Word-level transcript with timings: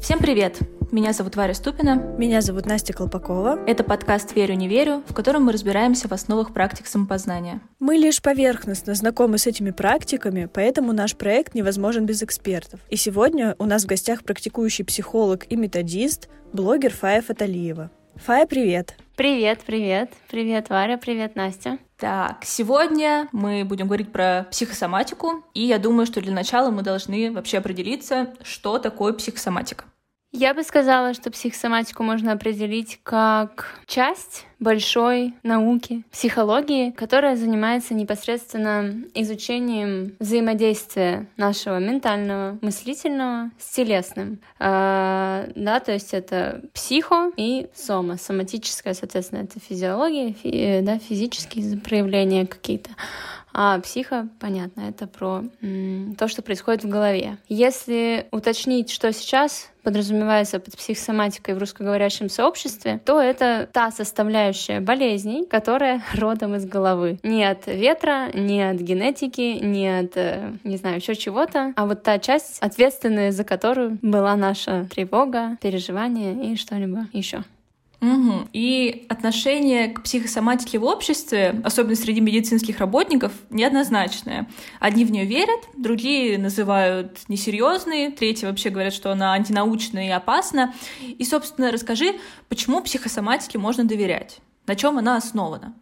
Всем 0.00 0.18
привет! 0.18 0.58
Меня 0.90 1.12
зовут 1.12 1.36
Варя 1.36 1.52
Ступина. 1.52 1.94
Меня 2.16 2.40
зовут 2.40 2.64
Настя 2.64 2.94
Колпакова. 2.94 3.62
Это 3.66 3.84
подкаст 3.84 4.34
«Верю, 4.34 4.54
не 4.54 4.66
верю», 4.66 5.04
в 5.06 5.12
котором 5.12 5.44
мы 5.44 5.52
разбираемся 5.52 6.08
в 6.08 6.12
основах 6.12 6.54
практик 6.54 6.86
самопознания. 6.86 7.60
Мы 7.78 7.96
лишь 7.96 8.22
поверхностно 8.22 8.94
знакомы 8.94 9.36
с 9.36 9.46
этими 9.46 9.72
практиками, 9.72 10.48
поэтому 10.52 10.94
наш 10.94 11.14
проект 11.16 11.54
невозможен 11.54 12.06
без 12.06 12.22
экспертов. 12.22 12.80
И 12.88 12.96
сегодня 12.96 13.54
у 13.58 13.66
нас 13.66 13.84
в 13.84 13.88
гостях 13.88 14.24
практикующий 14.24 14.86
психолог 14.86 15.44
и 15.52 15.56
методист, 15.56 16.30
блогер 16.54 16.94
Фая 16.94 17.20
Фаталиева. 17.20 17.90
Фая, 18.16 18.46
привет! 18.46 18.96
Привет, 19.16 19.60
привет. 19.66 20.14
Привет, 20.30 20.70
Варя, 20.70 20.96
привет, 20.96 21.36
Настя. 21.36 21.76
Так, 21.98 22.38
сегодня 22.44 23.28
мы 23.32 23.66
будем 23.66 23.86
говорить 23.86 24.10
про 24.10 24.46
психосоматику, 24.50 25.44
и 25.52 25.62
я 25.62 25.78
думаю, 25.78 26.06
что 26.06 26.22
для 26.22 26.32
начала 26.32 26.70
мы 26.70 26.80
должны 26.80 27.30
вообще 27.30 27.58
определиться, 27.58 28.32
что 28.42 28.78
такое 28.78 29.12
психосоматика. 29.12 29.84
Я 30.32 30.54
бы 30.54 30.62
сказала, 30.62 31.12
что 31.12 31.32
психосоматику 31.32 32.04
можно 32.04 32.32
определить 32.32 33.00
как 33.02 33.80
часть 33.86 34.46
большой 34.60 35.34
науки, 35.42 36.04
психологии, 36.12 36.92
которая 36.92 37.34
занимается 37.34 37.94
непосредственно 37.94 38.94
изучением 39.14 40.14
взаимодействия 40.20 41.26
нашего 41.36 41.78
ментального, 41.80 42.58
мыслительного 42.60 43.50
с 43.58 43.74
телесным. 43.74 44.38
А, 44.60 45.48
да, 45.56 45.80
то 45.80 45.92
есть 45.92 46.14
это 46.14 46.62
психо 46.74 47.32
и 47.36 47.68
сома, 47.74 48.16
соматическая, 48.16 48.94
соответственно, 48.94 49.40
это 49.40 49.58
физиология, 49.58 50.32
фи, 50.32 50.80
да, 50.82 50.98
физические 50.98 51.76
проявления 51.78 52.46
какие-то. 52.46 52.90
А 53.52 53.78
психо, 53.80 54.28
понятно, 54.38 54.82
это 54.82 55.06
про 55.06 55.44
м, 55.62 56.14
то, 56.16 56.28
что 56.28 56.42
происходит 56.42 56.84
в 56.84 56.88
голове. 56.88 57.38
Если 57.48 58.26
уточнить, 58.30 58.90
что 58.90 59.12
сейчас 59.12 59.70
подразумевается 59.82 60.60
под 60.60 60.76
психосоматикой 60.76 61.54
в 61.54 61.58
русскоговорящем 61.58 62.28
сообществе, 62.28 63.00
то 63.04 63.20
это 63.20 63.68
та 63.72 63.90
составляющая 63.90 64.80
болезней, 64.80 65.46
которая 65.46 66.02
родом 66.14 66.54
из 66.54 66.66
головы. 66.66 67.18
Не 67.22 67.44
от 67.44 67.66
ветра, 67.66 68.28
не 68.34 68.62
от 68.62 68.76
генетики, 68.76 69.58
не 69.62 70.00
от, 70.00 70.16
э, 70.16 70.52
не 70.64 70.76
знаю, 70.76 70.96
еще 70.96 71.14
чего-то, 71.14 71.72
а 71.76 71.86
вот 71.86 72.02
та 72.02 72.18
часть, 72.18 72.58
ответственная 72.60 73.32
за 73.32 73.44
которую 73.44 73.98
была 74.02 74.36
наша 74.36 74.86
тревога, 74.90 75.56
переживание 75.60 76.52
и 76.52 76.56
что-либо 76.56 77.06
еще. 77.12 77.44
Угу. 78.00 78.48
И 78.54 79.06
отношение 79.08 79.88
к 79.88 80.02
психосоматике 80.02 80.78
в 80.78 80.84
обществе, 80.84 81.60
особенно 81.64 81.96
среди 81.96 82.20
медицинских 82.20 82.78
работников, 82.78 83.32
неоднозначное. 83.50 84.48
Одни 84.78 85.04
в 85.04 85.10
нее 85.10 85.26
верят, 85.26 85.60
другие 85.76 86.38
называют 86.38 87.18
несерьезной, 87.28 88.10
третьи 88.10 88.46
вообще 88.46 88.70
говорят, 88.70 88.94
что 88.94 89.12
она 89.12 89.34
антинаучная 89.34 90.08
и 90.08 90.10
опасна. 90.10 90.72
И, 91.00 91.24
собственно, 91.24 91.70
расскажи, 91.70 92.14
почему 92.48 92.80
психосоматике 92.80 93.58
можно 93.58 93.84
доверять? 93.84 94.38
На 94.66 94.76
чем 94.76 94.96
она 94.98 95.16
основана? 95.16 95.74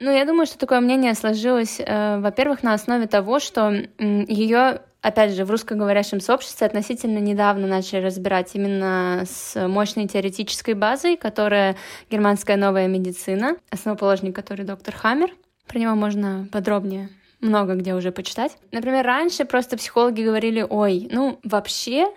Ну, 0.00 0.10
я 0.10 0.24
думаю, 0.24 0.46
что 0.46 0.58
такое 0.58 0.80
мнение 0.80 1.14
сложилось, 1.14 1.78
э, 1.78 2.18
во-первых, 2.20 2.62
на 2.62 2.72
основе 2.72 3.06
того, 3.06 3.38
что 3.38 3.70
э, 3.70 3.86
ее 3.98 4.80
опять 5.02 5.32
же, 5.32 5.44
в 5.44 5.50
русскоговорящем 5.50 6.20
сообществе 6.20 6.66
относительно 6.66 7.18
недавно 7.18 7.66
начали 7.66 8.04
разбирать 8.04 8.54
именно 8.54 9.24
с 9.26 9.68
мощной 9.68 10.06
теоретической 10.06 10.74
базой, 10.74 11.16
которая 11.16 11.76
германская 12.10 12.56
новая 12.56 12.88
медицина, 12.88 13.56
основоположник 13.70 14.34
которой 14.34 14.62
доктор 14.62 14.94
Хаммер. 14.94 15.34
Про 15.66 15.78
него 15.78 15.94
можно 15.94 16.48
подробнее 16.50 17.08
много 17.40 17.74
где 17.74 17.94
уже 17.94 18.12
почитать. 18.12 18.56
Например, 18.70 19.04
раньше 19.04 19.44
просто 19.44 19.76
психологи 19.76 20.22
говорили, 20.22 20.64
ой, 20.68 21.08
ну 21.10 21.38
вообще 21.42 22.08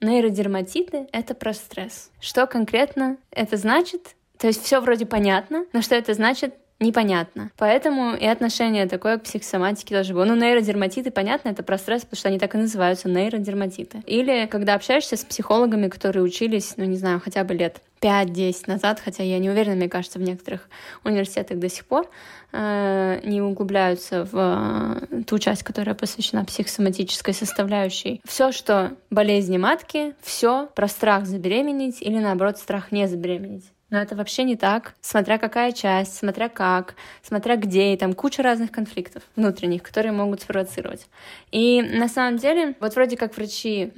нейродерматиты— 0.00 1.08
это 1.12 1.34
про 1.34 1.52
стресс. 1.52 2.10
Что 2.20 2.46
конкретно 2.46 3.16
это 3.30 3.56
значит? 3.56 4.14
То 4.38 4.46
есть 4.46 4.62
все 4.62 4.80
вроде 4.80 5.04
понятно, 5.04 5.66
но 5.72 5.82
что 5.82 5.96
это 5.96 6.14
значит, 6.14 6.54
непонятно. 6.80 7.50
Поэтому 7.56 8.14
и 8.14 8.26
отношение 8.26 8.86
такое 8.86 9.18
к 9.18 9.24
психосоматике 9.24 9.96
тоже 9.96 10.14
было. 10.14 10.24
Ну, 10.24 10.36
нейродерматиты, 10.36 11.10
понятно, 11.10 11.50
это 11.50 11.62
про 11.62 11.78
стресс, 11.78 12.02
потому 12.02 12.18
что 12.18 12.28
они 12.28 12.38
так 12.38 12.54
и 12.54 12.58
называются, 12.58 13.08
нейродерматиты. 13.08 14.02
Или 14.06 14.46
когда 14.46 14.74
общаешься 14.74 15.16
с 15.16 15.24
психологами, 15.24 15.88
которые 15.88 16.22
учились, 16.22 16.74
ну, 16.76 16.84
не 16.84 16.96
знзнаю, 16.96 17.20
хотя 17.20 17.44
бы 17.44 17.54
лет 17.54 17.80
5-10 18.00 18.64
назад, 18.66 19.00
хотя 19.04 19.22
я 19.22 19.38
не 19.38 19.50
уверена, 19.50 19.74
мне 19.74 19.88
кажется, 19.88 20.18
в 20.18 20.22
некоторых 20.22 20.68
университетах 21.04 21.58
до 21.58 21.68
сих 21.68 21.84
пор 21.84 22.08
э, 22.52 23.20
не 23.24 23.42
углубляются 23.42 24.24
в 24.24 25.00
э, 25.10 25.22
ту 25.24 25.38
часть, 25.38 25.64
которая 25.64 25.96
посвящена 25.96 26.44
психосоматической 26.44 27.34
составляющей. 27.34 28.20
Все, 28.24 28.52
что 28.52 28.92
болезни 29.10 29.58
матки, 29.58 30.14
все 30.22 30.68
про 30.74 30.86
страх 30.86 31.26
забеременеть 31.26 32.00
или 32.00 32.18
наоборот 32.18 32.58
страх 32.58 32.92
не 32.92 33.08
забеременеть. 33.08 33.64
Но 33.90 33.98
это 33.98 34.14
вообще 34.16 34.44
не 34.44 34.56
так, 34.56 34.94
смотря 35.00 35.38
какая 35.38 35.72
часть, 35.72 36.14
смотря 36.14 36.48
как, 36.48 36.94
смотря 37.22 37.56
где, 37.56 37.94
и 37.94 37.96
там 37.96 38.12
куча 38.12 38.42
разных 38.42 38.70
конфликтов 38.70 39.22
внутренних, 39.34 39.82
которые 39.82 40.12
могут 40.12 40.42
спровоцировать. 40.42 41.06
И 41.50 41.80
на 41.80 42.08
самом 42.08 42.36
деле, 42.36 42.74
вот 42.80 42.94
вроде 42.94 43.16
как 43.16 43.34
врачи 43.36 43.92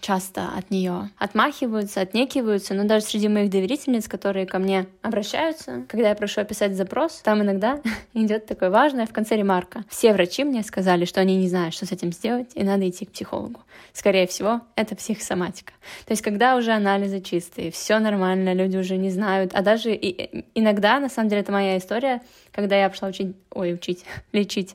часто 0.00 0.48
от 0.56 0.70
нее 0.70 1.10
отмахиваются, 1.18 2.00
отнекиваются, 2.00 2.74
но 2.74 2.84
даже 2.84 3.04
среди 3.04 3.28
моих 3.28 3.50
доверительниц, 3.50 4.08
которые 4.08 4.46
ко 4.46 4.58
мне 4.58 4.86
обращаются, 5.02 5.84
когда 5.88 6.08
я 6.08 6.14
прошу 6.16 6.40
описать 6.40 6.74
запрос, 6.74 7.20
там 7.22 7.42
иногда 7.42 7.80
идет 8.14 8.46
такое 8.46 8.70
важное 8.70 9.06
в 9.06 9.12
конце 9.12 9.36
ремарка. 9.36 9.84
Все 9.88 10.12
врачи 10.12 10.42
мне 10.42 10.64
сказали, 10.64 11.04
что 11.04 11.20
они 11.20 11.36
не 11.36 11.48
знают, 11.48 11.74
что 11.74 11.86
с 11.86 11.92
этим 11.92 12.12
сделать, 12.12 12.50
и 12.54 12.64
надо 12.64 12.88
идти 12.88 13.04
к 13.04 13.12
психологу. 13.12 13.60
Скорее 13.92 14.26
всего, 14.26 14.62
это 14.74 14.96
психосоматика. 14.96 15.72
То 16.06 16.12
есть, 16.12 16.22
когда 16.22 16.56
уже 16.56 16.72
анализы 16.72 17.20
чистые, 17.20 17.70
все 17.70 17.98
нормально, 17.98 18.52
люди 18.52 18.76
уже 18.76 18.96
не 18.96 19.10
знают, 19.10 19.35
знают. 19.36 19.52
А 19.54 19.62
даже 19.62 19.94
и, 19.94 20.44
иногда, 20.54 20.98
на 21.00 21.08
самом 21.08 21.28
деле, 21.28 21.42
это 21.42 21.52
моя 21.52 21.78
история, 21.78 22.22
когда 22.52 22.76
я 22.76 22.88
пошла 22.88 23.08
учить, 23.08 23.36
ой, 23.50 23.74
учить, 23.74 24.04
лечить 24.32 24.74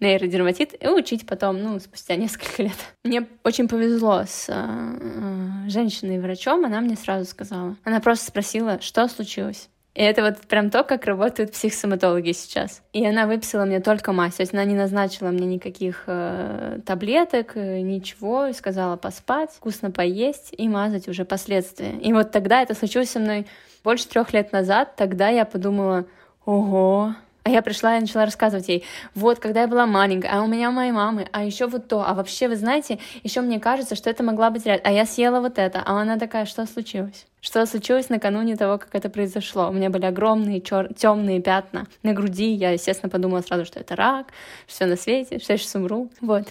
нейродерматит 0.00 0.74
и 0.82 0.88
учить 0.88 1.26
потом, 1.26 1.62
ну, 1.62 1.78
спустя 1.80 2.16
несколько 2.16 2.62
лет. 2.64 2.76
Мне 3.04 3.26
очень 3.44 3.68
повезло 3.68 4.24
с 4.26 4.46
э, 4.48 5.68
женщиной-врачом, 5.68 6.64
она 6.64 6.80
мне 6.80 6.96
сразу 6.96 7.28
сказала. 7.28 7.76
Она 7.84 8.00
просто 8.00 8.26
спросила, 8.26 8.80
что 8.80 9.08
случилось. 9.08 9.68
И 9.98 10.00
это 10.00 10.22
вот 10.22 10.38
прям 10.46 10.70
то, 10.70 10.84
как 10.84 11.06
работают 11.06 11.50
психосоматологи 11.50 12.30
сейчас. 12.30 12.82
И 12.92 13.04
она 13.04 13.26
выписала 13.26 13.64
мне 13.64 13.80
только 13.80 14.12
мазь, 14.12 14.36
то 14.36 14.42
есть 14.42 14.54
она 14.54 14.62
не 14.62 14.76
назначила 14.76 15.30
мне 15.30 15.44
никаких 15.44 16.04
э, 16.06 16.78
таблеток, 16.86 17.56
э, 17.56 17.80
ничего, 17.80 18.52
сказала 18.52 18.94
поспать, 18.94 19.50
вкусно 19.50 19.90
поесть 19.90 20.54
и 20.56 20.68
мазать 20.68 21.08
уже 21.08 21.24
последствия. 21.24 21.98
И 22.00 22.12
вот 22.12 22.30
тогда 22.30 22.62
это 22.62 22.74
случилось 22.74 23.10
со 23.10 23.18
мной 23.18 23.48
больше 23.82 24.06
трех 24.06 24.32
лет 24.32 24.52
назад, 24.52 24.94
тогда 24.94 25.30
я 25.30 25.44
подумала, 25.44 26.06
ого, 26.44 27.16
а 27.48 27.50
я 27.50 27.62
пришла 27.62 27.96
и 27.96 28.00
начала 28.00 28.26
рассказывать 28.26 28.68
ей, 28.68 28.84
вот, 29.14 29.38
когда 29.38 29.62
я 29.62 29.68
была 29.68 29.86
маленькая, 29.86 30.28
а 30.34 30.42
у 30.42 30.46
меня 30.46 30.68
у 30.68 30.72
моей 30.72 30.92
мамы, 30.92 31.26
а 31.32 31.44
еще 31.44 31.66
вот 31.66 31.88
то, 31.88 32.06
а 32.06 32.12
вообще, 32.12 32.46
вы 32.46 32.56
знаете, 32.56 32.98
еще 33.22 33.40
мне 33.40 33.58
кажется, 33.58 33.94
что 33.94 34.10
это 34.10 34.22
могла 34.22 34.50
быть 34.50 34.66
реально, 34.66 34.82
а 34.84 34.92
я 34.92 35.06
съела 35.06 35.40
вот 35.40 35.58
это, 35.58 35.82
а 35.82 35.98
она 35.98 36.18
такая, 36.18 36.44
что 36.44 36.66
случилось? 36.66 37.24
Что 37.40 37.64
случилось 37.64 38.10
накануне 38.10 38.54
того, 38.56 38.76
как 38.76 38.94
это 38.94 39.08
произошло? 39.08 39.70
У 39.70 39.72
меня 39.72 39.88
были 39.88 40.04
огромные 40.04 40.60
чер... 40.60 40.92
темные 40.92 41.40
пятна 41.40 41.86
на 42.02 42.12
груди, 42.12 42.52
я, 42.52 42.72
естественно, 42.72 43.08
подумала 43.08 43.40
сразу, 43.40 43.64
что 43.64 43.80
это 43.80 43.96
рак, 43.96 44.26
все 44.66 44.84
на 44.84 44.96
свете, 44.96 45.38
что 45.38 45.54
я 45.54 45.58
сейчас 45.58 45.74
умру, 45.74 46.10
вот. 46.20 46.48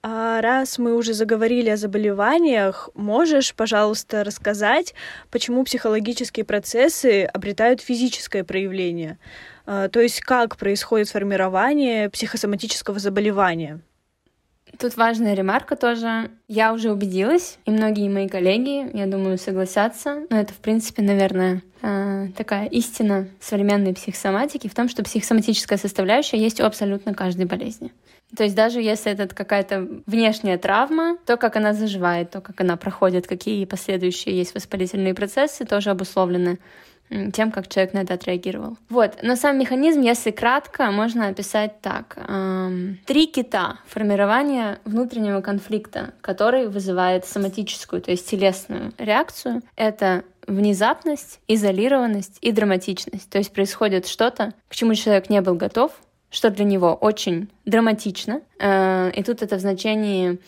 А 0.00 0.40
раз 0.40 0.78
мы 0.78 0.94
уже 0.94 1.12
заговорили 1.12 1.70
о 1.70 1.76
заболеваниях, 1.76 2.88
можешь, 2.94 3.52
пожалуйста, 3.54 4.22
рассказать, 4.22 4.94
почему 5.30 5.64
психологические 5.64 6.44
процессы 6.44 7.24
обретают 7.24 7.80
физическое 7.80 8.44
проявление? 8.44 9.18
А, 9.66 9.88
то 9.88 10.00
есть 10.00 10.20
как 10.20 10.56
происходит 10.56 11.08
формирование 11.08 12.10
психосоматического 12.10 13.00
заболевания? 13.00 13.80
Тут 14.78 14.96
важная 14.96 15.34
ремарка 15.34 15.74
тоже. 15.74 16.30
Я 16.46 16.72
уже 16.72 16.92
убедилась, 16.92 17.58
и 17.64 17.70
многие 17.70 18.08
мои 18.08 18.28
коллеги, 18.28 18.96
я 18.96 19.06
думаю, 19.06 19.36
согласятся. 19.38 20.26
Но 20.30 20.38
это, 20.38 20.52
в 20.52 20.58
принципе, 20.58 21.02
наверное, 21.02 21.62
а, 21.82 22.28
такая 22.36 22.66
истина 22.66 23.28
современной 23.40 23.94
психосоматики 23.94 24.68
в 24.68 24.74
том, 24.74 24.88
что 24.88 25.02
психосоматическая 25.02 25.78
составляющая 25.78 26.38
есть 26.38 26.60
у 26.60 26.64
абсолютно 26.64 27.14
каждой 27.14 27.46
болезни. 27.46 27.92
То 28.36 28.44
есть 28.44 28.54
даже 28.54 28.80
если 28.80 29.12
это 29.12 29.34
какая-то 29.34 29.88
внешняя 30.06 30.58
травма, 30.58 31.16
то, 31.24 31.36
как 31.36 31.56
она 31.56 31.72
заживает, 31.72 32.30
то, 32.30 32.40
как 32.40 32.60
она 32.60 32.76
проходит, 32.76 33.26
какие 33.26 33.64
последующие 33.64 34.36
есть 34.36 34.54
воспалительные 34.54 35.14
процессы, 35.14 35.64
тоже 35.64 35.90
обусловлены 35.90 36.58
тем, 37.32 37.50
как 37.50 37.68
человек 37.68 37.94
на 37.94 38.00
это 38.00 38.14
отреагировал. 38.14 38.76
Вот, 38.90 39.20
но 39.22 39.34
сам 39.34 39.58
механизм, 39.58 40.02
если 40.02 40.30
кратко, 40.30 40.90
можно 40.90 41.28
описать 41.28 41.80
так. 41.80 42.18
Три 43.06 43.26
кита 43.26 43.78
формирования 43.86 44.78
внутреннего 44.84 45.40
конфликта, 45.40 46.12
который 46.20 46.68
вызывает 46.68 47.24
соматическую, 47.24 48.02
то 48.02 48.10
есть 48.10 48.28
телесную 48.28 48.92
реакцию, 48.98 49.62
это 49.74 50.22
внезапность, 50.46 51.40
изолированность 51.48 52.38
и 52.42 52.52
драматичность. 52.52 53.30
То 53.30 53.38
есть 53.38 53.52
происходит 53.52 54.06
что-то, 54.06 54.52
к 54.68 54.74
чему 54.74 54.94
человек 54.94 55.30
не 55.30 55.40
был 55.40 55.54
готов, 55.54 55.92
что 56.30 56.50
для 56.50 56.64
него 56.64 56.94
очень 56.94 57.48
драматично. 57.64 58.42
Э, 58.58 59.10
и 59.14 59.22
тут 59.22 59.42
это 59.42 59.56
в 59.56 59.60
значении 59.60 60.38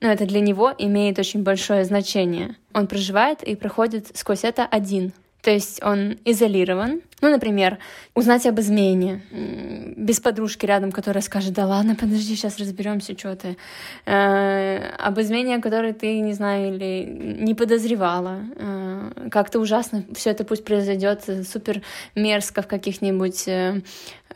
Но 0.00 0.08
это 0.08 0.26
для 0.26 0.40
него 0.40 0.72
имеет 0.78 1.18
очень 1.18 1.42
большое 1.42 1.84
значение. 1.84 2.56
Он 2.72 2.86
проживает 2.86 3.42
и 3.42 3.56
проходит 3.56 4.16
сквозь 4.16 4.44
это 4.44 4.64
один. 4.64 5.12
То 5.42 5.52
есть 5.52 5.82
он 5.82 6.18
изолирован. 6.24 7.00
Ну, 7.20 7.30
например, 7.30 7.78
узнать 8.14 8.46
об 8.46 8.58
измене 8.60 9.22
без 9.96 10.20
подружки 10.20 10.66
рядом, 10.66 10.92
которая 10.92 11.22
скажет, 11.22 11.52
да 11.52 11.66
ладно, 11.66 11.94
подожди, 11.94 12.34
сейчас 12.34 12.58
разберемся, 12.58 13.16
что 13.16 13.36
ты. 13.36 13.56
Э, 14.04 14.90
об 14.98 15.18
измене, 15.20 15.56
о 15.56 15.60
которой 15.60 15.92
ты, 15.92 16.20
не 16.20 16.32
знаю, 16.32 16.74
или 16.74 17.04
не 17.40 17.54
подозревала. 17.54 18.40
Э, 18.56 19.28
как-то 19.30 19.60
ужасно 19.60 20.04
все 20.14 20.30
это 20.30 20.44
пусть 20.44 20.64
произойдет 20.64 21.24
супер 21.48 21.82
мерзко 22.14 22.62
в 22.62 22.66
каких-нибудь 22.66 23.46
э, 23.46 23.82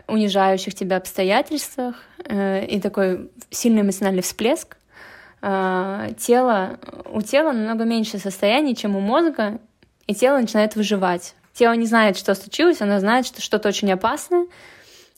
унижающих 0.06 0.74
тебя 0.74 0.98
обстоятельствах. 0.98 1.96
Э, 2.24 2.64
и 2.64 2.80
такой 2.80 3.30
сильный 3.50 3.82
эмоциональный 3.82 4.22
всплеск. 4.22 4.76
Э, 5.40 6.10
тело, 6.16 6.78
у 7.12 7.22
тела 7.22 7.52
намного 7.52 7.84
меньше 7.84 8.18
состояний, 8.18 8.76
чем 8.76 8.96
у 8.96 9.00
мозга, 9.00 9.58
и 10.12 10.14
тело 10.14 10.38
начинает 10.38 10.76
выживать. 10.76 11.34
Тело 11.52 11.72
не 11.72 11.86
знает, 11.86 12.16
что 12.16 12.34
случилось, 12.34 12.80
оно 12.80 13.00
знает, 13.00 13.26
что 13.26 13.42
что-то 13.42 13.68
очень 13.68 13.90
опасное, 13.92 14.46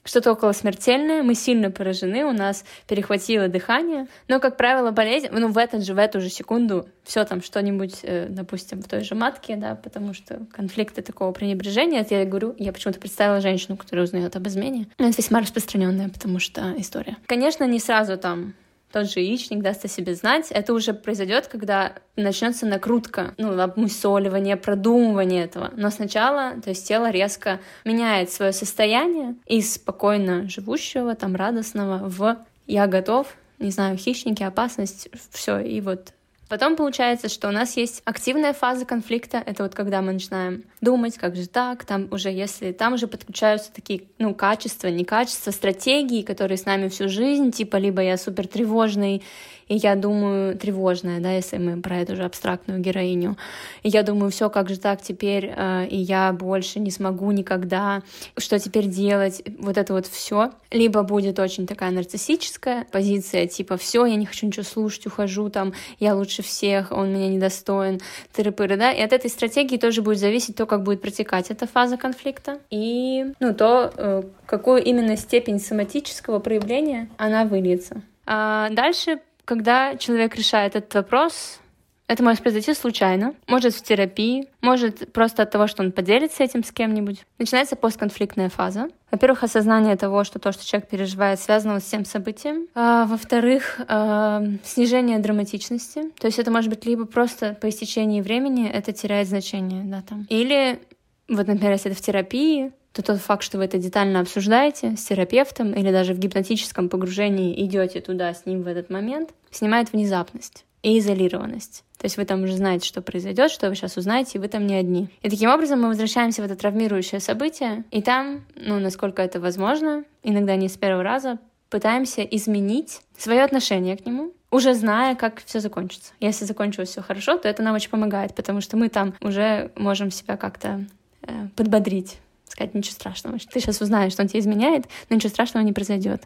что-то 0.05 0.33
около 0.33 0.53
смертельное, 0.53 1.23
мы 1.23 1.35
сильно 1.35 1.71
поражены, 1.71 2.25
у 2.25 2.33
нас 2.33 2.65
перехватило 2.87 3.49
дыхание, 3.49 4.07
но, 4.29 4.39
как 4.39 4.57
правило, 4.57 4.91
болезнь, 4.91 5.29
ну, 5.33 5.49
в 5.49 5.59
этот 5.59 5.85
же, 5.85 5.95
в 5.95 5.99
эту 5.99 6.21
же 6.21 6.29
секунду 6.29 6.87
все 7.05 7.25
там 7.25 7.43
что-нибудь, 7.43 8.01
э, 8.03 8.27
допустим, 8.29 8.83
в 8.83 8.89
той 8.89 9.03
же 9.03 9.15
матке, 9.15 9.57
да, 9.57 9.75
потому 9.77 10.13
что 10.13 10.47
конфликты 10.53 11.03
такого 11.03 11.33
пренебрежения, 11.33 12.01
это 12.01 12.17
я 12.17 12.25
говорю, 12.25 12.55
я 12.59 12.73
почему-то 12.73 13.01
представила 13.01 13.41
женщину, 13.41 13.77
которая 13.77 14.05
узнает 14.05 14.37
об 14.37 14.47
измене, 14.47 14.89
это 14.99 15.17
весьма 15.17 15.41
распространенная, 15.41 16.09
потому 16.09 16.39
что 16.39 16.75
история. 16.77 17.17
Конечно, 17.27 17.65
не 17.65 17.81
сразу 17.81 18.19
там 18.19 18.55
тот 18.95 19.11
же 19.11 19.19
яичник 19.19 19.61
даст 19.61 19.85
о 19.85 19.89
себе 19.89 20.15
знать, 20.15 20.47
это 20.51 20.73
уже 20.73 20.95
произойдет, 20.95 21.49
когда 21.49 21.95
начнется 22.15 22.65
накрутка, 22.65 23.35
ну, 23.39 23.61
обмусоливание, 23.61 24.57
продумывание 24.57 25.45
этого. 25.45 25.73
Но 25.77 25.91
сначала, 25.91 26.53
то 26.63 26.71
есть 26.71 26.87
тело 26.87 27.11
резко 27.11 27.59
меняет 27.85 28.31
свое 28.31 28.53
состояние 28.53 29.35
из 29.47 29.75
спокойно 29.75 30.49
живущего, 30.49 31.17
там, 31.17 31.35
радостного 31.35 32.09
в 32.09 32.39
«я 32.69 32.87
готов», 32.87 33.27
не 33.59 33.71
знаю, 33.71 33.97
хищники, 33.97 34.45
опасность, 34.45 35.09
все, 35.33 35.59
и 35.59 35.81
вот 35.81 36.13
Потом 36.55 36.77
получается, 36.77 37.29
что 37.29 37.49
у 37.49 37.51
нас 37.51 37.77
есть 37.77 38.01
активная 38.05 38.53
фаза 38.53 38.85
конфликта, 38.85 39.43
это 39.45 39.65
вот 39.65 39.75
когда 39.75 40.03
мы 40.03 40.13
начинаем 40.13 40.63
думать, 40.81 41.19
как 41.19 41.35
же 41.35 41.49
так, 41.49 41.85
там 41.85 42.07
уже 42.13 42.31
если 42.31 42.71
там 42.71 42.93
уже 42.93 43.09
подключаются 43.09 43.73
такие, 43.73 44.05
ну, 44.21 44.37
качества, 44.37 44.87
не 44.87 45.05
качества, 45.05 45.51
стратегии, 45.51 46.23
которые 46.23 46.57
с 46.57 46.65
нами 46.65 46.89
всю 46.91 47.09
жизнь, 47.09 47.51
типа 47.51 47.75
либо 47.79 48.03
я 48.03 48.17
супер 48.17 48.47
тревожный, 48.47 49.25
и 49.69 49.77
я 49.77 49.95
думаю, 49.97 50.57
тревожная, 50.57 51.21
да, 51.21 51.33
если 51.33 51.59
мы 51.59 51.81
про 51.81 51.99
эту 51.99 52.17
же 52.17 52.25
абстрактную 52.25 52.81
героиню. 52.81 53.37
И 53.83 53.89
я 53.89 54.03
думаю, 54.03 54.31
все, 54.31 54.51
как 54.51 54.69
же 54.69 54.79
так 54.79 55.03
теперь, 55.03 55.53
э, 55.55 55.87
и 55.87 55.97
я 55.97 56.33
больше 56.33 56.81
не 56.81 56.91
смогу 56.91 57.31
никогда, 57.33 58.03
что 58.37 58.59
теперь 58.59 58.87
делать, 58.87 59.43
вот 59.59 59.79
это 59.79 59.93
вот 59.93 60.07
все. 60.07 60.51
Либо 60.71 61.03
будет 61.03 61.39
очень 61.39 61.67
такая 61.67 61.91
нарциссическая 61.91 62.87
позиция, 62.91 63.47
типа, 63.47 63.77
все, 63.77 64.07
я 64.07 64.17
не 64.17 64.27
хочу 64.27 64.47
ничего 64.47 64.65
слушать, 64.65 65.07
ухожу 65.07 65.49
там, 65.49 65.73
я 65.99 66.15
лучше 66.15 66.43
всех, 66.43 66.93
он 66.93 67.13
меня 67.13 67.29
недостоин, 67.29 68.01
тыры-пыры, 68.35 68.77
да, 68.77 68.93
и 68.93 69.01
от 69.01 69.13
этой 69.13 69.31
стратегии 69.31 69.77
тоже 69.77 70.03
будет 70.03 70.19
зависеть 70.19 70.57
то, 70.57 70.67
как 70.67 70.83
будет 70.83 71.01
протекать 71.01 71.51
эта 71.51 71.67
фаза 71.67 71.97
конфликта, 71.97 72.59
и, 72.71 73.33
ну, 73.41 73.55
то, 73.55 73.93
э, 73.97 74.23
какую 74.47 74.83
именно 74.83 75.17
степень 75.17 75.61
соматического 75.61 76.39
проявления 76.39 77.09
она 77.17 77.45
выльется. 77.45 78.03
А 78.27 78.71
дальше 78.71 79.21
когда 79.45 79.97
человек 79.97 80.35
решает 80.37 80.77
этот 80.77 80.95
вопрос, 80.95 81.61
это 82.07 82.23
может 82.23 82.43
произойти 82.43 82.75
случайно, 82.75 83.35
может 83.47 83.75
в 83.75 83.83
терапии, 83.83 84.47
может 84.61 85.13
просто 85.13 85.43
от 85.43 85.51
того, 85.51 85.67
что 85.67 85.83
он 85.83 85.91
поделится 85.91 86.45
этим 86.45 86.63
с 86.63 86.71
кем-нибудь. 86.71 87.25
Начинается 87.39 87.77
постконфликтная 87.77 88.51
фаза. 88.51 88.89
Во-первых, 89.11 89.43
осознание 89.43 89.97
того, 89.97 90.25
что 90.25 90.39
то, 90.39 90.53
что 90.53 90.67
человек 90.67 90.91
переживает, 90.91 91.41
связано 91.41 91.81
с 91.81 91.85
тем 91.85 92.05
событием. 92.05 92.67
А, 92.75 93.07
во-вторых, 93.07 93.81
а, 93.89 94.43
снижение 94.65 95.19
драматичности. 95.19 96.11
То 96.19 96.27
есть 96.27 96.39
это 96.39 96.51
может 96.51 96.69
быть 96.69 96.85
либо 96.85 97.07
просто 97.07 97.57
по 97.59 97.69
истечении 97.69 98.21
времени 98.21 98.69
это 98.69 98.93
теряет 98.93 99.29
значение, 99.29 99.85
да, 99.85 100.03
там. 100.07 100.27
Или, 100.29 100.81
вот, 101.29 101.47
например, 101.47 101.73
если 101.73 101.91
это 101.91 101.99
в 101.99 102.05
терапии, 102.05 102.73
то 102.95 103.03
тот 103.03 103.19
факт, 103.19 103.43
что 103.43 103.59
вы 103.59 103.65
это 103.65 103.77
детально 103.77 104.21
обсуждаете 104.21 104.97
с 104.97 105.05
терапевтом 105.05 105.73
или 105.73 105.91
даже 105.91 106.15
в 106.15 106.19
гипнотическом 106.19 106.89
погружении 106.89 107.61
идете 107.65 108.01
туда 108.01 108.33
с 108.33 108.47
ним 108.47 108.63
в 108.63 108.69
этот 108.69 108.89
момент, 108.89 109.31
снимает 109.51 109.93
внезапность 109.93 110.65
и 110.83 110.99
изолированность. 111.01 111.83
То 111.99 112.05
есть 112.05 112.17
вы 112.17 112.25
там 112.25 112.45
уже 112.45 112.57
знаете, 112.57 112.87
что 112.87 113.03
произойдет, 113.03 113.51
что 113.51 113.69
вы 113.69 113.75
сейчас 113.75 113.97
узнаете, 113.97 114.39
и 114.39 114.41
вы 114.41 114.47
там 114.47 114.67
не 114.67 114.77
одни. 114.77 115.09
И 115.23 115.31
таким 115.31 115.51
образом 115.51 115.83
мы 115.83 115.89
возвращаемся 115.89 116.43
в 116.43 116.45
это 116.45 116.55
травмирующее 116.55 117.21
событие, 117.21 117.85
и 117.91 118.01
там, 118.01 118.45
ну, 118.55 118.79
насколько 118.79 119.23
это 119.23 119.41
возможно, 119.41 120.05
иногда 120.23 120.55
не 120.55 120.69
с 120.69 120.77
первого 120.77 121.03
раза, 121.03 121.39
пытаемся 121.71 122.23
изменить 122.23 123.01
свое 123.19 123.43
отношение 123.43 123.97
к 123.97 124.07
нему, 124.07 124.33
уже 124.53 124.75
зная, 124.75 125.17
как 125.17 125.43
все 125.45 125.59
закончится. 125.59 126.13
Если 126.21 126.45
закончилось 126.45 126.91
все 126.91 127.03
хорошо, 127.03 127.39
то 127.39 127.49
это 127.49 127.65
нам 127.65 127.75
очень 127.75 127.91
помогает, 127.91 128.37
потому 128.37 128.61
что 128.61 128.77
мы 128.77 128.89
там 128.89 129.15
уже 129.21 129.73
можем 129.75 130.13
себя 130.13 130.37
как-то 130.37 130.85
э, 131.23 131.49
подбодрить 131.57 132.19
сказать, 132.55 132.75
ничего 132.75 132.93
страшного. 132.93 133.39
Ты 133.39 133.61
сейчас 133.61 133.81
узнаешь, 133.81 134.13
что 134.13 134.23
он 134.23 134.29
тебе 134.29 134.41
изменяет, 134.41 134.85
но 135.11 135.17
ничего 135.17 135.31
страшного 135.31 135.65
не 135.65 135.73
произойдет. 135.73 136.23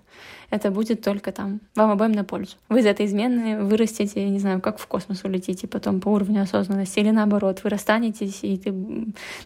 Это 0.51 0.71
будет 0.71 1.03
только 1.03 1.33
там 1.33 1.61
вам 1.75 1.91
обоим 1.91 2.13
на 2.13 2.25
пользу. 2.25 2.57
Вы 2.69 2.81
из 2.81 2.87
этой 2.87 3.07
измены 3.07 3.63
вырастете, 3.63 4.29
не 4.29 4.39
знаю, 4.39 4.61
как 4.61 4.79
в 4.79 4.87
космос 4.87 5.25
улетите 5.25 5.67
потом 5.67 6.01
по 6.01 6.09
уровню 6.09 6.43
осознанности, 6.43 6.99
или 7.01 7.11
наоборот, 7.11 7.61
вы 7.65 7.71
расстанетесь, 7.71 8.41
и 8.43 8.57
ты 8.59 8.75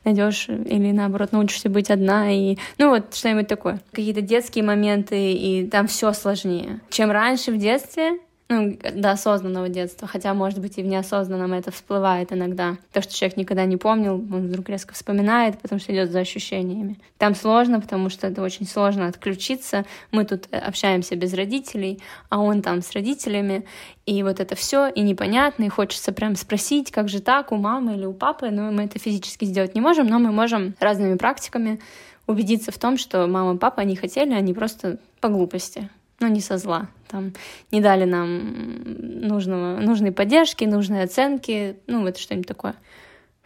найдешь, 0.04 0.48
или 0.48 0.90
наоборот, 0.90 1.32
научишься 1.32 1.68
быть 1.68 1.90
одна, 1.90 2.32
и 2.32 2.56
ну 2.78 2.90
вот 2.90 3.14
что-нибудь 3.14 3.46
такое. 3.46 3.80
Какие-то 3.92 4.20
детские 4.20 4.64
моменты, 4.64 5.32
и 5.32 5.66
там 5.66 5.86
все 5.86 6.12
сложнее. 6.12 6.80
Чем 6.90 7.10
раньше 7.10 7.52
в 7.52 7.58
детстве, 7.58 8.18
ну, 8.48 8.76
до 8.94 9.12
осознанного 9.12 9.68
детства, 9.68 10.06
хотя, 10.06 10.34
может 10.34 10.58
быть, 10.58 10.76
и 10.76 10.82
в 10.82 10.86
неосознанном 10.86 11.52
это 11.52 11.70
всплывает 11.70 12.32
иногда. 12.32 12.76
То, 12.92 13.00
что 13.00 13.14
человек 13.14 13.36
никогда 13.36 13.64
не 13.64 13.76
помнил, 13.76 14.14
он 14.14 14.48
вдруг 14.48 14.68
резко 14.68 14.94
вспоминает, 14.94 15.58
потому 15.58 15.80
что 15.80 15.92
идет 15.92 16.10
за 16.10 16.20
ощущениями. 16.20 16.98
Там 17.18 17.34
сложно, 17.34 17.80
потому 17.80 18.10
что 18.10 18.26
это 18.26 18.42
очень 18.42 18.66
сложно 18.66 19.06
отключиться. 19.06 19.84
Мы 20.10 20.24
тут 20.24 20.52
общаемся 20.52 21.16
без 21.16 21.32
родителей, 21.32 22.00
а 22.28 22.40
он 22.40 22.62
там 22.62 22.82
с 22.82 22.92
родителями, 22.92 23.64
и 24.04 24.22
вот 24.22 24.40
это 24.40 24.54
все 24.54 24.88
и 24.88 25.00
непонятно, 25.00 25.64
и 25.64 25.68
хочется 25.68 26.12
прям 26.12 26.36
спросить, 26.36 26.90
как 26.90 27.08
же 27.08 27.20
так, 27.20 27.52
у 27.52 27.56
мамы 27.56 27.94
или 27.94 28.04
у 28.04 28.12
папы, 28.12 28.50
но 28.50 28.70
мы 28.70 28.84
это 28.84 28.98
физически 28.98 29.44
сделать 29.44 29.74
не 29.74 29.80
можем, 29.80 30.06
но 30.06 30.18
мы 30.18 30.32
можем 30.32 30.74
разными 30.78 31.16
практиками 31.16 31.80
убедиться 32.26 32.70
в 32.70 32.78
том, 32.78 32.98
что 32.98 33.26
мама 33.26 33.54
и 33.54 33.58
папа, 33.58 33.82
они 33.82 33.96
хотели, 33.96 34.32
они 34.34 34.52
просто 34.52 34.98
по 35.20 35.28
глупости 35.28 35.88
ну, 36.22 36.28
не 36.28 36.40
со 36.40 36.56
зла, 36.56 36.88
там, 37.08 37.32
не 37.72 37.80
дали 37.80 38.04
нам 38.04 38.82
нужного, 39.20 39.78
нужной 39.78 40.12
поддержки, 40.12 40.64
нужной 40.64 41.02
оценки, 41.02 41.76
ну, 41.86 42.02
вот 42.02 42.16
что-нибудь 42.16 42.48
такое. 42.48 42.74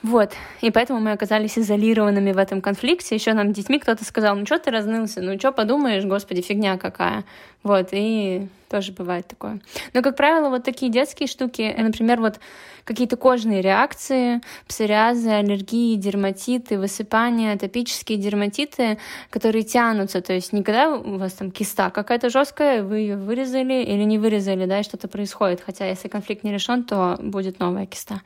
Вот, 0.07 0.31
и 0.61 0.71
поэтому 0.71 1.01
мы 1.01 1.11
оказались 1.11 1.59
изолированными 1.59 2.31
в 2.31 2.39
этом 2.39 2.61
конфликте. 2.61 3.17
Еще 3.17 3.33
нам 3.33 3.53
детьми 3.53 3.81
кто-то 3.81 4.05
сказал, 4.05 4.37
ну 4.37 4.47
что 4.47 4.61
ты 4.61 4.71
разнылся, 4.71 5.21
ну 5.21 5.37
что 5.37 5.51
подумаешь, 5.51 6.05
господи, 6.05 6.43
фигня 6.43 6.79
какая. 6.79 7.25
Вот, 7.65 7.89
и 7.91 8.47
тоже 8.69 8.93
бывает 8.93 9.27
такое. 9.27 9.61
Но, 9.95 10.03
как 10.03 10.17
правило, 10.17 10.49
вот 10.49 10.63
такие 10.63 10.93
детские 10.93 11.27
штуки, 11.27 11.75
например, 11.77 12.21
вот 12.21 12.39
какие-то 12.85 13.17
кожные 13.17 13.63
реакции, 13.63 14.43
псориазы, 14.69 15.31
аллергии, 15.31 15.97
дерматиты, 15.97 16.79
высыпания, 16.79 17.55
атопические 17.55 18.17
дерматиты, 18.17 18.99
которые 19.31 19.65
тянутся, 19.65 20.21
то 20.21 20.33
есть 20.33 20.53
никогда 20.53 20.95
у 20.95 21.19
вас 21.19 21.33
там 21.33 21.51
киста 21.51 21.91
какая-то 21.91 22.31
жесткая, 22.31 22.85
вы 22.85 22.99
ее 22.99 23.17
вырезали 23.17 23.83
или 23.83 24.05
не 24.05 24.19
вырезали, 24.19 24.67
да, 24.67 24.79
и 24.79 24.85
что-то 24.85 25.09
происходит, 25.09 25.63
хотя 25.67 25.89
если 25.89 26.07
конфликт 26.07 26.45
не 26.45 26.53
решен, 26.53 26.85
то 26.85 27.19
будет 27.21 27.59
новая 27.59 27.87
киста. 27.87 28.23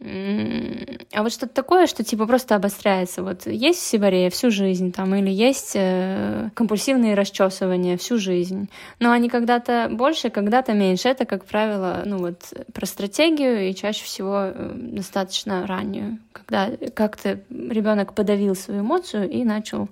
А 0.00 1.22
вот 1.22 1.32
что-то 1.32 1.54
такое, 1.54 1.86
что 1.86 2.02
типа 2.02 2.26
просто 2.26 2.56
обостряется. 2.56 3.22
Вот 3.22 3.46
есть 3.46 3.80
сибарея 3.80 4.28
всю 4.28 4.50
жизнь 4.50 4.92
там, 4.92 5.14
или 5.14 5.30
есть 5.30 5.72
э, 5.74 6.50
компульсивные 6.54 7.14
расчесывания 7.14 7.96
всю 7.96 8.18
жизнь. 8.18 8.68
Но 8.98 9.12
они 9.12 9.28
когда-то 9.28 9.88
больше, 9.90 10.30
когда-то 10.30 10.72
меньше. 10.72 11.08
Это, 11.08 11.24
как 11.24 11.44
правило, 11.44 12.02
ну 12.04 12.18
вот 12.18 12.52
про 12.72 12.86
стратегию 12.86 13.68
и 13.68 13.74
чаще 13.74 14.04
всего 14.04 14.50
э, 14.52 14.72
достаточно 14.74 15.66
раннюю, 15.66 16.18
когда 16.32 16.70
как-то 16.94 17.40
ребенок 17.50 18.14
подавил 18.14 18.56
свою 18.56 18.80
эмоцию 18.80 19.30
и 19.30 19.44
начал 19.44 19.88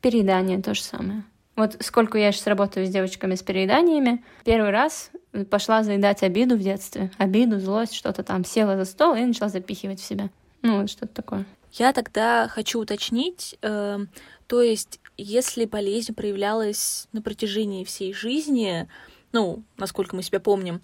переедание 0.00 0.62
то 0.62 0.72
же 0.72 0.82
самое. 0.82 1.24
Вот 1.56 1.76
сколько 1.80 2.18
я 2.18 2.32
сейчас 2.32 2.46
работаю 2.46 2.86
с 2.86 2.90
девочками 2.90 3.34
с 3.34 3.42
перееданиями, 3.42 4.22
первый 4.44 4.70
раз 4.70 5.10
пошла 5.50 5.82
заедать 5.82 6.22
обиду 6.22 6.56
в 6.56 6.60
детстве. 6.60 7.10
Обиду, 7.16 7.58
злость, 7.58 7.94
что-то 7.94 8.22
там. 8.22 8.44
Села 8.44 8.76
за 8.76 8.84
стол 8.84 9.14
и 9.14 9.24
начала 9.24 9.48
запихивать 9.48 10.00
в 10.00 10.04
себя. 10.04 10.28
Ну, 10.62 10.80
вот 10.80 10.90
что-то 10.90 11.14
такое. 11.14 11.46
Я 11.72 11.92
тогда 11.92 12.48
хочу 12.48 12.80
уточнить, 12.80 13.56
э, 13.62 13.98
то 14.46 14.62
есть, 14.62 15.00
если 15.16 15.64
болезнь 15.64 16.14
проявлялась 16.14 17.08
на 17.12 17.22
протяжении 17.22 17.84
всей 17.84 18.12
жизни, 18.12 18.88
ну, 19.32 19.62
насколько 19.76 20.14
мы 20.14 20.22
себя 20.22 20.40
помним, 20.40 20.80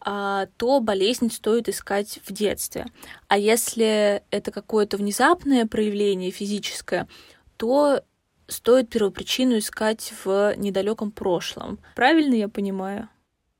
а, 0.00 0.46
то 0.56 0.80
болезнь 0.80 1.30
стоит 1.30 1.68
искать 1.68 2.18
в 2.24 2.32
детстве. 2.32 2.86
А 3.28 3.38
если 3.38 4.22
это 4.30 4.50
какое-то 4.50 4.96
внезапное 4.96 5.66
проявление 5.66 6.32
физическое, 6.32 7.06
то 7.56 8.02
стоит 8.46 8.90
первопричину 8.90 9.58
искать 9.58 10.12
в 10.24 10.54
недалеком 10.56 11.10
прошлом. 11.10 11.78
Правильно 11.94 12.34
я 12.34 12.48
понимаю? 12.48 13.08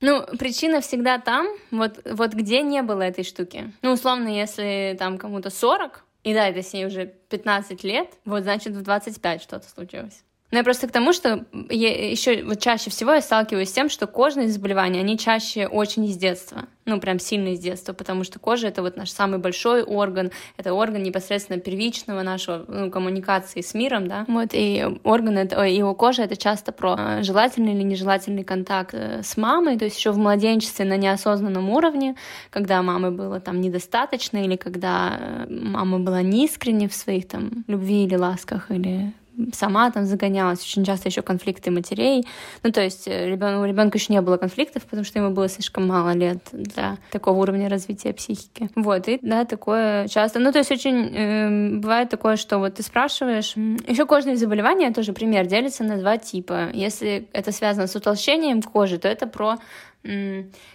Ну, 0.01 0.25
причина 0.37 0.81
всегда 0.81 1.17
там, 1.17 1.47
вот, 1.71 1.99
вот 2.03 2.33
где 2.33 2.61
не 2.61 2.81
было 2.81 3.03
этой 3.03 3.23
штуки. 3.23 3.71
Ну, 3.81 3.93
условно, 3.93 4.27
если 4.27 4.97
там 4.99 5.17
кому-то 5.17 5.49
40, 5.49 6.03
и 6.23 6.33
да, 6.33 6.47
это 6.47 6.61
с 6.61 6.73
ней 6.73 6.85
уже 6.85 7.05
15 7.29 7.83
лет, 7.83 8.09
вот 8.25 8.43
значит 8.43 8.73
в 8.75 8.81
25 8.81 9.41
что-то 9.41 9.69
случилось. 9.69 10.23
Но 10.53 10.59
я 10.59 10.63
просто 10.63 10.87
к 10.87 10.91
тому, 10.91 11.13
что 11.13 11.45
я 11.71 12.11
еще 12.11 12.43
вот 12.43 12.59
чаще 12.59 12.91
всего 12.91 13.11
я 13.13 13.21
сталкиваюсь 13.21 13.69
с 13.69 13.73
тем, 13.73 13.89
что 13.89 14.05
кожные 14.05 14.49
заболевания, 14.49 14.99
они 14.99 15.17
чаще 15.17 15.65
очень 15.65 16.05
из 16.05 16.15
детства. 16.15 16.67
Ну, 16.85 16.99
прям 16.99 17.17
сильно 17.17 17.53
из 17.53 17.59
детства, 17.59 17.93
потому 17.93 18.23
что 18.23 18.37
кожа— 18.37 18.67
это 18.69 18.83
вот 18.83 18.95
наш 18.95 19.09
самый 19.09 19.39
большой 19.39 19.81
орган, 19.81 20.29
это 20.57 20.75
орган 20.75 21.01
непосредственно 21.01 21.59
первичного 21.59 22.21
нашего 22.21 22.65
ну, 22.67 22.91
коммуникации 22.91 23.61
с 23.61 23.73
миром, 23.73 24.07
да. 24.07 24.25
Вот, 24.27 24.49
и 24.51 24.85
орган, 25.03 25.39
это, 25.39 25.63
его 25.63 25.95
кожа— 25.95 26.21
это 26.23 26.35
часто 26.35 26.71
про 26.71 27.23
желательный 27.23 27.73
или 27.73 27.81
нежелательный 27.81 28.43
контакт 28.43 28.93
э, 28.93 29.23
с 29.23 29.37
мамой, 29.37 29.79
то 29.79 29.85
есть 29.85 29.97
еще 29.97 30.11
в 30.11 30.19
младенчестве 30.19 30.85
на 30.85 30.97
неосознанном 30.97 31.67
уровне, 31.71 32.15
когда 32.51 32.79
мамы 32.83 33.09
было 33.09 33.39
там 33.39 33.59
недостаточно, 33.59 34.37
или 34.37 34.55
когда 34.55 35.17
э, 35.19 35.45
мама 35.49 35.97
была 35.97 36.21
неискренне 36.21 36.87
в 36.87 36.93
своих 36.93 37.27
там 37.27 37.63
любви 37.65 38.03
или 38.03 38.15
ласках, 38.15 38.69
или 38.69 39.13
сама 39.53 39.91
там 39.91 40.05
загонялась, 40.05 40.61
очень 40.61 40.85
часто 40.85 41.09
еще 41.09 41.21
конфликты 41.21 41.71
матерей. 41.71 42.25
Ну, 42.63 42.71
то 42.71 42.81
есть 42.81 43.07
э, 43.07 43.29
ребен... 43.29 43.55
у 43.55 43.65
ребенка 43.65 43.97
еще 43.97 44.13
не 44.13 44.21
было 44.21 44.37
конфликтов, 44.37 44.83
потому 44.83 45.03
что 45.03 45.19
ему 45.19 45.31
было 45.31 45.49
слишком 45.49 45.87
мало 45.87 46.13
лет 46.13 46.39
для 46.51 46.97
такого 47.11 47.39
уровня 47.39 47.69
развития 47.69 48.13
психики. 48.13 48.69
Вот, 48.75 49.07
и 49.07 49.19
да, 49.21 49.45
такое 49.45 50.07
часто. 50.07 50.39
Ну, 50.39 50.51
то 50.51 50.59
есть 50.59 50.71
очень 50.71 51.15
э, 51.15 51.77
бывает 51.79 52.09
такое, 52.09 52.35
что 52.35 52.59
вот 52.59 52.75
ты 52.75 52.83
спрашиваешь. 52.83 53.55
Еще 53.55 54.05
кожные 54.05 54.37
заболевания, 54.37 54.91
тоже 54.91 55.13
пример, 55.13 55.45
делятся 55.45 55.83
на 55.83 55.97
два 55.97 56.17
типа. 56.17 56.69
Если 56.73 57.27
это 57.33 57.51
связано 57.51 57.87
с 57.87 57.95
утолщением 57.95 58.61
кожи, 58.61 58.97
то 58.97 59.07
это 59.07 59.27
про 59.27 59.57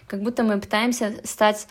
как 0.07 0.23
будто 0.23 0.43
мы 0.43 0.59
пытаемся 0.59 1.13
стать 1.23 1.67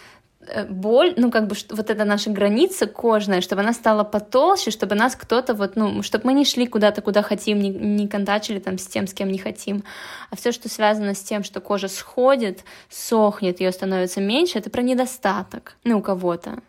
боль, 0.68 1.14
ну, 1.16 1.30
как 1.30 1.46
бы, 1.46 1.56
вот 1.70 1.90
эта 1.90 2.04
наша 2.04 2.30
граница 2.30 2.86
кожная, 2.86 3.40
чтобы 3.40 3.62
она 3.62 3.72
стала 3.72 4.04
потолще, 4.04 4.70
чтобы 4.70 4.94
нас 4.94 5.16
кто-то 5.16 5.54
вот, 5.54 5.76
ну, 5.76 6.02
чтобы 6.02 6.26
мы 6.26 6.32
не 6.32 6.44
шли 6.44 6.66
куда-то, 6.66 7.02
куда 7.02 7.22
хотим, 7.22 7.60
не, 7.60 7.70
не 7.70 8.08
контачили 8.08 8.58
там 8.58 8.78
с 8.78 8.86
тем, 8.86 9.06
с 9.06 9.14
кем 9.14 9.30
не 9.30 9.38
хотим. 9.38 9.84
А 10.30 10.36
все, 10.36 10.52
что 10.52 10.68
связано 10.68 11.14
с 11.14 11.20
тем, 11.20 11.42
что 11.42 11.60
кожа 11.60 11.88
сходит, 11.88 12.64
сохнет, 12.88 13.60
ее 13.60 13.72
становится 13.72 14.20
меньше, 14.20 14.58
это 14.58 14.70
про 14.70 14.82
недостаток, 14.82 15.76
ну, 15.84 15.98
у 15.98 16.02
кого-то. 16.02 16.60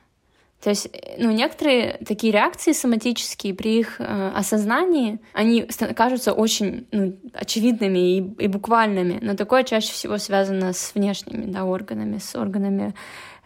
То 0.62 0.72
есть, 0.72 0.90
э, 0.92 1.16
ну, 1.18 1.32
некоторые 1.32 2.00
такие 2.06 2.34
реакции 2.34 2.74
соматические 2.74 3.54
при 3.54 3.80
их 3.80 4.02
э, 4.02 4.32
осознании, 4.36 5.20
они 5.32 5.70
кажутся 5.96 6.34
очень 6.34 6.88
ну, 6.92 7.16
очевидными 7.34 8.18
и, 8.18 8.44
и 8.44 8.48
буквальными, 8.48 9.20
но 9.22 9.36
такое 9.36 9.64
чаще 9.64 9.94
всего 9.94 10.18
связано 10.18 10.74
с 10.74 10.94
внешними 10.96 11.46
да, 11.46 11.64
органами, 11.64 12.18
с 12.18 12.36
органами 12.36 12.94
Э, 12.94 12.94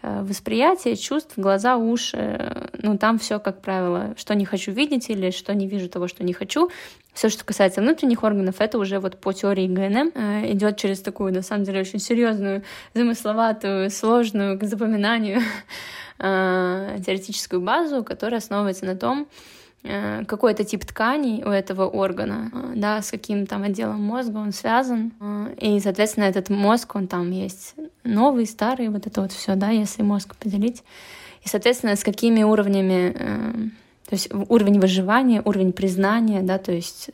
восприятие, 0.03 0.95
чувств, 0.95 1.33
глаза, 1.37 1.77
уши. 1.77 2.69
Ну, 2.81 2.97
там 2.97 3.19
все, 3.19 3.39
как 3.39 3.61
правило, 3.61 4.13
что 4.17 4.35
не 4.35 4.45
хочу 4.45 4.71
видеть 4.71 5.09
или 5.09 5.31
что 5.31 5.53
не 5.55 5.67
вижу 5.67 5.89
того, 5.89 6.07
что 6.07 6.23
не 6.23 6.33
хочу. 6.33 6.69
Все, 7.13 7.29
что 7.29 7.45
касается 7.45 7.81
внутренних 7.81 8.23
органов, 8.23 8.55
это 8.59 8.77
уже 8.77 8.99
вот 8.99 9.17
по 9.17 9.33
теории 9.33 9.67
ГНМ 9.67 10.11
э, 10.15 10.51
идет 10.53 10.77
через 10.77 10.99
такую, 10.99 11.31
на 11.31 11.43
самом 11.43 11.63
деле, 11.63 11.81
очень 11.81 11.99
серьезную, 11.99 12.63
замысловатую, 12.93 13.89
сложную 13.91 14.59
к 14.59 14.63
запоминанию 14.63 15.41
э, 16.19 16.97
теоретическую 17.05 17.61
базу, 17.61 18.03
которая 18.03 18.39
основывается 18.39 18.85
на 18.85 18.95
том, 18.95 19.27
Э, 19.27 19.62
какой-то 19.83 20.63
тип 20.63 20.85
тканей 20.85 21.43
у 21.43 21.49
этого 21.49 21.87
органа, 21.87 22.49
э, 22.53 22.73
да, 22.75 23.01
с 23.01 23.11
каким 23.11 23.45
там 23.45 23.63
отделом 23.63 24.01
мозга 24.01 24.37
он 24.37 24.53
связан. 24.53 25.11
Э, 25.19 25.53
и, 25.59 25.79
соответственно, 25.79 26.25
этот 26.25 26.49
мозг, 26.49 26.95
он 26.95 27.07
там 27.07 27.31
есть 27.31 27.75
новый, 28.03 28.45
старый, 28.45 28.89
вот 28.89 29.07
это 29.07 29.21
вот 29.21 29.33
все, 29.33 29.55
да, 29.55 29.69
если 29.69 30.01
мозг 30.01 30.35
поделить. 30.35 30.83
И, 31.43 31.49
соответственно, 31.49 31.97
с 31.97 32.03
какими 32.03 32.43
уровнями, 32.43 33.71
то 34.07 34.13
есть 34.15 34.29
уровень 34.31 34.79
выживания, 34.79 35.41
уровень 35.43 35.73
признания, 35.73 36.41
да, 36.41 36.57
то 36.57 36.71
есть 36.71 37.09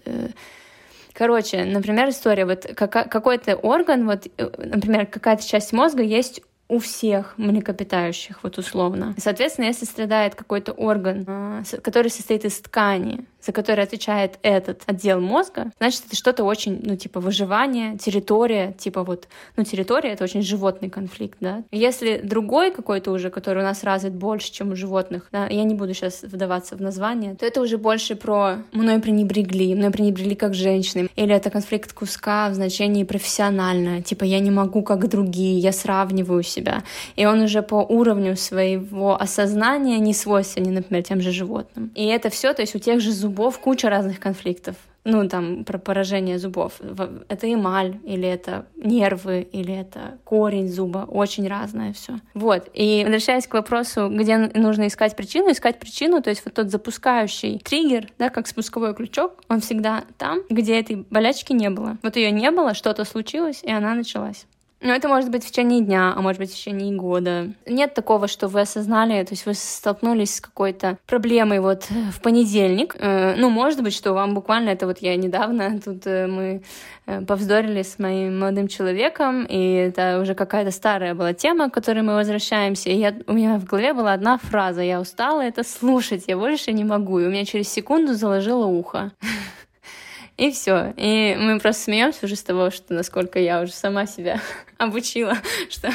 Короче, 1.14 1.66
например, 1.66 2.10
история, 2.10 2.46
вот 2.46 2.66
какой-то 2.76 3.56
орган, 3.56 4.06
вот, 4.06 4.28
например, 4.38 5.06
какая-то 5.06 5.46
часть 5.46 5.74
мозга 5.74 6.02
есть 6.02 6.42
у 6.70 6.78
всех 6.78 7.34
млекопитающих, 7.38 8.44
вот 8.44 8.58
условно. 8.60 9.16
Соответственно, 9.18 9.66
если 9.66 9.86
страдает 9.86 10.36
какой-то 10.36 10.72
орган, 10.72 11.26
а, 11.28 11.64
который 11.82 12.12
состоит 12.12 12.46
из 12.46 12.60
ткани, 12.60 13.26
за 13.42 13.52
который 13.52 13.84
отвечает 13.84 14.38
этот 14.44 14.84
отдел 14.86 15.20
мозга, 15.20 15.72
значит, 15.80 16.04
это 16.08 16.16
что-то 16.16 16.44
очень, 16.44 16.80
ну, 16.84 16.96
типа, 16.96 17.20
выживание, 17.20 17.98
территория, 17.98 18.74
типа 18.74 19.04
вот, 19.04 19.28
ну, 19.58 19.64
территория— 19.64 20.10
это 20.12 20.24
очень 20.24 20.42
животный 20.42 20.90
конфликт, 20.90 21.38
да. 21.40 21.64
Если 21.72 22.20
другой 22.24 22.72
какой-то 22.72 23.12
уже, 23.12 23.30
который 23.30 23.64
у 23.64 23.66
нас 23.66 23.84
развит 23.84 24.14
больше, 24.14 24.52
чем 24.52 24.72
у 24.72 24.76
животных, 24.76 25.28
да, 25.32 25.48
я 25.48 25.64
не 25.64 25.74
буду 25.74 25.94
сейчас 25.94 26.22
вдаваться 26.22 26.76
в 26.76 26.82
название, 26.82 27.36
то 27.36 27.46
это 27.46 27.62
уже 27.62 27.78
больше 27.78 28.16
про 28.16 28.58
мной 28.74 29.00
пренебрегли, 29.00 29.74
мной 29.74 29.90
пренебрегли 29.90 30.36
как 30.36 30.54
женщины, 30.54 31.10
или 31.16 31.34
это 31.34 31.50
конфликт 31.50 31.94
куска 31.94 32.50
в 32.50 32.54
значении 32.54 33.04
профессионально, 33.06 34.04
типа, 34.04 34.26
я 34.26 34.40
не 34.40 34.52
могу 34.52 34.84
как 34.84 35.08
другие, 35.10 35.58
я 35.58 35.72
сравниваю 35.72 36.44
себя, 36.60 36.84
и 37.16 37.26
он 37.26 37.42
уже 37.42 37.62
по 37.62 37.76
уровню 37.76 38.36
своего 38.36 39.20
осознания 39.20 40.00
не 40.00 40.14
свойственен, 40.14 40.74
например, 40.74 41.04
тем 41.04 41.22
же 41.22 41.32
животным. 41.32 41.92
И 41.96 42.06
это 42.06 42.30
все, 42.30 42.54
то 42.54 42.62
есть 42.62 42.76
у 42.76 42.80
тех 42.80 43.02
же 43.02 43.12
зубов 43.12 43.60
куча 43.60 43.90
разных 43.90 44.20
конфликтов. 44.20 44.76
Ну, 45.06 45.28
там, 45.30 45.64
про 45.64 45.78
поражение 45.80 46.38
зубов. 46.38 46.82
Это 47.30 47.52
эмаль, 47.52 47.98
или 48.04 48.28
это 48.28 48.66
нервы, 48.76 49.48
или 49.50 49.74
это 49.74 50.18
корень 50.26 50.68
зуба. 50.68 51.06
Очень 51.08 51.48
разное 51.48 51.94
все. 51.94 52.20
Вот. 52.34 52.70
И 52.74 53.04
возвращаясь 53.06 53.48
к 53.48 53.54
вопросу, 53.54 54.10
где 54.12 54.38
нужно 54.38 54.88
искать 54.88 55.16
причину, 55.16 55.52
искать 55.52 55.80
причину, 55.80 56.22
то 56.22 56.30
есть 56.30 56.44
вот 56.44 56.54
тот 56.54 56.70
запускающий 56.70 57.60
триггер, 57.60 58.10
да, 58.20 58.30
как 58.30 58.48
спусковой 58.48 58.94
крючок, 58.94 59.42
он 59.48 59.62
всегда 59.62 60.04
там, 60.18 60.42
где 60.50 60.78
этой 60.78 60.98
болячки 61.10 61.54
не 61.54 61.70
было. 61.70 61.98
Вот 62.04 62.18
ее 62.18 62.32
не 62.32 62.52
было, 62.52 62.74
что-то 62.74 63.06
случилось, 63.06 63.62
и 63.64 63.72
она 63.72 63.96
началась. 63.96 64.46
Но 64.82 64.94
это 64.94 65.10
может 65.10 65.30
быть 65.30 65.44
в 65.44 65.52
течение 65.52 65.82
дня, 65.82 66.14
а 66.16 66.22
может 66.22 66.40
быть 66.40 66.52
в 66.52 66.56
течение 66.56 66.96
года. 66.96 67.50
Нет 67.66 67.94
такого, 67.94 68.30
что 68.30 68.48
вы 68.48 68.62
осознали, 68.62 69.22
то 69.24 69.34
есть 69.34 69.46
вы 69.46 69.54
столкнулись 69.54 70.36
с 70.36 70.42
какой-то 70.42 70.98
проблемой 71.06 71.60
вот 71.60 71.88
в 71.90 72.22
понедельник. 72.22 72.96
Э, 72.98 73.36
ну, 73.36 73.50
может 73.50 73.84
быть, 73.84 73.94
что 73.94 74.14
вам 74.14 74.34
буквально 74.34 74.70
это 74.70 74.88
вот 74.88 75.00
я 75.00 75.18
недавно 75.18 75.82
тут 75.86 76.08
э, 76.08 76.28
мы 76.28 76.64
э, 77.08 77.22
повздорили 77.26 77.82
с 77.82 78.00
моим 78.00 78.40
молодым 78.40 78.70
человеком, 78.70 79.44
и 79.44 79.74
это 79.74 80.20
уже 80.22 80.34
какая-то 80.34 80.72
старая 80.72 81.14
была 81.14 81.34
тема, 81.34 81.70
к 81.70 81.74
которой 81.74 82.02
мы 82.02 82.16
возвращаемся. 82.16 82.90
И 82.90 82.96
я, 82.96 83.14
у 83.28 83.34
меня 83.34 83.58
в 83.58 83.66
голове 83.66 83.94
была 83.94 84.14
одна 84.14 84.38
фраза: 84.38 84.82
я 84.82 85.02
устала 85.02 85.42
это 85.42 85.66
слушать, 85.66 86.24
я 86.28 86.38
больше 86.38 86.72
не 86.72 86.86
могу. 86.86 87.20
И 87.20 87.26
у 87.26 87.30
меня 87.30 87.44
через 87.44 87.68
секунду 87.68 88.14
заложило 88.14 88.66
ухо. 88.66 89.12
И 90.38 90.52
все. 90.52 90.94
И 90.96 91.36
мы 91.38 91.60
просто 91.60 91.84
смеемся 91.84 92.26
уже 92.26 92.38
с 92.38 92.44
того, 92.44 92.72
что 92.72 92.94
насколько 92.94 93.40
я 93.40 93.62
уже 93.62 93.74
сама 93.74 94.06
себя 94.06 94.40
обучила, 94.80 95.34
что 95.70 95.90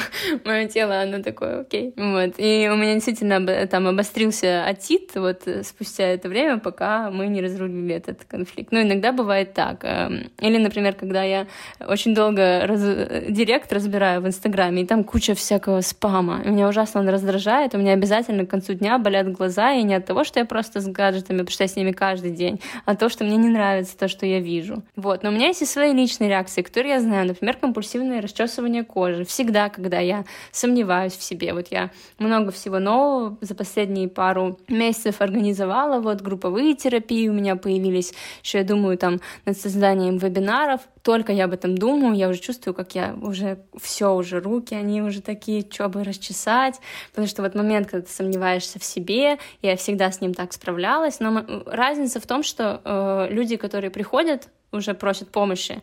мое 0.45 0.67
тело, 0.67 1.01
оно 1.01 1.21
такое, 1.21 1.61
окей. 1.61 1.93
Вот. 1.97 2.35
И 2.37 2.69
у 2.71 2.75
меня 2.75 2.93
действительно 2.93 3.67
там 3.67 3.87
обострился 3.87 4.63
отит 4.63 5.11
вот 5.15 5.47
спустя 5.63 6.05
это 6.05 6.29
время, 6.29 6.59
пока 6.59 7.09
мы 7.09 7.27
не 7.27 7.41
разрулили 7.41 7.95
этот 7.95 8.23
конфликт. 8.25 8.71
Но 8.71 8.81
иногда 8.81 9.11
бывает 9.11 9.53
так. 9.53 9.83
Эм, 9.83 10.29
или, 10.39 10.57
например, 10.57 10.93
когда 10.93 11.23
я 11.23 11.47
очень 11.79 12.13
долго 12.13 12.65
раз... 12.65 12.81
директ 13.27 13.73
разбираю 13.73 14.21
в 14.21 14.27
Инстаграме, 14.27 14.83
и 14.83 14.85
там 14.85 15.03
куча 15.03 15.33
всякого 15.33 15.81
спама. 15.81 16.43
Меня 16.45 16.67
ужасно 16.67 17.01
он 17.01 17.09
раздражает, 17.09 17.73
у 17.73 17.79
меня 17.79 17.93
обязательно 17.93 18.45
к 18.45 18.49
концу 18.49 18.73
дня 18.73 18.99
болят 18.99 19.31
глаза, 19.31 19.73
и 19.73 19.83
не 19.83 19.95
от 19.95 20.05
того, 20.05 20.23
что 20.23 20.39
я 20.39 20.45
просто 20.45 20.79
с 20.79 20.87
гаджетами, 20.87 21.39
потому 21.39 21.51
что 21.51 21.63
я 21.63 21.67
с 21.67 21.75
ними 21.75 21.91
каждый 21.91 22.31
день, 22.31 22.61
а 22.85 22.95
того, 22.95 23.09
что 23.09 23.23
мне 23.23 23.37
не 23.37 23.49
нравится 23.49 23.97
то, 23.97 24.07
что 24.07 24.27
я 24.27 24.39
вижу. 24.39 24.83
Вот. 24.95 25.23
Но 25.23 25.29
у 25.29 25.31
меня 25.31 25.47
есть 25.47 25.63
и 25.63 25.65
свои 25.65 25.91
личные 25.91 26.29
реакции, 26.29 26.61
которые 26.61 26.93
я 26.93 26.99
знаю. 26.99 27.27
Например, 27.27 27.57
компульсивное 27.57 28.21
расчесывание 28.21 28.74
кожи. 28.83 29.25
Всегда, 29.25 29.69
когда 29.69 29.99
я 29.99 30.25
сомневаюсь 30.51 31.13
в 31.13 31.23
себе. 31.23 31.53
Вот 31.53 31.67
я 31.71 31.91
много 32.19 32.51
всего 32.51 32.79
нового 32.79 33.37
за 33.41 33.55
последние 33.55 34.09
пару 34.09 34.59
месяцев 34.67 35.21
организовала. 35.21 35.99
Вот 35.99 36.21
групповые 36.21 36.75
терапии 36.75 37.27
у 37.27 37.33
меня 37.33 37.55
появились. 37.55 38.13
Еще 38.43 38.59
я 38.59 38.63
думаю 38.63 38.97
там 38.97 39.19
над 39.45 39.57
созданием 39.57 40.17
вебинаров. 40.17 40.81
Только 41.01 41.31
я 41.33 41.45
об 41.45 41.53
этом 41.53 41.77
думаю, 41.77 42.15
я 42.15 42.29
уже 42.29 42.39
чувствую, 42.39 42.73
как 42.73 42.95
я 42.95 43.15
уже 43.21 43.59
все 43.79 44.13
уже 44.13 44.39
руки, 44.39 44.73
они 44.73 45.03
уже 45.03 45.21
такие, 45.21 45.65
что 45.69 45.87
бы 45.87 46.03
расчесать. 46.03 46.79
Потому 47.11 47.27
что 47.27 47.43
вот 47.43 47.53
момент, 47.53 47.89
когда 47.89 48.05
ты 48.05 48.11
сомневаешься 48.11 48.79
в 48.79 48.83
себе, 48.83 49.37
я 49.61 49.75
всегда 49.75 50.11
с 50.11 50.21
ним 50.21 50.33
так 50.33 50.53
справлялась. 50.53 51.19
Но 51.19 51.45
разница 51.67 52.19
в 52.19 52.25
том, 52.25 52.41
что 52.43 52.81
э, 52.83 53.27
люди, 53.29 53.55
которые 53.55 53.91
приходят, 53.91 54.49
уже 54.71 54.93
просят 54.93 55.29
помощи, 55.29 55.81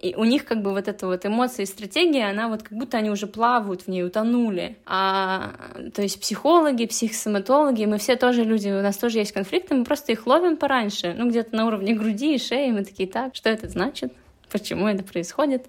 И 0.00 0.14
у 0.16 0.24
них 0.24 0.46
как 0.46 0.62
бы 0.62 0.70
вот 0.70 0.88
эта 0.88 1.06
вот 1.06 1.26
эмоция 1.26 1.64
и 1.64 1.66
стратегия, 1.66 2.30
она 2.30 2.48
вот 2.48 2.62
как 2.62 2.76
будто 2.76 2.96
они 2.96 3.10
уже 3.10 3.26
плавают 3.26 3.82
в 3.82 3.88
ней, 3.88 4.02
утонули. 4.02 4.78
А, 4.86 5.52
то 5.94 6.00
есть 6.00 6.18
психологи, 6.18 6.86
психосоматологи, 6.86 7.84
мы 7.84 7.98
все 7.98 8.16
тоже 8.16 8.44
люди, 8.44 8.68
у 8.70 8.80
нас 8.80 8.96
тоже 8.96 9.18
есть 9.18 9.32
конфликты, 9.32 9.74
мы 9.74 9.84
просто 9.84 10.12
их 10.12 10.26
ловим 10.26 10.56
пораньше, 10.56 11.14
ну 11.18 11.28
где-то 11.28 11.54
на 11.54 11.66
уровне 11.66 11.94
груди 11.94 12.34
и 12.34 12.38
шеи, 12.38 12.70
мы 12.70 12.82
такие, 12.82 13.08
так, 13.08 13.34
что 13.34 13.50
это 13.50 13.68
значит? 13.68 14.14
Почему 14.50 14.88
это 14.88 15.04
происходит? 15.04 15.66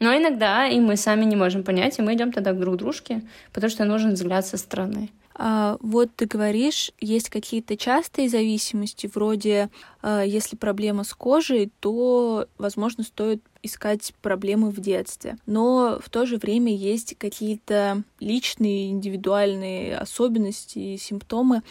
Но 0.00 0.16
иногда 0.16 0.66
и 0.66 0.80
мы 0.80 0.96
сами 0.96 1.24
не 1.24 1.36
можем 1.36 1.62
понять, 1.62 1.98
и 1.98 2.02
мы 2.02 2.14
идем 2.14 2.32
тогда 2.32 2.52
к 2.52 2.58
друг 2.58 2.76
дружке, 2.76 3.22
потому 3.52 3.70
что 3.70 3.84
нужен 3.84 4.14
взгляд 4.14 4.44
со 4.44 4.56
стороны. 4.56 5.10
А, 5.34 5.76
вот 5.80 6.10
ты 6.16 6.26
говоришь, 6.26 6.90
есть 7.00 7.30
какие-то 7.30 7.76
частые 7.76 8.28
зависимости, 8.28 9.10
вроде 9.12 9.70
а, 10.02 10.22
если 10.22 10.56
проблема 10.56 11.04
с 11.04 11.14
кожей, 11.14 11.70
то, 11.80 12.46
возможно, 12.58 13.04
стоит 13.04 13.42
искать 13.62 14.12
проблемы 14.22 14.70
в 14.70 14.80
детстве. 14.80 15.36
Но 15.46 15.98
в 16.02 16.10
то 16.10 16.26
же 16.26 16.36
время 16.36 16.74
есть 16.74 17.16
какие-то 17.18 18.02
личные, 18.18 18.90
индивидуальные 18.90 19.96
особенности 19.96 20.78
и 20.78 20.98
симптомы. 20.98 21.62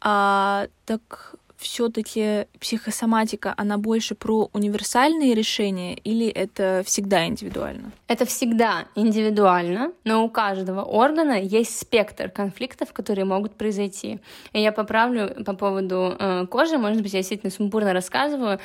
А 0.00 0.68
так 0.84 1.36
все-таки 1.56 2.46
психосоматика, 2.60 3.54
она 3.56 3.78
больше 3.78 4.14
про 4.14 4.50
универсальные 4.52 5.34
решения 5.34 5.94
или 5.94 6.28
это 6.28 6.82
всегда 6.84 7.26
индивидуально? 7.26 7.92
Это 8.08 8.26
всегда 8.26 8.86
индивидуально, 8.94 9.92
но 10.04 10.24
у 10.24 10.28
каждого 10.28 10.82
органа 10.82 11.40
есть 11.40 11.78
спектр 11.78 12.28
конфликтов, 12.28 12.92
которые 12.92 13.24
могут 13.24 13.54
произойти. 13.54 14.20
И 14.52 14.60
я 14.60 14.72
поправлю 14.72 15.44
по 15.44 15.54
поводу 15.54 16.16
э, 16.18 16.46
кожи, 16.46 16.78
может 16.78 17.02
быть, 17.02 17.12
я 17.12 17.20
действительно 17.20 17.50
сумбурно 17.50 17.92
рассказываю. 17.92 18.60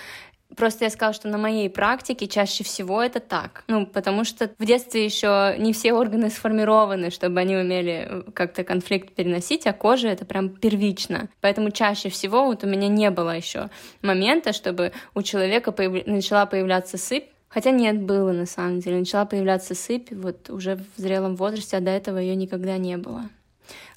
Просто 0.56 0.86
я 0.86 0.90
сказала, 0.90 1.14
что 1.14 1.28
на 1.28 1.38
моей 1.38 1.70
практике 1.70 2.28
чаще 2.28 2.64
всего 2.64 3.02
это 3.02 3.20
так. 3.20 3.64
Ну, 3.68 3.86
потому 3.86 4.24
что 4.24 4.50
в 4.58 4.66
детстве 4.66 5.06
еще 5.06 5.56
не 5.58 5.74
все 5.74 5.94
органы 5.94 6.30
сформированы, 6.30 7.10
чтобы 7.10 7.40
они 7.40 7.56
умели 7.56 8.08
э, 8.10 8.32
как-то 8.34 8.64
конфликт 8.64 9.14
переносить, 9.14 9.66
а 9.68 9.74
кожа 9.74 10.10
это 10.10 10.26
прям 10.26 10.50
первично. 10.50 11.30
Поэтому 11.42 11.72
чаще 11.72 12.10
всего 12.10 12.46
вот 12.46 12.64
у 12.64 12.68
меня 12.68 12.88
не 12.88 13.10
было 13.12 13.36
еще 13.36 13.70
момента, 14.02 14.54
чтобы 14.54 14.92
у 15.16 15.22
человека 15.22 15.72
появ... 15.72 16.06
начала 16.06 16.46
появляться 16.46 16.98
сыпь, 16.98 17.26
Хотя 17.54 17.72
нет, 17.72 18.02
было 18.02 18.32
на 18.32 18.46
самом 18.46 18.80
деле. 18.80 19.00
Начала 19.00 19.26
появляться 19.26 19.76
сыпь 19.76 20.12
вот 20.12 20.50
уже 20.50 20.78
в 20.96 21.02
зрелом 21.02 21.36
возрасте, 21.36 21.76
а 21.76 21.82
до 21.82 21.92
этого 21.92 22.18
ее 22.18 22.34
никогда 22.36 22.78
не 22.78 22.96
было. 22.96 23.30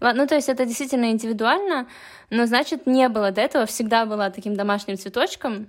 Ну, 0.01 0.27
то 0.27 0.35
есть 0.35 0.49
это 0.49 0.67
действительно 0.67 1.11
индивидуально, 1.11 1.87
но 2.31 2.47
значит, 2.47 2.87
не 2.87 3.09
было 3.09 3.31
до 3.31 3.41
этого, 3.41 3.67
всегда 3.67 4.07
была 4.07 4.31
таким 4.31 4.55
домашним 4.55 4.97
цветочком, 4.97 5.69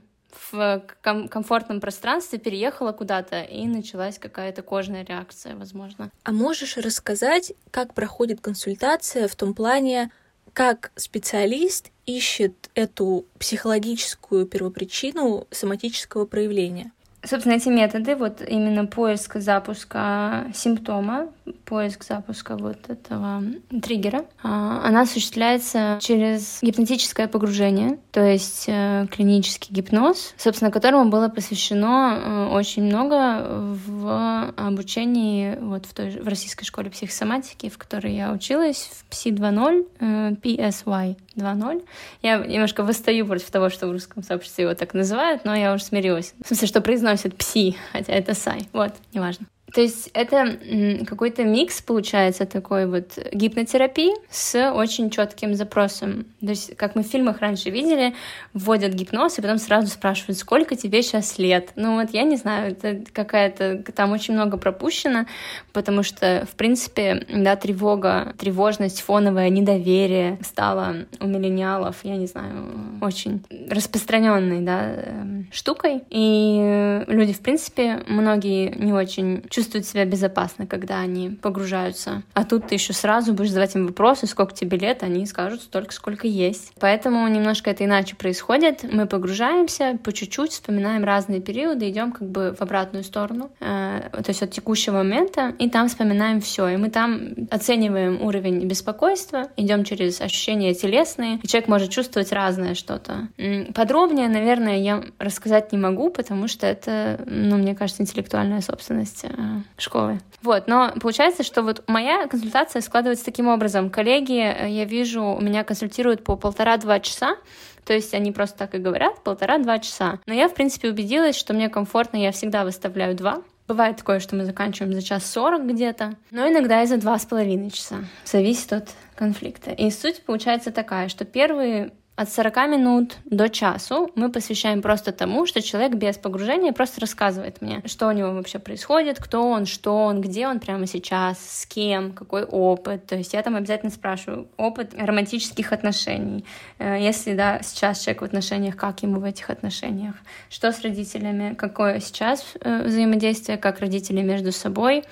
в 0.52 0.84
ком- 1.02 1.28
комфортном 1.28 1.80
пространстве 1.80 2.40
переехала 2.40 2.92
куда-то, 2.92 3.42
и 3.42 3.66
началась 3.68 4.20
какая-то 4.20 4.62
кожная 4.62 5.04
реакция, 5.06 5.56
возможно. 5.56 6.12
А 6.24 6.32
можешь 6.32 6.78
рассказать, 6.78 7.54
как 7.72 7.94
проходит 7.94 8.42
консультация 8.42 9.28
в 9.28 9.36
том 9.36 9.54
плане, 9.54 10.12
как 10.54 10.92
специалист 10.96 11.92
ищет 12.06 12.70
эту 12.76 13.26
психологическую 13.40 14.46
первопричину 14.46 15.48
соматического 15.52 16.26
проявления? 16.26 16.92
Собственно, 17.26 17.54
эти 17.54 17.70
методы, 17.70 18.16
вот 18.16 18.42
именно 18.48 18.86
поиск 18.86 19.38
запуска 19.38 20.46
симптома, 20.54 21.28
поиск 21.66 22.04
запуска 22.04 22.56
вот 22.56 22.90
этого 22.90 23.44
триггера, 23.82 24.26
а, 24.44 24.82
она 24.86 25.02
осуществляется 25.02 25.98
через 26.02 26.60
гипнотическое 26.62 27.28
погружение, 27.28 27.98
то 28.12 28.24
есть 28.24 28.66
э, 28.68 29.08
клинический 29.12 29.74
гипноз, 29.74 30.34
собственно, 30.38 30.72
которому 30.72 31.10
было 31.10 31.28
посвящено 31.28 32.18
э, 32.18 32.56
очень 32.56 32.84
много 32.84 33.46
в 33.48 34.54
обучении 34.56 35.58
вот 35.60 35.86
в, 35.86 35.94
той 35.94 36.20
в 36.20 36.28
Российской 36.28 36.66
школе 36.66 36.90
психосоматики, 36.90 37.70
в 37.70 37.78
которой 37.78 38.16
я 38.16 38.32
училась, 38.32 38.90
в 39.10 39.12
PSI 39.12 39.32
2.0, 39.32 40.42
PSY 40.42 41.18
2.0. 41.36 41.86
Я 42.22 42.38
немножко 42.38 42.84
восстаю 42.84 43.26
против 43.26 43.50
того, 43.52 43.70
что 43.70 43.88
в 43.88 43.92
русском 43.92 44.24
сообществе 44.24 44.66
его 44.66 44.74
так 44.74 44.94
называют, 44.94 45.46
но 45.46 45.56
я 45.56 45.74
уже 45.74 45.84
смирилась. 45.84 46.34
В 46.44 46.48
смысле, 46.48 46.68
что 46.68 46.82
произносят 46.82 47.36
пси, 47.36 47.76
хотя 47.92 48.14
это 48.14 48.34
сай. 48.34 48.68
Вот, 48.74 48.94
неважно. 49.14 49.48
То 49.74 49.82
есть 49.82 50.10
это 50.14 50.58
какой-то 51.06 51.44
микс 51.44 51.82
получается 51.82 52.46
такой 52.46 52.86
вот 52.86 53.18
гипнотерапии 53.34 54.14
с 54.30 54.72
очень 54.72 55.10
четким 55.10 55.54
запросом. 55.54 56.28
То 56.40 56.48
есть, 56.48 56.78
как 56.78 56.96
мы 56.96 57.04
в 57.04 57.08
фильмах 57.08 57.40
раньше 57.40 57.72
видели, 57.72 58.16
вводят 58.54 58.94
гипноз 58.94 59.38
и 59.38 59.42
потом 59.42 59.58
сразу 59.58 59.88
спрашивают, 59.88 60.38
сколько 60.38 60.78
тебе 60.78 61.02
сейчас 61.02 61.38
лет. 61.38 61.72
Ну 61.76 61.96
вот 61.96 62.12
я 62.12 62.24
не 62.24 62.38
знаю, 62.38 62.72
это 62.72 63.04
какая-то 63.12 63.84
там 63.94 64.14
очень 64.14 64.34
много 64.34 64.58
пропущено, 64.58 65.26
потому 65.74 66.04
что 66.04 66.48
в 66.50 66.56
принципе 66.56 67.26
да 67.28 67.58
тревога, 67.58 68.34
тревожность, 68.38 69.02
фоновое 69.02 69.50
недоверие 69.50 70.40
стало 70.42 71.08
у 71.20 71.28
миллениалов, 71.28 71.98
я 72.04 72.16
не 72.16 72.28
знаю, 72.28 73.00
очень 73.02 73.44
распространенной 73.70 74.62
да 74.62 74.86
эм, 74.86 75.48
штукой, 75.52 76.04
и 76.10 77.04
люди 77.08 77.34
в 77.34 77.42
принципе 77.42 78.04
многие 78.08 78.70
не 78.78 78.94
очень 78.94 79.44
чувствуют 79.50 79.65
чувствуют 79.66 79.88
себя 79.88 80.06
безопасно, 80.06 80.68
когда 80.68 81.00
они 81.00 81.30
погружаются. 81.30 82.22
А 82.34 82.44
тут 82.44 82.68
ты 82.68 82.76
еще 82.76 82.94
сразу 82.94 83.34
будешь 83.34 83.50
задавать 83.50 83.76
им 83.76 83.88
вопросы, 83.88 84.28
сколько 84.28 84.54
тебе 84.54 84.78
лет, 84.78 85.02
они 85.02 85.26
скажут 85.26 85.62
столько, 85.64 85.92
сколько 85.92 86.28
есть. 86.28 86.72
Поэтому 86.80 87.28
немножко 87.28 87.72
это 87.72 87.84
иначе 87.84 88.16
происходит. 88.16 88.84
Мы 88.84 89.08
погружаемся 89.08 89.98
по 90.04 90.14
чуть-чуть, 90.14 90.52
вспоминаем 90.52 91.04
разные 91.04 91.42
периоды, 91.42 91.90
идем 91.90 92.12
как 92.12 92.30
бы 92.30 92.56
в 92.58 92.62
обратную 92.62 93.04
сторону, 93.04 93.50
э, 93.60 94.10
то 94.12 94.26
есть 94.28 94.44
от 94.44 94.52
текущего 94.52 94.98
момента, 94.98 95.54
и 95.58 95.68
там 95.68 95.88
вспоминаем 95.88 96.42
все. 96.42 96.68
И 96.68 96.78
мы 96.78 96.92
там 96.92 97.48
оцениваем 97.50 98.22
уровень 98.22 98.60
беспокойства, 98.68 99.48
идем 99.58 99.84
через 99.84 100.22
ощущения 100.22 100.76
телесные, 100.76 101.40
и 101.42 101.48
человек 101.48 101.70
может 101.70 101.90
чувствовать 101.90 102.32
разное 102.32 102.76
что-то. 102.76 103.30
Подробнее, 103.74 104.30
наверное, 104.30 104.78
я 104.78 105.04
рассказать 105.18 105.72
не 105.72 105.80
могу, 105.80 106.12
потому 106.12 106.48
что 106.48 106.68
это, 106.68 107.20
ну, 107.26 107.58
мне 107.58 107.74
кажется, 107.74 108.04
интеллектуальная 108.04 108.62
собственность 108.62 109.26
э, 109.26 109.30
школы. 109.78 110.20
Вот, 110.42 110.68
но 110.68 110.94
получается, 111.02 111.44
что 111.44 111.64
вот 111.64 111.84
моя 111.88 112.28
консультация 112.28 112.82
складывается 112.82 113.26
таким 113.26 113.48
образом. 113.48 113.90
Коллеги, 113.90 114.40
э, 114.40 114.70
я 114.70 114.86
вижу, 114.86 115.24
у 115.24 115.42
меня 115.42 115.64
консультируют 115.64 116.24
по 116.24 116.36
полтора-два 116.36 117.00
часа, 117.00 117.38
то 117.84 117.94
есть 117.94 118.14
они 118.14 118.32
просто 118.32 118.58
так 118.58 118.76
и 118.76 118.80
говорят, 118.80 119.24
полтора-два 119.24 119.80
часа. 119.80 120.20
Но 120.26 120.34
я, 120.34 120.48
в 120.48 120.54
принципе, 120.54 120.90
убедилась, 120.90 121.36
что 121.36 121.54
мне 121.54 121.70
комфортно, 121.70 122.18
я 122.18 122.32
всегда 122.32 122.64
выставляю 122.64 123.16
два. 123.16 123.42
Бывает 123.68 123.98
такое, 123.98 124.20
что 124.20 124.36
мы 124.36 124.46
заканчиваем 124.46 124.94
за 124.94 125.02
час 125.02 125.26
сорок 125.26 125.66
где-то, 125.66 126.16
но 126.30 126.48
иногда 126.48 126.84
и 126.84 126.86
за 126.86 126.98
два 126.98 127.18
с 127.18 127.26
половиной 127.26 127.72
часа. 127.72 128.06
Зависит 128.24 128.72
от 128.74 128.90
конфликта. 129.16 129.72
И 129.72 129.90
суть 129.90 130.24
получается 130.24 130.72
такая, 130.72 131.10
что 131.10 131.26
первые 131.26 131.92
от 132.16 132.32
40 132.32 132.56
минут 132.68 133.18
до 133.26 133.50
часу 133.50 134.10
мы 134.16 134.32
посвящаем 134.32 134.82
просто 134.82 135.12
тому, 135.12 135.46
что 135.46 135.62
человек 135.62 135.96
без 135.96 136.18
погружения 136.18 136.72
просто 136.72 137.02
рассказывает 137.02 137.62
мне, 137.62 137.82
что 137.86 138.08
у 138.08 138.12
него 138.12 138.32
вообще 138.32 138.58
происходит, 138.58 139.18
кто 139.20 139.50
он, 139.50 139.66
что 139.66 139.98
он, 140.06 140.22
где 140.22 140.48
он 140.48 140.60
прямо 140.60 140.88
сейчас, 140.88 141.38
с 141.40 141.66
кем, 141.66 142.14
какой 142.14 142.44
опыт. 142.44 143.06
То 143.06 143.16
есть 143.16 143.34
я 143.34 143.42
там 143.42 143.56
обязательно 143.56 143.92
спрашиваю 143.92 144.48
опыт 144.56 144.94
романтических 144.98 145.74
отношений. 145.74 146.46
Э, 146.80 146.98
если, 147.00 147.34
да, 147.34 147.60
сейчас 147.62 148.00
человек 148.00 148.22
в 148.22 148.26
отношениях, 148.26 148.78
как 148.78 149.04
ему 149.04 149.20
в 149.20 149.26
этих 149.26 149.50
отношениях? 149.50 150.16
Что 150.50 150.72
с 150.72 150.82
родителями? 150.82 151.54
Какое 151.54 152.00
сейчас 152.00 152.46
э, 152.62 152.84
взаимодействие, 152.84 153.58
как 153.58 153.82
родители 153.82 154.22
между 154.22 154.54
собой? 154.54 155.04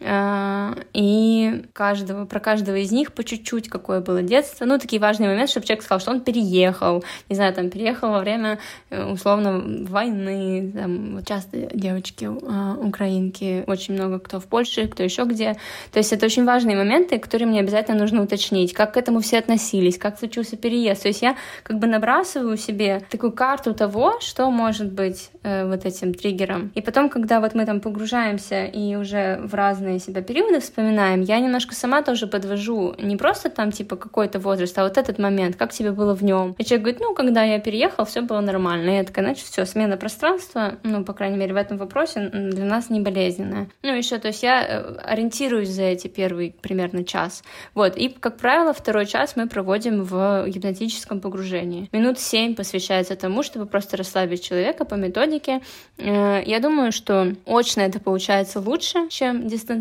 А, 0.00 0.76
и 0.92 1.64
каждого, 1.72 2.24
про 2.24 2.38
каждого 2.38 2.76
из 2.76 2.92
них 2.92 3.12
по 3.12 3.24
чуть-чуть, 3.24 3.68
какое 3.68 4.00
было 4.00 4.22
детство. 4.22 4.64
Ну, 4.64 4.78
такие 4.78 5.00
важные 5.00 5.28
моменты, 5.28 5.50
чтобы 5.50 5.66
человек 5.66 5.82
сказал, 5.82 6.00
что 6.00 6.10
он 6.12 6.20
переехал, 6.20 7.02
не 7.28 7.34
знаю, 7.34 7.52
там, 7.52 7.68
переехал 7.68 8.10
во 8.10 8.20
время, 8.20 8.58
э, 8.90 9.04
условно, 9.04 9.60
войны, 9.86 10.72
там, 10.72 11.16
вот 11.16 11.26
часто 11.26 11.68
девочки, 11.74 12.26
э, 12.26 12.74
украинки, 12.80 13.64
очень 13.66 13.94
много 13.94 14.20
кто 14.20 14.38
в 14.38 14.46
Польше, 14.46 14.86
кто 14.86 15.02
еще 15.02 15.24
где. 15.24 15.54
То 15.92 15.98
есть 15.98 16.12
это 16.12 16.26
очень 16.26 16.44
важные 16.44 16.76
моменты, 16.76 17.18
которые 17.18 17.48
мне 17.48 17.60
обязательно 17.60 17.98
нужно 17.98 18.22
уточнить, 18.22 18.72
как 18.72 18.94
к 18.94 18.96
этому 18.96 19.20
все 19.20 19.38
относились, 19.38 19.98
как 19.98 20.18
случился 20.18 20.56
переезд. 20.56 21.02
То 21.02 21.08
есть 21.08 21.22
я 21.22 21.36
как 21.64 21.78
бы 21.78 21.88
набрасываю 21.88 22.56
себе 22.56 23.02
такую 23.10 23.32
карту 23.32 23.74
того, 23.74 24.20
что 24.20 24.48
может 24.50 24.92
быть 24.92 25.30
э, 25.42 25.66
вот 25.66 25.84
этим 25.84 26.14
триггером. 26.14 26.70
И 26.76 26.82
потом, 26.82 27.08
когда 27.08 27.40
вот 27.40 27.54
мы 27.54 27.66
там 27.66 27.80
погружаемся 27.80 28.64
и 28.64 28.94
уже 28.94 29.40
в 29.42 29.54
разные 29.54 29.87
разные 29.88 29.98
себя 29.98 30.22
периоды 30.22 30.60
вспоминаем, 30.60 31.22
я 31.22 31.40
немножко 31.40 31.74
сама 31.74 32.02
тоже 32.02 32.26
подвожу 32.26 32.94
не 32.98 33.16
просто 33.16 33.48
там 33.48 33.72
типа 33.72 33.96
какой-то 33.96 34.38
возраст, 34.38 34.78
а 34.78 34.84
вот 34.84 34.98
этот 34.98 35.18
момент, 35.18 35.56
как 35.56 35.72
тебе 35.72 35.92
было 35.92 36.14
в 36.14 36.22
нем. 36.22 36.54
И 36.58 36.64
человек 36.64 36.82
говорит, 36.82 37.00
ну, 37.00 37.14
когда 37.14 37.42
я 37.42 37.58
переехал, 37.58 38.04
все 38.04 38.20
было 38.20 38.40
нормально. 38.40 38.90
И 38.90 38.96
я 38.96 39.04
такая, 39.04 39.24
значит, 39.24 39.46
все, 39.46 39.64
смена 39.64 39.96
пространства, 39.96 40.74
ну, 40.82 41.04
по 41.04 41.12
крайней 41.12 41.38
мере, 41.38 41.54
в 41.54 41.56
этом 41.56 41.78
вопросе 41.78 42.28
для 42.32 42.64
нас 42.64 42.90
не 42.90 43.00
болезненная. 43.00 43.68
Ну, 43.82 43.94
еще, 43.94 44.18
то 44.18 44.28
есть 44.28 44.42
я 44.42 44.62
э, 44.62 44.96
ориентируюсь 45.04 45.68
за 45.68 45.82
эти 45.82 46.08
первые 46.08 46.52
примерно 46.60 47.04
час. 47.04 47.42
Вот, 47.74 47.96
и, 47.96 48.08
как 48.08 48.36
правило, 48.36 48.72
второй 48.72 49.06
час 49.06 49.36
мы 49.36 49.48
проводим 49.48 50.04
в 50.04 50.44
гипнотическом 50.48 51.20
погружении. 51.20 51.88
Минут 51.92 52.18
семь 52.18 52.54
посвящается 52.54 53.16
тому, 53.16 53.42
чтобы 53.42 53.66
просто 53.66 53.96
расслабить 53.96 54.42
человека 54.42 54.84
по 54.84 54.94
методике. 54.94 55.60
Э, 55.98 56.42
я 56.44 56.60
думаю, 56.60 56.92
что 56.92 57.32
очно 57.46 57.82
это 57.82 58.00
получается 58.00 58.60
лучше, 58.60 59.08
чем 59.08 59.38
дистанционно, 59.46 59.77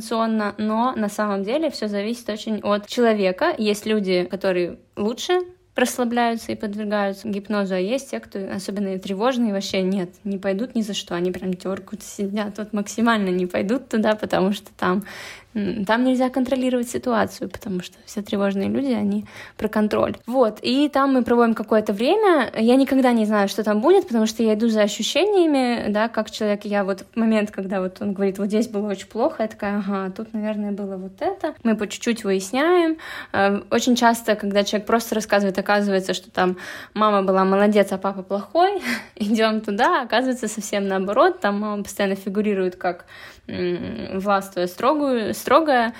но 0.58 0.94
на 0.96 1.10
самом 1.10 1.44
деле 1.44 1.70
все 1.70 1.88
зависит 1.88 2.30
очень 2.30 2.60
от 2.60 2.88
человека. 2.88 3.54
Есть 3.58 3.86
люди, 3.86 4.26
которые 4.26 4.80
лучше 4.96 5.40
расслабляются 5.78 6.52
и 6.52 6.56
подвергаются 6.56 7.28
гипнозу, 7.28 7.76
а 7.76 7.78
есть 7.78 8.10
те, 8.10 8.20
кто 8.20 8.40
особенно 8.52 8.98
тревожные, 8.98 9.54
вообще 9.54 9.84
нет, 9.84 10.10
не 10.24 10.38
пойдут 10.38 10.74
ни 10.74 10.82
за 10.82 10.94
что, 10.94 11.16
они 11.16 11.32
прям 11.32 11.54
теркают, 11.54 12.02
сидят, 12.04 12.58
вот 12.58 12.74
максимально 12.74 13.30
не 13.30 13.46
пойдут 13.46 13.88
туда, 13.88 14.16
потому 14.16 14.54
что 14.54 14.72
там 14.76 15.04
там 15.86 16.04
нельзя 16.04 16.30
контролировать 16.30 16.90
ситуацию, 16.90 17.50
потому 17.50 17.82
что 17.82 17.98
все 18.06 18.22
тревожные 18.22 18.70
люди, 18.70 18.92
они 18.92 19.26
про 19.58 19.68
контроль. 19.68 20.18
Вот, 20.26 20.60
и 20.62 20.90
там 20.90 21.14
мы 21.14 21.24
проводим 21.24 21.54
какое-то 21.54 21.94
время. 21.94 22.52
Я 22.56 22.76
никогда 22.76 23.12
не 23.12 23.26
знаю, 23.26 23.48
что 23.48 23.64
там 23.64 23.82
будет, 23.82 24.08
потому 24.08 24.26
что 24.28 24.44
я 24.44 24.54
иду 24.54 24.70
за 24.70 24.82
ощущениями, 24.82 25.92
да, 25.92 26.08
как 26.08 26.32
человек. 26.32 26.66
Я 26.66 26.84
вот 26.84 27.06
в 27.12 27.20
момент, 27.20 27.52
когда 27.52 27.82
вот 27.82 28.02
он 28.02 28.14
говорит, 28.14 28.38
вот 28.38 28.48
здесь 28.48 28.68
было 28.68 28.90
очень 28.90 29.08
плохо, 29.08 29.44
я 29.44 29.50
такая, 29.50 29.80
ага, 29.80 30.12
тут, 30.12 30.34
наверное, 30.34 30.72
было 30.72 30.98
вот 30.98 31.22
это. 31.22 31.56
Мы 31.64 31.76
по 31.76 31.88
чуть-чуть 31.88 32.24
выясняем. 32.24 32.98
Э, 33.34 33.62
очень 33.72 33.96
часто, 33.96 34.36
когда 34.36 34.64
человек 34.64 34.88
просто 34.88 35.16
рассказывает, 35.16 35.58
оказывается, 35.58 36.14
что 36.14 36.30
там 36.30 36.58
мама 36.94 37.24
была 37.24 37.46
молодец, 37.46 37.92
а 37.92 37.98
папа 37.98 38.24
плохой, 38.24 38.82
идем 39.16 39.62
туда, 39.62 40.02
оказывается 40.02 40.48
совсем 40.48 40.88
наоборот, 40.88 41.40
там 41.40 41.60
мама 41.60 41.84
постоянно 41.84 42.16
фигурирует 42.16 42.76
как 42.76 43.06
властвуя 43.48 44.68
строгую, 44.68 45.34
строгая 45.34 45.94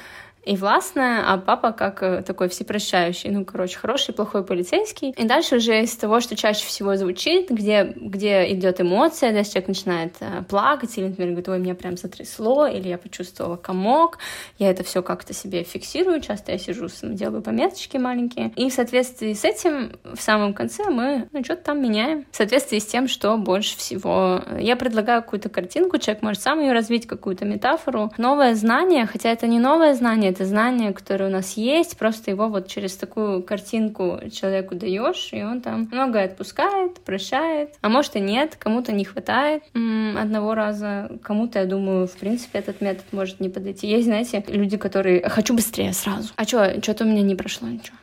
и 0.48 0.56
властная, 0.56 1.24
а 1.26 1.38
папа 1.38 1.72
как 1.72 2.02
э, 2.02 2.22
такой 2.22 2.48
всепрощающий, 2.48 3.30
ну, 3.30 3.44
короче, 3.44 3.78
хороший, 3.78 4.14
плохой 4.14 4.46
полицейский. 4.46 5.12
И 5.12 5.26
дальше 5.26 5.58
уже 5.58 5.84
из 5.84 5.96
того, 5.96 6.22
что 6.22 6.36
чаще 6.36 6.66
всего 6.66 6.96
звучит, 6.96 7.50
где, 7.50 7.84
где 7.84 8.52
идет 8.54 8.80
эмоция, 8.80 9.34
да, 9.34 9.44
человек 9.44 9.68
начинает 9.68 10.16
э, 10.22 10.44
плакать, 10.48 10.98
или, 10.98 11.08
например, 11.08 11.32
говорит, 11.32 11.50
ой, 11.50 11.60
меня 11.60 11.76
прям 11.76 11.98
сотрясло, 11.98 12.66
или 12.66 12.88
я 12.88 12.98
почувствовала 12.98 13.58
комок, 13.58 14.20
я 14.58 14.70
это 14.70 14.84
все 14.84 15.02
как-то 15.02 15.34
себе 15.34 15.64
фиксирую, 15.64 16.22
часто 16.22 16.54
я 16.54 16.58
сижу, 16.58 16.88
делаю 17.04 17.42
пометочки 17.42 17.98
маленькие, 17.98 18.52
и 18.56 18.70
в 18.70 18.74
соответствии 18.74 19.34
с 19.34 19.44
этим 19.44 19.92
в 20.04 20.22
самом 20.22 20.54
конце 20.54 20.90
мы, 20.90 21.28
ну, 21.34 21.44
что-то 21.44 21.64
там 21.64 21.82
меняем, 21.82 22.26
в 22.32 22.36
соответствии 22.36 22.80
с 22.80 22.86
тем, 22.86 23.08
что 23.08 23.38
больше 23.38 23.78
всего. 23.78 24.42
Я 24.60 24.76
предлагаю 24.76 25.22
какую-то 25.22 25.50
картинку, 25.50 25.98
человек 25.98 26.24
может 26.24 26.42
сам 26.42 26.62
ее 26.62 26.72
развить, 26.72 27.06
какую-то 27.06 27.46
метафору, 27.46 28.12
новое 28.18 28.56
знание, 28.56 29.06
хотя 29.06 29.30
это 29.30 29.48
не 29.48 29.60
новое 29.60 29.94
знание, 29.94 30.32
это 30.38 30.46
знание, 30.46 30.94
которое 30.94 31.30
у 31.30 31.32
нас 31.32 31.58
есть, 31.58 31.98
просто 31.98 32.30
его 32.30 32.48
вот 32.48 32.68
через 32.68 32.96
такую 32.96 33.42
картинку 33.42 34.20
человеку 34.32 34.76
даешь, 34.76 35.30
и 35.32 35.44
он 35.44 35.62
там 35.62 35.90
многое 35.92 36.26
отпускает, 36.26 37.00
прощает. 37.00 37.74
А 37.82 37.90
может 37.90 38.16
и 38.16 38.20
нет, 38.20 38.56
кому-то 38.56 38.92
не 38.92 39.04
хватает 39.04 39.64
одного 39.74 40.54
раза, 40.54 41.10
кому-то, 41.24 41.60
я 41.60 41.66
думаю, 41.66 42.08
в 42.08 42.16
принципе, 42.18 42.60
этот 42.60 42.82
метод 42.82 43.06
может 43.12 43.40
не 43.40 43.50
подойти. 43.50 43.88
Есть, 43.88 44.06
знаете, 44.06 44.44
люди, 44.48 44.78
которые 44.78 45.28
«хочу 45.28 45.56
быстрее 45.56 45.94
сразу». 45.94 46.30
А 46.36 46.44
что, 46.44 46.82
что-то 46.82 47.04
у 47.04 47.08
меня 47.08 47.24
не 47.24 47.36
прошло 47.36 47.68
ничего. 47.68 47.98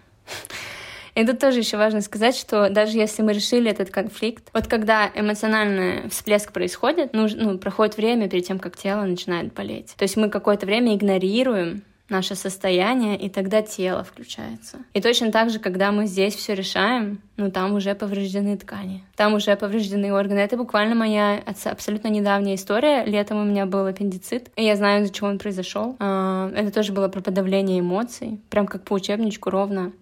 И 1.15 1.25
тут 1.25 1.39
тоже 1.39 1.61
еще 1.61 1.77
важно 1.77 2.01
сказать, 2.01 2.35
что 2.35 2.69
даже 2.69 2.99
если 2.99 3.23
мы 3.23 3.33
решили 3.33 3.71
этот 3.71 3.91
конфликт, 3.91 4.49
вот 4.53 4.67
когда 4.67 5.09
эмоциональный 5.15 6.09
всплеск 6.09 6.53
происходит, 6.53 7.11
ну, 7.13 7.29
ну, 7.33 7.59
проходит 7.59 7.97
время 7.97 8.29
перед 8.29 8.47
тем, 8.47 8.59
как 8.59 8.77
тело 8.77 9.05
начинает 9.05 9.53
болеть. 9.53 9.95
То 9.97 10.03
есть 10.03 10.17
мы 10.17 10.29
какое-то 10.29 10.67
время 10.67 10.97
игнорируем 10.97 11.85
наше 12.09 12.35
состояние, 12.35 13.19
и 13.19 13.29
тогда 13.29 13.63
тело 13.63 14.05
включается. 14.05 14.79
И 14.93 15.01
точно 15.01 15.33
так 15.33 15.51
же, 15.51 15.59
когда 15.59 15.91
мы 15.91 16.07
здесь 16.07 16.35
все 16.35 16.55
решаем, 16.55 17.21
ну 17.37 17.51
там 17.51 17.75
уже 17.75 17.95
повреждены 17.95 18.57
ткани, 18.57 19.03
там 19.17 19.35
уже 19.35 19.57
повреждены 19.57 20.13
органы. 20.13 20.41
Это 20.41 20.57
буквально 20.57 20.95
моя 20.95 21.43
абсолютно 21.65 22.09
недавняя 22.09 22.57
история. 22.57 23.05
Летом 23.05 23.41
у 23.41 23.45
меня 23.45 23.67
был 23.67 23.87
аппендицит, 23.87 24.51
и 24.57 24.65
я 24.65 24.77
знаю, 24.77 25.03
из-за 25.03 25.13
чего 25.13 25.29
он 25.29 25.39
произошел. 25.39 25.97
А, 25.99 26.51
это 26.55 26.71
тоже 26.71 26.93
было 26.93 27.09
про 27.09 27.21
подавление 27.21 27.81
эмоций, 27.81 28.41
прям 28.51 28.67
как 28.67 28.85
по 28.85 28.95
учебничку 28.95 29.51
ровно 29.51 29.93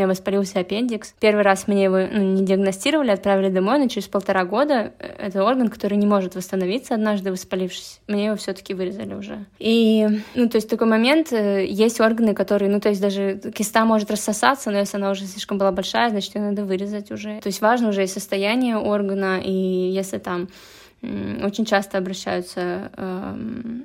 меня 0.00 0.08
воспалился 0.08 0.60
аппендикс. 0.60 1.14
Первый 1.20 1.42
раз 1.42 1.68
мне 1.68 1.84
его 1.84 1.98
ну, 1.98 2.22
не 2.34 2.44
диагностировали, 2.44 3.10
отправили 3.10 3.50
домой, 3.50 3.78
но 3.78 3.88
через 3.88 4.08
полтора 4.08 4.44
года 4.44 4.92
э, 4.98 5.26
это 5.26 5.44
орган, 5.44 5.68
который 5.68 5.98
не 5.98 6.06
может 6.06 6.34
восстановиться, 6.34 6.94
однажды 6.94 7.30
воспалившись. 7.30 8.00
Мне 8.06 8.26
его 8.26 8.36
все 8.36 8.54
таки 8.54 8.72
вырезали 8.72 9.14
уже. 9.14 9.44
И, 9.58 10.08
ну, 10.34 10.48
то 10.48 10.56
есть 10.56 10.70
такой 10.70 10.86
момент, 10.86 11.32
э, 11.32 11.66
есть 11.66 12.00
органы, 12.00 12.34
которые, 12.34 12.70
ну, 12.70 12.80
то 12.80 12.88
есть 12.88 13.00
даже 13.00 13.40
киста 13.54 13.84
может 13.84 14.10
рассосаться, 14.10 14.70
но 14.70 14.78
если 14.78 14.96
она 14.96 15.10
уже 15.10 15.26
слишком 15.26 15.58
была 15.58 15.70
большая, 15.70 16.08
значит, 16.10 16.34
ее 16.34 16.40
надо 16.40 16.64
вырезать 16.64 17.10
уже. 17.10 17.40
То 17.40 17.48
есть 17.48 17.60
важно 17.60 17.88
уже 17.88 18.04
и 18.04 18.06
состояние 18.06 18.78
органа, 18.78 19.40
и 19.44 19.52
если 19.52 20.18
там 20.18 20.48
очень 21.02 21.64
часто 21.64 21.98
обращаются 21.98 22.90
э, 22.94 23.36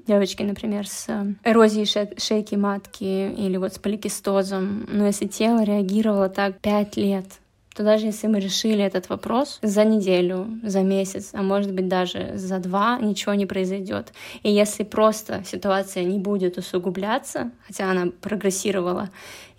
девочки, 0.06 0.44
например, 0.44 0.88
с 0.88 1.08
эрозией 1.44 1.86
ше 1.86 2.10
шейки 2.18 2.56
матки 2.56 3.04
или 3.34 3.58
вот 3.58 3.74
с 3.74 3.80
поликистозом. 3.80 4.86
Но 4.90 5.06
если 5.06 5.26
тело 5.26 5.64
реагировало 5.64 6.28
так 6.28 6.60
пять 6.60 6.98
лет, 6.98 7.26
то 7.76 7.84
даже 7.84 8.06
если 8.06 8.28
мы 8.28 8.40
решили 8.40 8.84
этот 8.84 9.10
вопрос 9.10 9.60
за 9.62 9.84
неделю, 9.84 10.48
за 10.64 10.82
месяц, 10.82 11.32
а 11.34 11.42
может 11.42 11.74
быть 11.74 11.90
даже 11.90 12.32
за 12.36 12.60
два, 12.60 12.98
ничего 13.00 13.34
не 13.34 13.46
произойдет. 13.46 14.14
И 14.44 14.52
если 14.52 14.84
просто 14.84 15.44
ситуация 15.46 16.06
не 16.06 16.18
будет 16.18 16.58
усугубляться, 16.58 17.52
хотя 17.68 17.92
она 17.92 18.12
прогрессировала, 18.22 19.10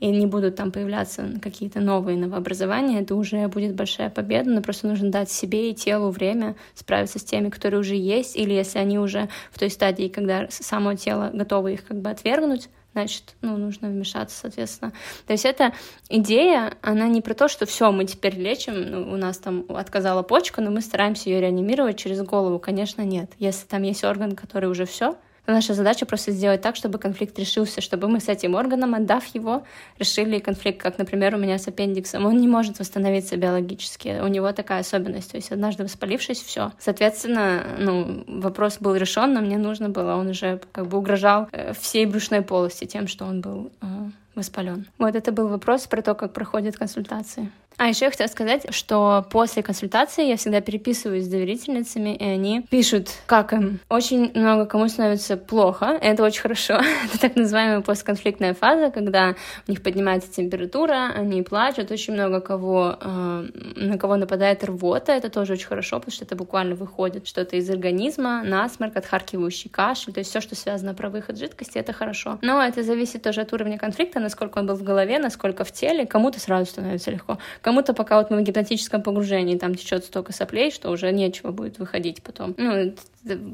и 0.01 0.09
не 0.09 0.27
будут 0.27 0.57
там 0.57 0.73
появляться 0.73 1.27
какие-то 1.43 1.81
новые 1.81 2.19
новообразования, 2.19 3.01
это 3.01 3.15
уже 3.15 3.49
будет 3.49 3.75
большая 3.75 4.11
победа, 4.11 4.51
но 4.51 4.63
просто 4.63 4.87
нужно 4.87 5.11
дать 5.11 5.31
себе 5.31 5.71
и 5.71 5.75
телу 5.75 6.11
время 6.11 6.55
справиться 6.75 7.19
с 7.19 7.25
теми, 7.25 7.51
которые 7.51 7.81
уже 7.81 7.97
есть, 7.97 8.37
или 8.37 8.53
если 8.53 8.79
они 8.79 8.99
уже 8.99 9.29
в 9.51 9.59
той 9.59 9.71
стадии, 9.71 10.09
когда 10.09 10.47
само 10.51 10.95
тело 10.95 11.31
готово 11.33 11.69
их 11.69 11.87
как 11.87 12.01
бы 12.01 12.11
отвергнуть, 12.11 12.69
значит, 12.97 13.35
ну, 13.43 13.59
нужно 13.59 13.89
вмешаться, 13.89 14.39
соответственно. 14.41 14.93
То 15.27 15.35
есть 15.35 15.45
эта 15.45 15.75
идея, 16.09 16.79
она 16.81 17.09
не 17.09 17.21
про 17.21 17.35
то, 17.35 17.47
что 17.47 17.67
все, 17.67 17.93
мы 17.93 18.07
теперь 18.07 18.37
лечим, 18.37 18.91
ну, 18.91 19.13
у 19.13 19.17
нас 19.17 19.37
там 19.37 19.67
отказала 19.69 20.23
почка, 20.23 20.63
но 20.63 20.71
мы 20.71 20.81
стараемся 20.81 21.29
ее 21.29 21.43
реанимировать 21.43 21.99
через 21.99 22.23
голову. 22.23 22.59
Конечно, 22.59 23.03
нет. 23.03 23.31
Если 23.39 23.67
там 23.67 23.83
есть 23.83 24.03
орган, 24.03 24.35
который 24.35 24.71
уже 24.71 24.87
все, 24.87 25.17
Наша 25.47 25.75
задача 25.75 26.07
просто 26.07 26.33
сделать 26.33 26.61
так, 26.61 26.77
чтобы 26.77 26.99
конфликт 26.99 27.39
решился, 27.39 27.81
чтобы 27.81 28.09
мы 28.09 28.21
с 28.21 28.29
этим 28.29 28.55
органом, 28.55 28.95
отдав 28.95 29.25
его, 29.35 29.63
решили 29.99 30.39
конфликт, 30.39 30.81
как, 30.81 30.99
например, 30.99 31.35
у 31.35 31.39
меня 31.39 31.59
с 31.59 31.69
аппендиксом. 31.69 32.27
Он 32.27 32.37
не 32.37 32.49
может 32.49 32.79
восстановиться 32.79 33.37
биологически. 33.37 34.21
У 34.23 34.27
него 34.27 34.53
такая 34.53 34.81
особенность. 34.81 35.31
То 35.31 35.37
есть 35.37 35.53
однажды 35.53 35.85
воспалившись, 35.85 36.43
все. 36.43 36.73
Соответственно, 36.79 37.65
ну, 37.79 38.25
вопрос 38.27 38.79
был 38.81 38.97
решен, 38.97 39.35
но 39.35 39.41
мне 39.41 39.59
нужно 39.59 39.89
было, 39.89 40.17
он 40.17 40.29
уже 40.29 40.61
как 40.73 40.87
бы 40.87 40.99
угрожал 40.99 41.49
э, 41.53 41.73
всей 41.75 42.07
брюшной 42.07 42.43
полости 42.43 42.85
тем, 42.85 43.07
что 43.07 43.25
он 43.25 43.41
был 43.41 43.71
э, 43.81 43.87
воспален. 44.35 44.87
Вот 44.99 45.15
это 45.15 45.33
был 45.33 45.49
вопрос 45.49 45.87
про 45.87 46.03
то, 46.03 46.15
как 46.15 46.33
проходят 46.33 46.77
консультации. 46.77 47.51
А 47.79 47.89
еще 47.89 48.07
я 48.07 48.11
хотела 48.11 48.29
сказать, 48.29 48.75
что 48.75 49.27
после 49.31 49.63
консультации 49.63 50.27
я 50.27 50.37
всегда 50.37 50.61
переписываюсь 50.63 51.25
с 51.25 51.29
доверительницами, 51.29 52.15
и 52.15 52.25
они 52.25 52.63
пишут, 52.71 53.11
как 53.27 53.53
им. 53.53 53.81
Очень 53.91 54.31
много 54.35 54.65
кому 54.65 54.89
становится 54.89 55.37
плохо, 55.37 55.99
это 56.01 56.23
очень 56.23 56.41
хорошо. 56.41 56.75
это 57.05 57.21
так 57.21 57.37
называемая 57.37 57.83
постконфликтная 57.83 58.55
фаза, 58.55 58.91
когда 58.91 59.35
у 59.69 59.71
них 59.71 59.83
поднимается 59.83 60.33
температура, 60.33 61.13
они 61.15 61.43
плачут, 61.43 61.91
очень 61.91 62.15
много 62.15 62.41
кого, 62.41 62.97
э, 62.99 63.47
на 63.77 63.99
кого 63.99 64.17
нападает 64.17 64.65
рвота, 64.65 65.13
это 65.13 65.29
тоже 65.29 65.53
очень 65.53 65.67
хорошо, 65.67 65.99
потому 65.99 66.13
что 66.13 66.25
это 66.25 66.35
буквально 66.35 66.77
выходит 66.77 67.29
что-то 67.29 67.57
из 67.57 67.69
организма, 67.69 68.43
насморк, 68.43 68.97
отхаркивающий 68.97 69.69
кашель, 69.69 70.15
то 70.15 70.21
есть 70.21 70.31
все, 70.31 70.41
что 70.41 70.55
связано 70.55 70.95
про 70.95 71.11
выход 71.11 71.39
жидкости, 71.39 71.77
это 71.77 71.93
хорошо. 71.93 72.39
Но 72.41 72.63
это 72.63 72.83
зависит 72.83 73.23
тоже 73.23 73.43
от 73.43 73.53
уровня 73.53 73.79
конфликта, 73.79 74.19
насколько 74.19 74.59
он 74.59 74.67
был 74.67 74.77
в 74.77 74.83
голове, 74.83 75.19
насколько 75.19 75.65
в 75.65 75.73
теле, 75.73 76.07
кому-то 76.07 76.41
сразу 76.41 76.71
становится 76.71 77.11
легко, 77.11 77.39
Кому-то 77.67 77.95
пока 77.95 78.19
вот 78.19 78.31
мы 78.31 78.37
в 78.37 78.43
гипнотическом 78.45 79.03
погружении, 79.03 79.59
там 79.59 79.75
течет 79.75 80.05
столько 80.05 80.33
соплей, 80.33 80.71
что 80.71 80.89
уже 80.89 81.11
нечего 81.11 81.51
будет 81.51 81.81
выходить 81.81 82.23
потом. 82.23 82.55
Ну, 82.57 82.95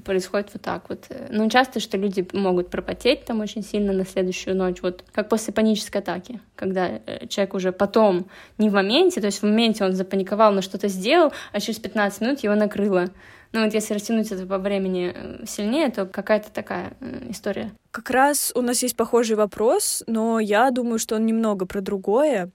происходит 0.05 0.51
вот 0.53 0.61
так 0.61 0.90
вот. 0.90 1.07
Ну, 1.31 1.48
часто, 1.48 1.81
что 1.81 1.96
люди 1.96 2.29
могут 2.35 2.68
пропотеть 2.68 3.25
там 3.25 3.40
очень 3.40 3.64
сильно 3.64 3.94
на 3.94 4.05
следующую 4.05 4.55
ночь, 4.55 4.83
вот 4.83 5.03
как 5.12 5.31
после 5.31 5.55
панической 5.55 6.03
атаки, 6.03 6.40
когда 6.57 6.88
э, 7.07 7.27
человек 7.29 7.55
уже 7.55 7.72
потом, 7.72 8.27
не 8.59 8.68
в 8.68 8.75
моменте, 8.75 9.22
то 9.22 9.29
есть 9.29 9.38
в 9.38 9.44
моменте 9.44 9.83
он 9.83 9.94
запаниковал, 9.94 10.53
но 10.53 10.61
что-то 10.61 10.88
сделал, 10.88 11.33
а 11.53 11.61
через 11.61 11.79
15 11.79 12.20
минут 12.20 12.40
его 12.40 12.55
накрыло 12.55 13.07
Ну 13.53 13.64
вот 13.64 13.72
если 13.72 13.94
растянуть 13.94 14.31
это 14.31 14.44
по 14.44 14.59
времени 14.59 15.11
э, 15.14 15.46
сильнее, 15.46 15.88
то 15.88 16.05
какая-то 16.05 16.53
такая 16.53 16.92
э, 17.01 17.31
история. 17.31 17.72
Как 17.90 18.11
раз 18.11 18.53
у 18.55 18.61
нас 18.61 18.83
есть 18.83 18.94
похожий 18.94 19.37
вопрос, 19.37 20.05
но 20.07 20.38
я 20.38 20.70
думаю, 20.70 20.98
что 20.98 21.16
он 21.16 21.25
немного 21.25 21.64
про 21.64 21.81
другое. 21.81 22.51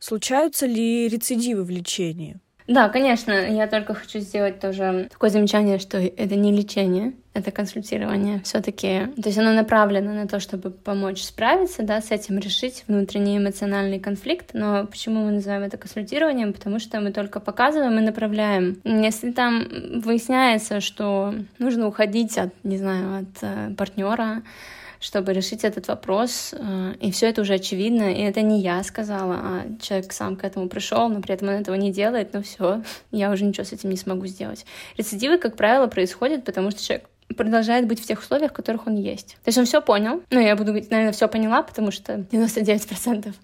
Случаются 0.00 0.66
ли 0.66 1.08
рецидивы 1.08 1.62
в 1.62 1.70
лечении? 1.70 2.40
Да, 2.70 2.88
конечно, 2.88 3.32
я 3.32 3.66
только 3.66 3.94
хочу 3.94 4.20
сделать 4.20 4.60
тоже 4.60 5.08
такое 5.10 5.28
замечание, 5.28 5.80
что 5.80 5.98
это 5.98 6.36
не 6.36 6.52
лечение, 6.52 7.14
это 7.34 7.50
консультирование 7.50 8.40
все-таки. 8.44 9.06
То 9.20 9.28
есть 9.28 9.38
оно 9.38 9.52
направлено 9.52 10.12
на 10.12 10.28
то, 10.28 10.38
чтобы 10.38 10.70
помочь 10.70 11.20
справиться, 11.20 11.82
да, 11.82 12.00
с 12.00 12.12
этим 12.12 12.38
решить 12.38 12.84
внутренний 12.86 13.38
эмоциональный 13.38 13.98
конфликт. 13.98 14.50
Но 14.52 14.86
почему 14.86 15.24
мы 15.24 15.32
называем 15.32 15.64
это 15.64 15.78
консультированием? 15.78 16.52
Потому 16.52 16.78
что 16.78 17.00
мы 17.00 17.12
только 17.12 17.40
показываем 17.40 17.98
и 17.98 18.02
направляем. 18.02 18.80
Если 18.84 19.32
там 19.32 19.66
выясняется, 20.00 20.80
что 20.80 21.34
нужно 21.58 21.88
уходить 21.88 22.38
от, 22.38 22.54
не 22.62 22.78
знаю, 22.78 23.22
от 23.22 23.42
э, 23.42 23.74
партнера, 23.76 24.42
чтобы 25.00 25.32
решить 25.32 25.64
этот 25.64 25.88
вопрос. 25.88 26.54
Э, 26.56 26.94
и 27.00 27.10
все 27.10 27.28
это 27.28 27.40
уже 27.40 27.54
очевидно. 27.54 28.12
И 28.12 28.20
это 28.20 28.42
не 28.42 28.60
я 28.60 28.82
сказала, 28.84 29.34
а 29.34 29.66
человек 29.80 30.12
сам 30.12 30.36
к 30.36 30.44
этому 30.44 30.68
пришел, 30.68 31.08
но 31.08 31.20
при 31.20 31.34
этом 31.34 31.48
он 31.48 31.54
этого 31.54 31.74
не 31.74 31.90
делает. 31.90 32.32
Ну 32.34 32.42
все, 32.42 32.82
я 33.10 33.32
уже 33.32 33.44
ничего 33.44 33.64
с 33.64 33.72
этим 33.72 33.90
не 33.90 33.96
смогу 33.96 34.26
сделать. 34.26 34.66
Рецидивы, 34.96 35.38
как 35.38 35.56
правило, 35.56 35.86
происходят, 35.86 36.44
потому 36.44 36.70
что 36.70 36.84
человек 36.84 37.08
продолжает 37.36 37.86
быть 37.86 38.00
в 38.00 38.06
тех 38.06 38.20
условиях, 38.20 38.50
в 38.50 38.54
которых 38.54 38.86
он 38.86 38.96
есть. 38.96 39.36
То 39.44 39.48
есть 39.48 39.58
он 39.58 39.64
все 39.64 39.80
понял. 39.80 40.22
Ну, 40.30 40.40
я 40.40 40.56
буду 40.56 40.68
говорить, 40.68 40.90
наверное, 40.90 41.12
все 41.12 41.28
поняла, 41.28 41.62
потому 41.62 41.90
что 41.90 42.14
99% 42.14 43.34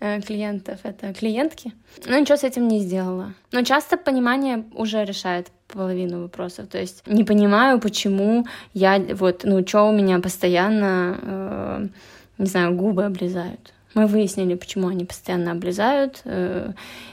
э, 0.00 0.20
клиентов— 0.22 0.80
это 0.82 1.14
клиентки. 1.14 1.72
Но 2.06 2.18
ничего 2.18 2.36
с 2.36 2.44
этим 2.44 2.68
не 2.68 2.80
сделала. 2.80 3.34
Но 3.52 3.62
часто 3.62 3.96
понимание 3.96 4.64
уже 4.74 5.04
решает 5.04 5.48
половину 5.68 6.22
вопросов. 6.22 6.68
То 6.68 6.78
есть 6.78 7.06
не 7.06 7.24
понимаю, 7.24 7.80
почему 7.80 8.46
я 8.74 8.98
вот, 8.98 9.44
ну, 9.44 9.66
что 9.66 9.88
у 9.88 9.92
меня 9.92 10.18
постоянно, 10.18 11.18
э, 11.22 11.88
не 12.38 12.46
знаю, 12.46 12.74
губы 12.74 13.04
облизают. 13.04 13.72
Мы 13.94 14.06
выяснили, 14.06 14.54
почему 14.54 14.88
они 14.88 15.04
постоянно 15.04 15.52
облизают, 15.52 16.20
э, 16.24 16.72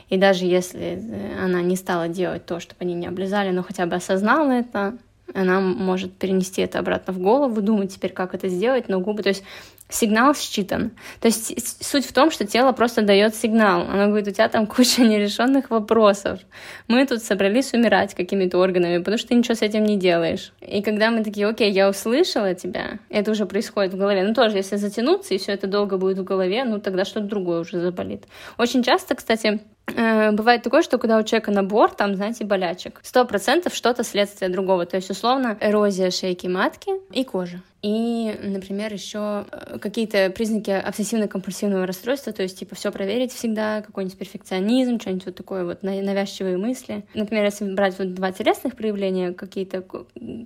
и 0.10 0.18
даже 0.18 0.46
если 0.46 1.02
она 1.42 1.62
не 1.62 1.76
стала 1.76 2.10
делать 2.10 2.46
то, 2.46 2.60
чтобы 2.60 2.78
они 2.82 2.94
не 2.94 3.08
облизали, 3.08 3.52
но 3.52 3.64
хотя 3.64 3.86
бы 3.86 3.96
осознала 3.96 4.52
это, 4.52 4.98
она 5.34 5.60
может 5.60 6.14
перенести 6.14 6.62
это 6.62 6.80
обратно 6.80 7.14
в 7.14 7.20
голову, 7.20 7.62
думать 7.62 7.94
теперь, 7.94 8.12
как 8.12 8.34
это 8.34 8.48
сделать, 8.48 8.88
но 8.88 9.00
губы, 9.00 9.24
то 9.24 9.30
есть 9.30 9.44
сигнал 9.90 10.34
считан. 10.34 10.92
То 11.20 11.28
есть 11.28 11.84
суть 11.84 12.06
в 12.06 12.14
том, 12.14 12.32
что 12.32 12.46
тело 12.46 12.72
просто 12.72 13.02
дает 13.02 13.36
сигнал. 13.36 13.82
Оно 13.82 14.08
говорит, 14.08 14.28
у 14.28 14.32
тебя 14.32 14.50
там 14.50 14.66
куча 14.66 15.02
нерешенных 15.04 15.70
вопросов. 15.70 16.40
Мы 16.88 17.06
тут 17.06 17.22
собрались 17.22 17.74
умирать 17.74 18.16
какими-то 18.16 18.58
органами, 18.58 18.98
потому 18.98 19.18
что 19.18 19.30
ты 19.30 19.36
ничего 19.36 19.56
с 19.56 19.62
этим 19.62 19.84
не 19.84 19.98
делаешь. 19.98 20.54
И 20.62 20.82
когда 20.82 21.12
мы 21.12 21.24
такие, 21.24 21.48
окей, 21.48 21.72
я 21.72 21.90
услышала 21.90 22.56
тебя, 22.56 23.00
это 23.10 23.32
уже 23.32 23.46
происходит 23.46 23.94
в 23.94 23.98
голове. 23.98 24.24
Ну 24.24 24.34
тоже, 24.34 24.58
если 24.58 24.76
затянуться, 24.76 25.34
и 25.34 25.38
все 25.38 25.52
это 25.52 25.68
долго 25.68 25.98
будет 25.98 26.18
в 26.18 26.24
голове, 26.24 26.64
ну 26.64 26.80
тогда 26.80 27.06
что-то 27.06 27.28
другое 27.28 27.60
уже 27.62 27.80
заболит. 27.80 28.26
Очень 28.58 28.84
часто, 28.84 29.16
кстати, 29.16 29.60
бывает 29.88 30.64
такое, 30.64 30.82
что 30.82 30.98
когда 30.98 31.18
у 31.18 31.24
человека 31.24 31.52
набор, 31.52 31.92
там, 31.92 32.16
знаете, 32.16 32.46
болячек, 32.46 33.00
сто 33.04 33.26
процентов 33.26 33.76
что-то 33.76 34.04
следствие 34.04 34.50
другого. 34.50 34.86
То 34.86 34.98
есть, 34.98 35.10
условно, 35.10 35.58
эрозия 35.62 36.12
шейки 36.12 36.48
матки 36.48 36.92
и 37.12 37.24
кожи 37.24 37.62
и, 37.86 38.36
например, 38.42 38.92
еще 38.92 39.46
э, 39.52 39.78
какие-то 39.78 40.32
признаки 40.32 40.72
обсессивно-компульсивного 40.72 41.86
расстройства, 41.86 42.34
то 42.34 42.42
есть, 42.42 42.58
типа, 42.58 42.74
все 42.74 42.92
проверить 42.92 43.32
всегда, 43.32 43.84
какой-нибудь 43.84 44.18
перфекционизм, 44.18 45.00
что-нибудь 45.00 45.28
вот 45.28 45.36
такое 45.36 45.66
вот, 45.66 45.84
навязчивые 45.84 46.58
мысли. 46.58 47.06
Например, 47.14 47.46
если 47.46 47.72
брать 47.72 48.00
вот 48.00 48.16
два 48.16 48.32
телесных 48.32 48.76
проявления, 48.76 49.34
какие-то 49.34 49.84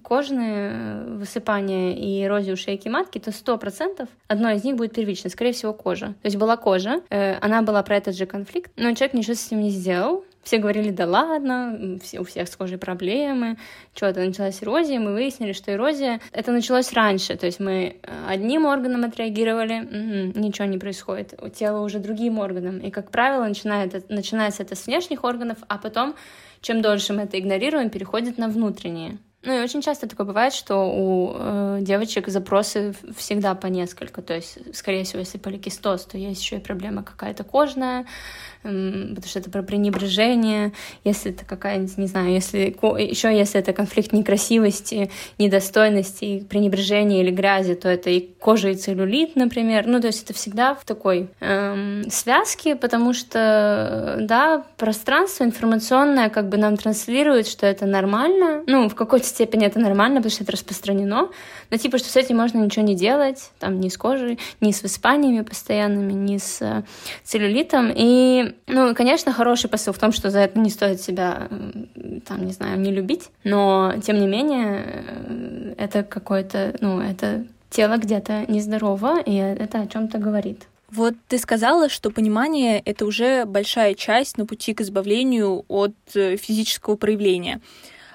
кожные 0.03 0.71
э, 0.73 1.13
высыпания 1.13 1.95
и 1.95 2.25
эрозию 2.25 2.57
шейки 2.57 2.89
матки, 2.89 3.19
то 3.19 3.31
сто 3.31 3.57
процентов 3.57 4.09
одно 4.27 4.51
из 4.51 4.65
них 4.65 4.75
будет 4.75 4.93
первично, 4.93 5.29
скорее 5.29 5.53
всего, 5.53 5.71
кожа. 5.71 6.07
То 6.07 6.25
есть 6.25 6.35
была 6.35 6.57
кожа, 6.57 7.01
э, 7.09 7.35
она 7.35 7.61
была 7.61 7.81
про 7.83 7.95
этот 7.95 8.17
же 8.17 8.25
конфликт, 8.25 8.69
но 8.75 8.93
человек 8.95 9.13
ничего 9.29 9.35
с 9.35 9.47
этим 9.47 9.61
не 9.61 9.69
сделал, 9.69 10.25
все 10.43 10.57
говорили, 10.57 10.89
да 10.89 11.05
ладно, 11.05 11.99
все, 12.01 12.19
у 12.19 12.23
всех 12.23 12.47
с 12.47 12.55
кожей 12.55 12.77
проблемы, 12.77 13.57
что-то 13.93 14.21
началась 14.21 14.63
эрозия, 14.63 14.99
мы 14.99 15.13
выяснили, 15.13 15.53
что 15.53 15.71
эрозия, 15.71 16.21
это 16.31 16.51
началось 16.51 16.93
раньше, 16.93 17.35
то 17.35 17.45
есть 17.45 17.59
мы 17.59 17.97
э, 18.01 18.25
одним 18.27 18.65
органом 18.65 19.03
отреагировали, 19.03 19.81
угу, 19.81 20.39
ничего 20.39 20.65
не 20.65 20.77
происходит, 20.77 21.35
у 21.41 21.49
тела 21.49 21.81
уже 21.81 21.99
другим 21.99 22.39
органом, 22.39 22.79
и, 22.79 22.89
как 22.89 23.11
правило, 23.11 23.45
начинает, 23.45 24.09
начинается 24.09 24.63
это 24.63 24.75
с 24.75 24.87
внешних 24.87 25.23
органов, 25.23 25.57
а 25.67 25.77
потом, 25.77 26.15
чем 26.61 26.81
дольше 26.81 27.13
мы 27.13 27.23
это 27.23 27.37
игнорируем, 27.37 27.89
переходит 27.89 28.37
на 28.37 28.47
внутренние. 28.47 29.19
Ну 29.41 29.57
и 29.57 29.63
очень 29.63 29.81
часто 29.81 30.07
такое 30.07 30.25
бывает, 30.25 30.53
что 30.53 30.91
у 30.91 31.33
э, 31.33 31.77
девочек 31.81 32.27
запросы 32.27 32.93
всегда 33.15 33.55
по 33.55 33.67
несколько. 33.67 34.21
То 34.21 34.35
есть, 34.35 34.75
скорее 34.75 35.05
всего, 35.05 35.19
если 35.19 35.37
поликистоз, 35.37 36.05
то 36.05 36.17
есть 36.17 36.41
еще 36.41 36.57
и 36.57 36.59
проблема 36.59 37.03
какая-то 37.03 37.45
кожная, 37.45 38.05
потому 38.63 39.25
что 39.25 39.39
это 39.39 39.49
про 39.49 39.63
пренебрежение, 39.63 40.73
если 41.05 41.31
это 41.31 41.45
какая-нибудь, 41.45 41.97
не 41.97 42.07
знаю, 42.07 42.33
если 42.33 42.59
еще 42.59 43.35
если 43.35 43.59
это 43.59 43.71
конфликт 43.71 44.11
некрасивости, 44.11 45.09
недостойности, 45.37 46.45
пренебрежения 46.49 47.21
или 47.21 47.31
грязи, 47.31 47.75
то 47.75 47.87
это 47.87 48.09
и 48.09 48.19
кожа 48.19 48.69
и 48.69 48.75
целлюлит, 48.75 49.37
например. 49.37 49.87
Ну, 49.87 50.01
то 50.01 50.07
есть 50.07 50.23
это 50.23 50.33
всегда 50.33 50.75
в 50.75 50.83
такой 50.83 51.29
эм, 51.39 52.09
связке, 52.09 52.75
потому 52.75 53.13
что, 53.13 54.17
да, 54.19 54.65
пространство 54.77 55.45
информационное 55.45 56.29
как 56.29 56.49
бы 56.49 56.57
нам 56.57 56.75
транслирует, 56.75 57.47
что 57.47 57.65
это 57.65 57.85
нормально. 57.85 58.63
Ну, 58.67 58.89
в 58.89 58.95
какой-то 58.95 59.28
степени 59.29 59.65
это 59.65 59.79
нормально, 59.79 60.17
потому 60.17 60.31
что 60.31 60.43
это 60.43 60.51
распространено. 60.53 61.29
Но 61.69 61.77
типа, 61.77 61.97
что 61.97 62.09
с 62.09 62.15
этим 62.15 62.37
можно 62.37 62.59
ничего 62.59 62.85
не 62.85 62.95
делать, 62.95 63.51
там, 63.59 63.79
ни 63.79 63.89
с 63.89 63.97
кожей, 63.97 64.39
ни 64.61 64.71
с 64.71 64.83
выспаниями 64.83 65.41
постоянными, 65.41 66.13
ни 66.13 66.37
с 66.37 66.61
э, 66.61 66.83
целлюлитом. 67.23 67.91
И 67.95 68.55
ну, 68.67 68.93
конечно, 68.95 69.31
хороший 69.31 69.69
посыл 69.69 69.93
в 69.93 69.99
том, 69.99 70.11
что 70.11 70.29
за 70.29 70.39
это 70.39 70.59
не 70.59 70.69
стоит 70.69 71.01
себя, 71.01 71.47
там, 72.27 72.45
не 72.45 72.51
знаю, 72.51 72.79
не 72.79 72.91
любить, 72.91 73.29
но, 73.43 73.93
тем 74.03 74.19
не 74.19 74.27
менее, 74.27 74.83
э, 74.85 75.73
это 75.77 76.03
какое-то, 76.03 76.75
ну, 76.81 76.99
это 76.99 77.45
тело 77.69 77.97
где-то 77.97 78.45
нездорово, 78.47 79.21
и 79.21 79.35
это 79.35 79.81
о 79.81 79.87
чем-то 79.87 80.17
говорит. 80.17 80.67
Вот 80.91 81.13
ты 81.27 81.37
сказала, 81.37 81.87
что 81.87 82.09
понимание— 82.09 82.81
это 82.85 83.05
уже 83.05 83.45
большая 83.45 83.93
часть 83.93 84.37
на 84.37 84.45
пути 84.45 84.73
к 84.73 84.81
избавлению 84.81 85.63
от 85.67 85.93
э, 86.15 86.35
физического 86.35 86.95
проявления. 86.95 87.61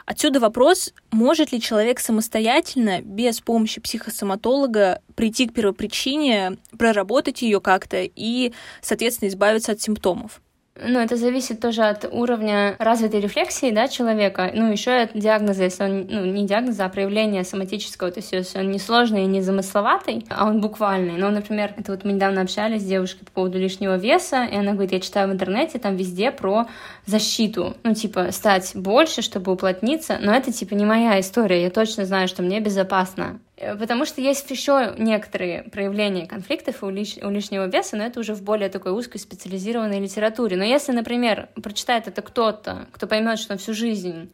Отсюда 0.06 0.38
вопрос, 0.38 0.92
может 1.10 1.52
ли 1.52 1.60
человек 1.60 1.98
самостоятельно, 1.98 3.00
без 3.00 3.40
помощи 3.40 3.80
психосоматолога, 3.80 5.00
прийти 5.14 5.46
к 5.46 5.54
первопричине, 5.54 6.58
проработать 6.78 7.40
ее 7.40 7.60
как-то 7.60 8.02
и, 8.02 8.52
соответственно, 8.82 9.28
избавиться 9.28 9.72
от 9.72 9.80
симптомов? 9.80 10.42
Ну, 10.76 10.98
это 10.98 11.14
зависит 11.16 11.60
тоже 11.60 11.82
от 11.84 12.04
уровня 12.10 12.74
развитой 12.80 13.20
рефлексии, 13.20 13.70
да, 13.70 13.86
человека, 13.86 14.50
ну, 14.52 14.72
еще 14.72 14.90
от 14.90 15.12
диагноза, 15.14 15.62
если 15.62 15.84
он, 15.84 16.06
ну, 16.10 16.24
не 16.24 16.48
диагноза, 16.48 16.86
а 16.86 16.88
проявления 16.88 17.44
соматического, 17.44 18.10
то 18.10 18.18
есть 18.18 18.32
если 18.32 18.58
он 18.58 18.72
не 18.72 18.80
сложный 18.80 19.22
и 19.22 19.26
не 19.26 19.40
замысловатый, 19.40 20.26
а 20.30 20.46
он 20.48 20.60
буквальный. 20.60 21.16
Ну, 21.16 21.30
например, 21.30 21.74
это 21.76 21.92
вот 21.92 22.04
мы 22.04 22.12
недавно 22.12 22.40
общались 22.40 22.82
с 22.82 22.86
девушкой 22.86 23.24
по 23.24 23.30
поводу 23.30 23.56
лишнего 23.56 23.96
веса, 23.96 24.48
и 24.50 24.56
она 24.56 24.72
говорит, 24.72 24.90
я 24.90 25.00
читаю 25.00 25.28
в 25.28 25.32
интернете, 25.32 25.78
там 25.78 25.94
везде 25.94 26.32
про 26.32 26.66
защиту, 27.06 27.76
ну, 27.84 27.94
типа, 27.94 28.32
стать 28.32 28.72
больше, 28.74 29.22
чтобы 29.22 29.52
уплотниться, 29.52 30.18
но 30.20 30.34
это, 30.34 30.52
типа, 30.52 30.74
не 30.74 30.84
моя 30.84 31.20
история, 31.20 31.62
я 31.62 31.70
точно 31.70 32.04
знаю, 32.04 32.26
что 32.26 32.42
мне 32.42 32.58
безопасно 32.58 33.38
потому 33.56 34.04
что 34.04 34.20
есть 34.20 34.50
еще 34.50 34.94
некоторые 34.98 35.62
проявления 35.64 36.26
конфликтов 36.26 36.82
у, 36.82 36.90
лиш... 36.90 37.16
у 37.22 37.30
лишнего 37.30 37.66
веса, 37.66 37.96
но 37.96 38.04
это 38.04 38.20
уже 38.20 38.34
в 38.34 38.42
более 38.42 38.68
такой 38.68 38.92
узкой 38.92 39.18
специализированной 39.18 40.00
литературе. 40.00 40.56
Но 40.56 40.64
если, 40.64 40.92
например, 40.92 41.48
прочитает 41.62 42.08
это 42.08 42.22
кто-то, 42.22 42.86
кто 42.92 43.06
поймет, 43.06 43.38
что 43.38 43.52
он 43.54 43.58
всю 43.58 43.74
жизнь 43.74 44.30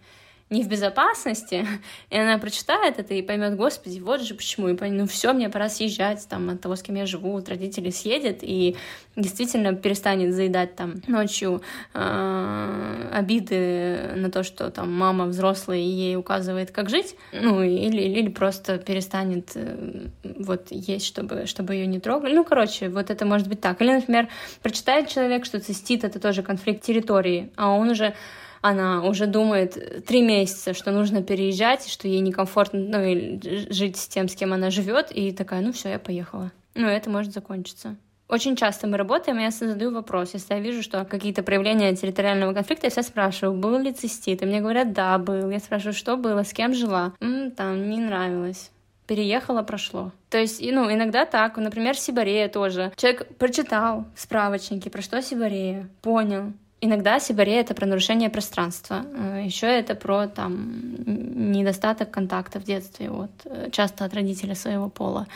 не 0.51 0.65
в 0.65 0.69
безопасности, 0.69 1.65
и 2.11 2.19
она 2.19 2.39
прочитает 2.39 2.99
это 2.99 3.15
и 3.15 3.23
поймет, 3.23 3.57
господи, 3.57 4.01
вот 4.01 4.21
же 4.21 4.35
почему, 4.35 4.69
и 4.69 4.75
поймет, 4.75 5.01
ну 5.01 5.07
все, 5.07 5.33
мне 5.33 5.49
пора 5.49 5.69
съезжать 5.69 6.27
там 6.29 6.51
от 6.51 6.61
того, 6.61 6.75
с 6.75 6.83
кем 6.83 6.97
я 6.97 7.07
живу, 7.07 7.37
от 7.37 7.49
родителей 7.49 7.93
съедет, 7.93 8.41
и 8.43 8.77
действительно 9.15 9.75
перестанет 9.75 10.35
заедать 10.35 10.75
там 10.75 11.03
ночью 11.07 11.63
э, 11.95 13.11
обиды 13.13 14.13
на 14.17 14.31
то, 14.31 14.43
что 14.43 14.71
там 14.71 14.93
мама 14.93 15.27
взрослая 15.27 15.79
и 15.79 15.83
ей 15.83 16.17
указывает, 16.17 16.73
как 16.73 16.91
жить, 16.91 17.15
ну 17.33 17.63
или, 17.63 18.03
или 18.03 18.29
просто 18.29 18.79
перестанет 18.79 19.53
э, 19.55 20.09
вот 20.25 20.69
есть, 20.71 21.07
чтобы, 21.07 21.47
чтобы 21.47 21.75
ее 21.75 21.87
не 21.87 22.01
трогали. 22.01 22.35
Ну, 22.35 22.45
короче, 22.45 22.89
вот 22.89 23.11
это 23.11 23.25
может 23.25 23.47
быть 23.47 23.61
так. 23.61 23.81
Или, 23.81 23.95
например, 23.95 24.29
прочитает 24.63 25.09
человек, 25.09 25.45
что 25.45 25.61
цистит— 25.61 26.03
это 26.05 26.19
тоже 26.19 26.43
конфликт 26.43 26.83
территории, 26.83 27.51
а 27.57 27.71
он 27.71 27.91
уже 27.91 28.15
она 28.61 29.05
уже 29.05 29.27
думает 29.27 30.05
три 30.07 30.23
месяца, 30.23 30.75
что 30.75 30.91
нужно 30.91 31.23
переезжать, 31.23 31.89
что 31.89 32.09
ей 32.09 32.21
некомфортно 32.21 32.81
ну, 32.81 33.41
жить 33.71 33.97
с 33.97 34.09
тем, 34.09 34.29
с 34.29 34.35
кем 34.35 34.53
она 34.53 34.71
живет, 34.71 35.11
и 35.11 35.33
такая, 35.33 35.61
ну 35.61 35.73
все, 35.73 35.91
я 35.91 35.99
поехала. 35.99 36.53
Ну, 36.75 36.87
это 36.87 37.11
может 37.11 37.33
закончиться 37.33 37.97
Очень 38.29 38.55
часто 38.57 38.87
мы 38.87 38.97
работаем, 38.97 39.39
и 39.39 39.43
я 39.43 39.51
задаю 39.51 39.93
вопрос. 39.93 40.35
Если 40.35 40.55
я 40.55 40.61
вижу, 40.61 40.83
что 40.83 41.05
какие-то 41.05 41.43
проявления 41.43 41.95
территориального 41.97 42.55
конфликта, 42.55 42.87
я 42.87 42.91
всегда 42.91 43.09
спрашиваю, 43.09 43.59
был 43.59 43.79
ли 43.79 43.93
цистит? 43.93 44.43
И 44.43 44.47
мне 44.47 44.61
говорят, 44.61 44.93
да, 44.93 45.19
был. 45.19 45.51
Я 45.51 45.59
спрашиваю, 45.59 45.95
что 45.95 46.17
было, 46.17 46.45
с 46.45 46.53
кем 46.53 46.75
жила? 46.75 47.13
М, 47.21 47.51
там, 47.51 47.91
не 47.91 47.99
нравилось 47.99 48.71
переехала, 49.11 49.65
прошло. 49.65 50.13
То 50.29 50.39
есть, 50.39 50.63
ну, 50.63 50.89
иногда 50.89 51.25
так, 51.25 51.57
например, 51.57 51.97
сибарея 51.97 52.49
тоже. 52.49 52.93
Человек 52.95 53.27
прочитал 53.39 54.05
в 54.15 54.21
справочнике, 54.21 54.89
про 54.89 55.03
что 55.03 55.21
сибарея, 55.21 55.89
понял. 56.01 56.53
Иногда 56.83 57.21
сибарея— 57.21 57.61
это 57.63 57.75
про 57.75 57.87
нарушение 57.87 58.31
пространства. 58.31 59.05
Э, 59.15 59.43
Еще 59.45 59.67
это 59.67 59.95
про 59.95 60.29
там 60.29 61.53
недостаток 61.53 62.11
контакта 62.11 62.59
в 62.59 62.65
детстве, 62.65 63.11
вот, 63.11 63.31
э, 63.45 63.69
часто 63.71 64.05
от 64.05 64.15
родителя 64.15 64.55
своего 64.55 64.89
пола. 64.89 65.27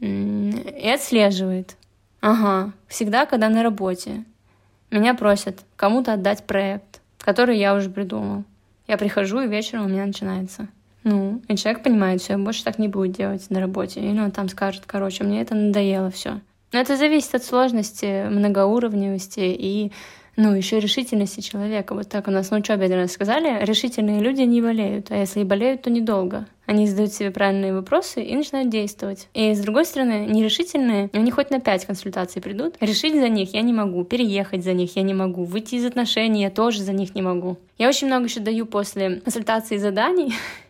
И 0.00 0.90
отслеживает. 0.94 1.76
Ага, 2.20 2.72
всегда, 2.86 3.26
когда 3.26 3.48
на 3.48 3.62
работе. 3.62 4.24
Меня 4.90 5.14
просят 5.14 5.60
кому-то 5.76 6.14
отдать 6.14 6.44
проект, 6.44 7.00
который 7.18 7.58
я 7.58 7.74
уже 7.74 7.90
придумал. 7.90 8.44
Я 8.86 8.96
прихожу, 8.96 9.40
и 9.40 9.48
вечером 9.48 9.86
у 9.86 9.88
меня 9.88 10.06
начинается. 10.06 10.68
Ну, 11.04 11.42
и 11.48 11.56
человек 11.56 11.82
понимает, 11.82 12.20
все, 12.20 12.36
больше 12.36 12.64
так 12.64 12.78
не 12.78 12.88
будет 12.88 13.12
делать 13.12 13.48
на 13.50 13.60
работе. 13.60 14.00
Или 14.00 14.20
он 14.20 14.30
там 14.30 14.48
скажет, 14.48 14.84
короче, 14.86 15.24
мне 15.24 15.40
это 15.40 15.54
надоело, 15.54 16.10
все. 16.10 16.40
Но 16.72 16.80
это 16.80 16.96
зависит 16.96 17.34
от 17.34 17.44
сложности, 17.44 18.28
многоуровневости 18.28 19.40
и 19.40 19.92
ну, 20.38 20.54
еще 20.54 20.78
решительности 20.78 21.40
человека. 21.40 21.94
Вот 21.94 22.08
так 22.08 22.28
у 22.28 22.30
нас 22.30 22.52
на 22.52 22.58
учебе 22.58 22.84
один 22.84 22.98
раз 22.98 23.10
сказали, 23.10 23.64
решительные 23.64 24.20
люди 24.20 24.42
не 24.42 24.62
болеют, 24.62 25.10
а 25.10 25.16
если 25.16 25.40
и 25.40 25.44
болеют, 25.44 25.82
то 25.82 25.90
недолго. 25.90 26.46
Они 26.64 26.86
задают 26.86 27.12
себе 27.12 27.32
правильные 27.32 27.74
вопросы 27.74 28.22
и 28.22 28.36
начинают 28.36 28.70
действовать. 28.70 29.28
И 29.34 29.52
с 29.52 29.58
другой 29.58 29.84
стороны, 29.84 30.26
нерешительные, 30.28 31.10
они 31.12 31.32
хоть 31.32 31.50
на 31.50 31.58
пять 31.58 31.86
консультаций 31.86 32.40
придут. 32.40 32.76
Решить 32.78 33.14
за 33.14 33.28
них 33.28 33.52
я 33.52 33.62
не 33.62 33.72
могу, 33.72 34.04
переехать 34.04 34.62
за 34.62 34.74
них 34.74 34.94
я 34.94 35.02
не 35.02 35.14
могу, 35.14 35.42
выйти 35.42 35.74
из 35.74 35.84
отношений 35.84 36.42
я 36.42 36.50
тоже 36.50 36.82
за 36.82 36.92
них 36.92 37.16
не 37.16 37.22
могу. 37.22 37.56
Я 37.76 37.88
очень 37.88 38.06
много 38.06 38.26
еще 38.26 38.38
даю 38.38 38.64
после 38.64 39.16
консультации 39.16 39.76
заданий, 39.76 40.34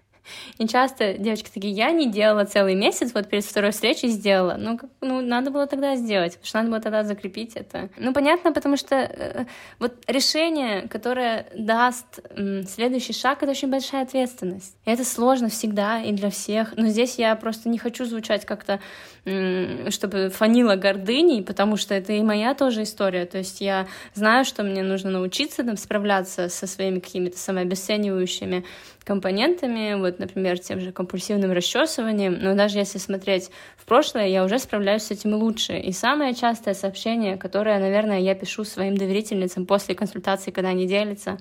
И 0.59 0.67
часто 0.67 1.15
девочки 1.15 1.51
такие, 1.53 1.73
я 1.73 1.91
не 1.91 2.11
делала 2.11 2.45
целый 2.45 2.75
месяц, 2.75 3.13
вот 3.15 3.29
перед 3.29 3.45
второй 3.45 3.71
встречей 3.71 4.09
сделала. 4.09 4.57
Ну, 4.59 4.79
ну 5.01 5.21
надо 5.21 5.51
было 5.51 5.67
тогда 5.67 5.97
сделать, 5.97 6.33
потому 6.33 6.47
что 6.47 6.59
надо 6.59 6.71
было 6.71 6.81
тогда 6.81 7.05
закрепить 7.05 7.53
это. 7.55 7.89
Ну, 7.97 8.13
понятно, 8.13 8.53
потому 8.53 8.77
что 8.77 8.97
э, 8.97 9.45
вот 9.79 9.95
решение, 10.07 10.89
которое 10.89 11.47
даст 11.55 12.21
э, 12.31 12.63
следующий 12.63 13.13
шаг, 13.13 13.43
это 13.43 13.53
очень 13.53 13.71
большая 13.71 14.03
ответственность. 14.03 14.77
И 14.85 14.91
это 14.91 15.05
сложно 15.05 15.49
всегда 15.49 16.03
и 16.03 16.13
для 16.13 16.31
всех. 16.31 16.77
Но 16.77 16.89
здесь 16.89 17.19
я 17.19 17.35
просто 17.37 17.69
не 17.69 17.79
хочу 17.79 18.05
звучать 18.05 18.45
как-то, 18.45 18.81
э, 19.25 19.91
чтобы 19.91 20.31
фанила 20.31 20.77
гордыней, 20.77 21.43
потому 21.43 21.77
что 21.77 21.95
это 21.95 22.13
и 22.13 22.23
моя 22.23 22.55
тоже 22.55 22.83
история. 22.83 23.27
То 23.27 23.39
есть 23.39 23.61
я 23.61 23.87
знаю, 24.15 24.45
что 24.45 24.63
мне 24.63 24.83
нужно 24.83 25.11
научиться 25.11 25.65
там, 25.65 25.77
справляться 25.77 26.49
со 26.49 26.67
своими 26.67 27.01
какими-то 27.01 27.39
самообесценивающими 27.39 28.65
компонентами, 29.09 29.95
вот, 29.95 30.19
например, 30.19 30.59
тем 30.59 30.81
же 30.81 30.93
компульсивным 30.93 31.51
расчесыванием, 31.51 32.39
но 32.39 32.55
даже 32.55 32.77
если 32.77 32.99
смотреть 32.99 33.51
в 33.79 33.87
прошлое, 33.87 34.29
я 34.29 34.45
уже 34.45 34.59
справляюсь 34.59 35.05
с 35.05 35.11
этим 35.11 35.33
лучше. 35.33 35.79
И 35.79 35.93
самое 35.93 36.35
частое 36.35 36.75
сообщение, 36.75 37.39
которое, 37.39 37.79
наверное, 37.81 38.19
я 38.19 38.35
пишу 38.35 38.65
своим 38.65 38.99
доверительницам 38.99 39.65
после 39.65 39.95
консультации, 39.95 40.51
когда 40.51 40.69
они 40.69 40.87
делятся 40.87 41.39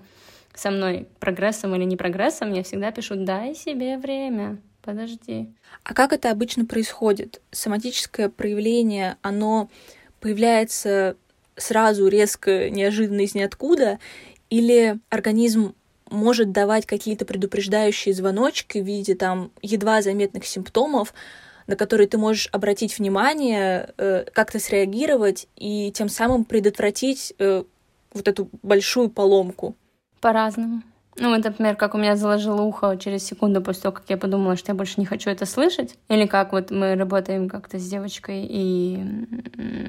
со 0.56 0.72
мной 0.72 1.10
прогрессом 1.20 1.76
или 1.76 1.84
не 1.84 1.98
прогрессом, 1.98 2.54
я 2.54 2.64
всегда 2.64 2.92
пишу 2.92 3.16
«дай 3.18 3.54
себе 3.54 3.98
время, 3.98 4.62
подожди». 4.82 5.50
А 5.84 5.94
как 5.94 6.14
это 6.14 6.32
обычно 6.32 6.66
происходит? 6.66 7.42
Соматическое 7.52 8.30
проявление, 8.30 9.18
оно 9.22 9.70
появляется 10.22 11.18
сразу 11.58 12.08
резко, 12.08 12.70
неожиданно 12.70 13.22
из 13.22 13.36
ниоткуда, 13.36 14.00
или 14.50 15.00
организм 15.10 15.76
может 16.10 16.52
давать 16.52 16.86
какие-то 16.86 17.26
предупреждающие 17.26 18.14
звоночки 18.14 18.80
в 18.80 18.86
виде 18.86 19.16
там 19.16 19.52
едва 19.62 20.02
заметных 20.02 20.46
симптомов, 20.46 21.14
на 21.68 21.76
которые 21.76 22.08
ты 22.08 22.18
можешь 22.18 22.50
обратить 22.52 22.98
внимание, 22.98 23.94
э, 23.98 24.26
как-то 24.34 24.60
среагировать 24.60 25.48
и 25.56 25.92
тем 25.92 26.10
самым 26.10 26.46
предотвратить 26.46 27.34
э, 27.40 27.64
вот 28.14 28.28
эту 28.28 28.50
большую 28.64 29.10
поломку. 29.10 29.76
По-разному. 30.22 30.82
Ну, 31.20 31.34
вот, 31.34 31.44
например, 31.44 31.76
как 31.76 31.96
у 31.96 31.98
меня 31.98 32.16
заложило 32.16 32.62
ухо 32.62 32.96
через 32.98 33.26
секунду 33.26 33.62
после 33.62 33.84
того, 33.84 33.94
как 33.94 34.04
я 34.08 34.18
подумала, 34.18 34.56
что 34.56 34.72
я 34.72 34.76
больше 34.76 35.00
не 35.00 35.06
хочу 35.06 35.30
это 35.32 35.46
слышать. 35.46 35.96
Или 36.10 36.28
как 36.28 36.52
вот 36.52 36.70
мы 36.70 36.96
работаем 36.96 37.50
как-то 37.50 37.80
с 37.80 37.90
девочкой, 37.90 38.46
и 38.48 39.04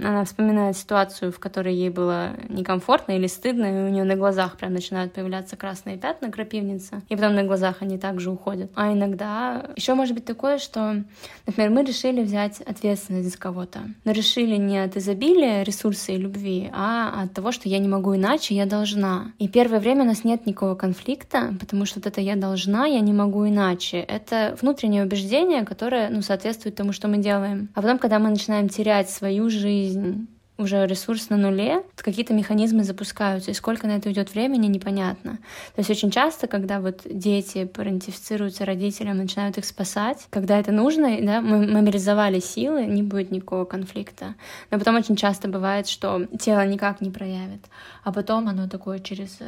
она 0.03 0.25
вспоминает 0.25 0.77
ситуацию, 0.77 1.31
в 1.31 1.39
которой 1.39 1.75
ей 1.75 1.91
было 1.91 2.31
некомфортно 2.49 3.13
или 3.13 3.27
стыдно, 3.27 3.67
и 3.67 3.89
у 3.89 3.93
нее 3.93 4.05
на 4.05 4.17
глазах 4.17 4.57
прям 4.57 4.73
начинают 4.73 5.13
появляться 5.13 5.57
красные 5.57 5.99
пятна 5.99 6.31
крапивница, 6.31 7.03
и 7.09 7.17
потом 7.17 7.35
на 7.35 7.45
глазах 7.45 7.77
они 7.81 7.99
также 7.99 8.31
уходят. 8.31 8.71
А 8.75 8.93
иногда 8.93 9.67
еще 9.77 9.95
может 9.95 10.15
быть 10.15 10.25
такое, 10.25 10.59
что, 10.59 11.05
например, 11.47 11.71
мы 11.71 11.85
решили 11.85 12.23
взять 12.23 12.61
ответственность 12.63 13.31
за 13.31 13.39
кого-то, 13.39 13.81
но 14.05 14.13
решили 14.13 14.57
не 14.57 14.79
от 14.79 14.97
изобилия 14.97 15.63
ресурса 15.63 16.13
и 16.13 16.17
любви, 16.17 16.71
а 16.73 17.25
от 17.25 17.35
того, 17.35 17.53
что 17.53 17.69
я 17.69 17.79
не 17.79 17.89
могу 17.89 18.17
иначе, 18.17 18.55
я 18.55 18.65
должна. 18.65 19.33
И 19.39 19.49
первое 19.49 19.81
время 19.81 20.05
у 20.05 20.07
нас 20.07 20.25
нет 20.25 20.47
никакого 20.47 20.75
конфликта, 20.75 21.18
конфликта, 21.19 21.55
потому 21.59 21.87
что 21.87 22.01
вот 22.01 22.07
это 22.07 22.21
я 22.21 22.37
должна, 22.37 22.87
я 22.87 23.01
не 23.01 23.13
могу 23.13 23.47
иначе. 23.47 23.99
Это 23.99 24.57
внутреннее 24.61 25.05
убеждение, 25.05 25.65
которое 25.65 26.11
ну, 26.11 26.23
соответствует 26.23 26.77
тому, 26.77 26.93
что 26.93 27.09
мы 27.09 27.19
делаем. 27.19 27.69
А 27.75 27.83
потом, 27.83 27.99
когда 27.99 28.19
мы 28.19 28.31
начинаем 28.31 28.69
терять 28.69 29.11
свою 29.11 29.51
жизнь, 29.51 30.29
уже 30.59 30.87
ресурс 30.87 31.31
на 31.31 31.37
нуле, 31.37 31.85
какие-то 31.95 32.35
механизмы 32.35 32.83
запускаются, 32.83 33.53
и 33.53 33.55
сколько 33.55 33.87
на 33.87 33.93
это 33.93 34.09
уйдет 34.09 34.35
времени, 34.35 34.67
непонятно. 34.67 35.39
То 35.77 35.81
есть 35.81 35.91
очень 35.91 36.11
часто, 36.11 36.49
когда 36.49 36.81
вот 36.81 37.03
дети 37.05 37.65
парентифицируются 37.65 38.65
родителям, 38.65 39.19
начинают 39.19 39.57
их 39.57 39.65
спасать, 39.65 40.27
когда 40.31 40.59
это 40.59 40.73
нужно, 40.73 41.17
да, 41.23 41.41
мы 41.41 41.65
мобилизовали 41.65 42.41
силы, 42.41 42.87
не 42.87 43.05
будет 43.05 43.31
никакого 43.31 43.67
конфликта. 43.67 44.35
Но 44.73 44.79
потом 44.81 44.97
очень 44.97 45.15
часто 45.15 45.47
бывает, 45.47 45.87
что 45.87 46.27
тело 46.41 46.67
никак 46.67 47.01
не 47.01 47.11
проявит, 47.11 47.65
а 48.03 48.13
потом 48.13 48.49
оно 48.49 48.69
такое 48.69 48.99
через 48.99 49.39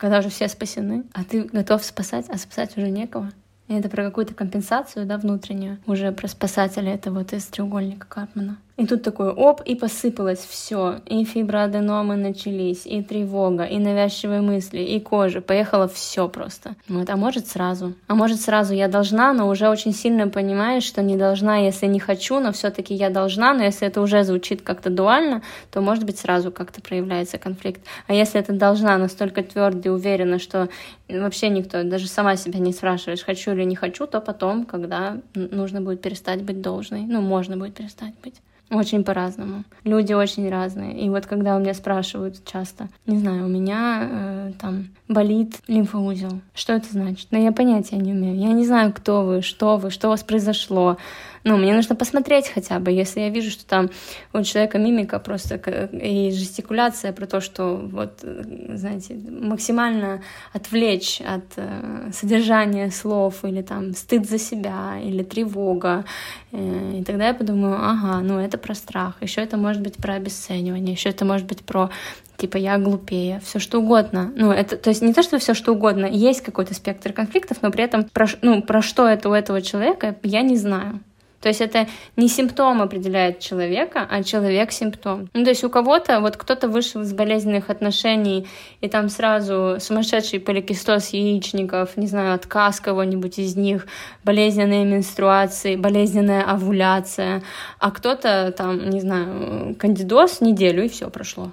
когда 0.00 0.20
уже 0.20 0.30
все 0.30 0.48
спасены, 0.48 1.04
а 1.12 1.24
ты 1.24 1.44
готов 1.44 1.84
спасать, 1.84 2.24
а 2.30 2.38
спасать 2.38 2.76
уже 2.78 2.88
некого. 2.88 3.30
И 3.68 3.74
это 3.74 3.88
про 3.88 4.02
какую-то 4.02 4.34
компенсацию, 4.34 5.06
да, 5.06 5.18
внутреннюю, 5.18 5.78
уже 5.86 6.10
про 6.10 6.26
спасателя 6.26 6.94
это 6.94 7.12
вот 7.12 7.32
из 7.34 7.44
треугольника 7.44 8.06
Карпмана. 8.08 8.56
И 8.80 8.86
тут 8.86 9.02
такой 9.02 9.28
оп, 9.28 9.60
и 9.60 9.74
посыпалось 9.74 10.38
все. 10.38 11.00
И 11.04 11.22
фиброаденомы 11.24 12.16
начались, 12.16 12.86
и 12.86 13.02
тревога, 13.02 13.64
и 13.64 13.78
навязчивые 13.78 14.40
мысли, 14.40 14.80
и 14.80 14.98
кожа. 15.00 15.42
Поехало 15.42 15.86
все 15.86 16.30
просто. 16.30 16.76
Вот, 16.88 17.10
а 17.10 17.16
может 17.16 17.46
сразу. 17.46 17.92
А 18.06 18.14
может 18.14 18.40
сразу 18.40 18.72
я 18.72 18.88
должна, 18.88 19.34
но 19.34 19.48
уже 19.48 19.68
очень 19.68 19.92
сильно 19.92 20.28
понимаешь, 20.28 20.84
что 20.84 21.02
не 21.02 21.18
должна, 21.18 21.58
если 21.58 21.84
не 21.88 22.00
хочу, 22.00 22.40
но 22.40 22.52
все-таки 22.52 22.94
я 22.94 23.10
должна, 23.10 23.52
но 23.52 23.64
если 23.64 23.86
это 23.86 24.00
уже 24.00 24.24
звучит 24.24 24.62
как-то 24.62 24.88
дуально, 24.88 25.42
то 25.70 25.82
может 25.82 26.04
быть 26.04 26.18
сразу 26.18 26.50
как-то 26.50 26.80
проявляется 26.80 27.36
конфликт. 27.36 27.82
А 28.06 28.14
если 28.14 28.40
это 28.40 28.54
должна 28.54 28.96
настолько 28.96 29.42
твердо 29.42 29.90
и 29.90 29.92
уверена, 29.92 30.38
что 30.38 30.70
вообще 31.06 31.50
никто, 31.50 31.82
даже 31.82 32.08
сама 32.08 32.36
себя 32.36 32.58
не 32.60 32.72
спрашиваешь, 32.72 33.24
хочу 33.24 33.52
или 33.52 33.64
не 33.64 33.76
хочу, 33.76 34.06
то 34.06 34.22
потом, 34.22 34.64
когда 34.64 35.18
нужно 35.34 35.82
будет 35.82 36.00
перестать 36.00 36.42
быть 36.42 36.62
должной, 36.62 37.02
ну, 37.02 37.20
можно 37.20 37.58
будет 37.58 37.74
перестать 37.74 38.14
быть. 38.24 38.36
Очень 38.70 39.02
по-разному. 39.02 39.64
Люди 39.82 40.12
очень 40.12 40.48
разные. 40.48 41.00
И 41.00 41.08
вот 41.08 41.26
когда 41.26 41.56
у 41.56 41.58
меня 41.58 41.74
спрашивают 41.74 42.44
часто, 42.44 42.88
не 43.04 43.18
знаю, 43.18 43.46
у 43.46 43.48
меня 43.48 44.08
э, 44.08 44.52
там 44.60 44.90
болит 45.08 45.56
лимфоузел. 45.66 46.40
Что 46.54 46.74
это 46.74 46.86
значит? 46.92 47.26
Но 47.32 47.38
я 47.38 47.50
понятия 47.50 47.96
не 47.96 48.12
умею. 48.12 48.36
Я 48.36 48.52
не 48.52 48.64
знаю, 48.64 48.92
кто 48.92 49.24
вы, 49.24 49.42
что 49.42 49.76
вы, 49.76 49.90
что 49.90 50.06
у 50.06 50.10
вас 50.10 50.22
произошло. 50.22 50.98
Ну, 51.44 51.56
мне 51.56 51.74
нужно 51.74 51.94
посмотреть 51.94 52.48
хотя 52.48 52.78
бы. 52.78 52.90
Если 52.90 53.20
я 53.20 53.30
вижу, 53.30 53.50
что 53.50 53.64
там 53.64 53.90
у 54.32 54.42
человека 54.42 54.78
мимика 54.78 55.18
просто 55.18 55.56
и 55.56 56.30
жестикуляция 56.32 57.12
про 57.12 57.26
то, 57.26 57.40
что 57.40 57.76
вот, 57.76 58.20
знаете, 58.20 59.14
максимально 59.14 60.22
отвлечь 60.52 61.20
от 61.20 61.44
э, 61.56 62.10
содержания 62.12 62.90
слов 62.90 63.44
или 63.44 63.62
там 63.62 63.94
стыд 63.94 64.28
за 64.28 64.38
себя 64.38 64.98
или 65.02 65.22
тревога. 65.22 66.04
Э, 66.52 66.98
и 66.98 67.04
тогда 67.04 67.28
я 67.28 67.34
подумаю, 67.34 67.78
ага, 67.80 68.20
ну 68.20 68.38
это 68.38 68.58
про 68.58 68.74
страх. 68.74 69.16
Еще 69.22 69.40
это 69.40 69.56
может 69.56 69.82
быть 69.82 69.96
про 69.96 70.14
обесценивание, 70.14 70.92
еще 70.92 71.08
это 71.08 71.24
может 71.24 71.46
быть 71.46 71.64
про 71.64 71.90
типа 72.36 72.56
я 72.56 72.78
глупее, 72.78 73.40
все 73.44 73.58
что 73.58 73.80
угодно. 73.80 74.32
Ну, 74.34 74.50
это, 74.50 74.76
то 74.76 74.90
есть 74.90 75.02
не 75.02 75.12
то, 75.12 75.22
что 75.22 75.38
все 75.38 75.52
что 75.54 75.72
угодно, 75.72 76.06
есть 76.06 76.40
какой-то 76.40 76.74
спектр 76.74 77.12
конфликтов, 77.12 77.58
но 77.60 77.70
при 77.70 77.84
этом 77.84 78.04
про, 78.04 78.26
ну, 78.40 78.62
про 78.62 78.80
что 78.80 79.06
это 79.06 79.28
у 79.28 79.32
этого 79.32 79.60
человека, 79.60 80.16
я 80.22 80.40
не 80.40 80.56
знаю. 80.56 81.00
То 81.40 81.48
есть 81.48 81.60
это 81.60 81.86
не 82.16 82.28
симптом 82.28 82.82
определяет 82.82 83.38
человека, 83.38 84.06
а 84.08 84.22
человек 84.22 84.72
симптом. 84.72 85.28
Ну, 85.32 85.44
то 85.44 85.50
есть 85.50 85.64
у 85.64 85.70
кого-то, 85.70 86.20
вот 86.20 86.36
кто-то 86.36 86.68
вышел 86.68 87.00
из 87.00 87.12
болезненных 87.12 87.70
отношений, 87.70 88.46
и 88.80 88.88
там 88.88 89.08
сразу 89.08 89.76
сумасшедший 89.80 90.40
поликистоз 90.40 91.08
яичников, 91.10 91.96
не 91.96 92.06
знаю, 92.06 92.34
отказ 92.34 92.80
кого-нибудь 92.80 93.38
из 93.38 93.56
них, 93.56 93.86
болезненные 94.24 94.84
менструации, 94.84 95.76
болезненная 95.76 96.42
овуляция, 96.42 97.42
а 97.78 97.90
кто-то 97.90 98.52
там, 98.56 98.90
не 98.90 99.00
знаю, 99.00 99.74
кандидоз 99.78 100.40
неделю, 100.40 100.84
и 100.84 100.88
все 100.88 101.08
прошло. 101.08 101.52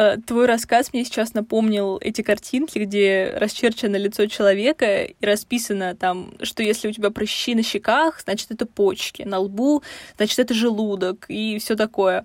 Э, 0.00 0.16
твой 0.16 0.46
рассказ 0.46 0.94
мне 0.94 1.04
сейчас 1.04 1.34
напомнил 1.34 1.98
эти 2.00 2.22
картинки, 2.22 2.78
где 2.78 3.34
расчерчено 3.36 3.96
лицо 3.96 4.24
человека 4.28 5.02
и 5.02 5.14
расписано 5.20 5.94
там, 5.94 6.32
что 6.40 6.62
если 6.62 6.88
у 6.88 6.92
тебя 6.92 7.10
прыщи 7.10 7.54
на 7.54 7.62
щеках, 7.62 8.22
значит, 8.24 8.50
это 8.50 8.64
почки, 8.64 9.24
на 9.24 9.40
лбу, 9.40 9.82
значит, 10.16 10.38
это 10.38 10.54
желудок 10.54 11.26
и 11.28 11.58
все 11.58 11.76
такое. 11.76 12.24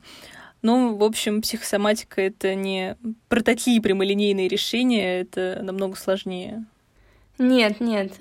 Ну, 0.62 0.96
в 0.96 1.04
общем, 1.04 1.42
психосоматика— 1.42 2.22
это 2.24 2.56
не 2.56 2.96
про 3.28 3.42
такие 3.42 3.82
прямолинейные 3.82 4.48
решения, 4.48 5.20
это 5.20 5.60
намного 5.62 5.98
сложнее. 5.98 6.64
Нет, 7.38 7.82
нет. 7.82 8.14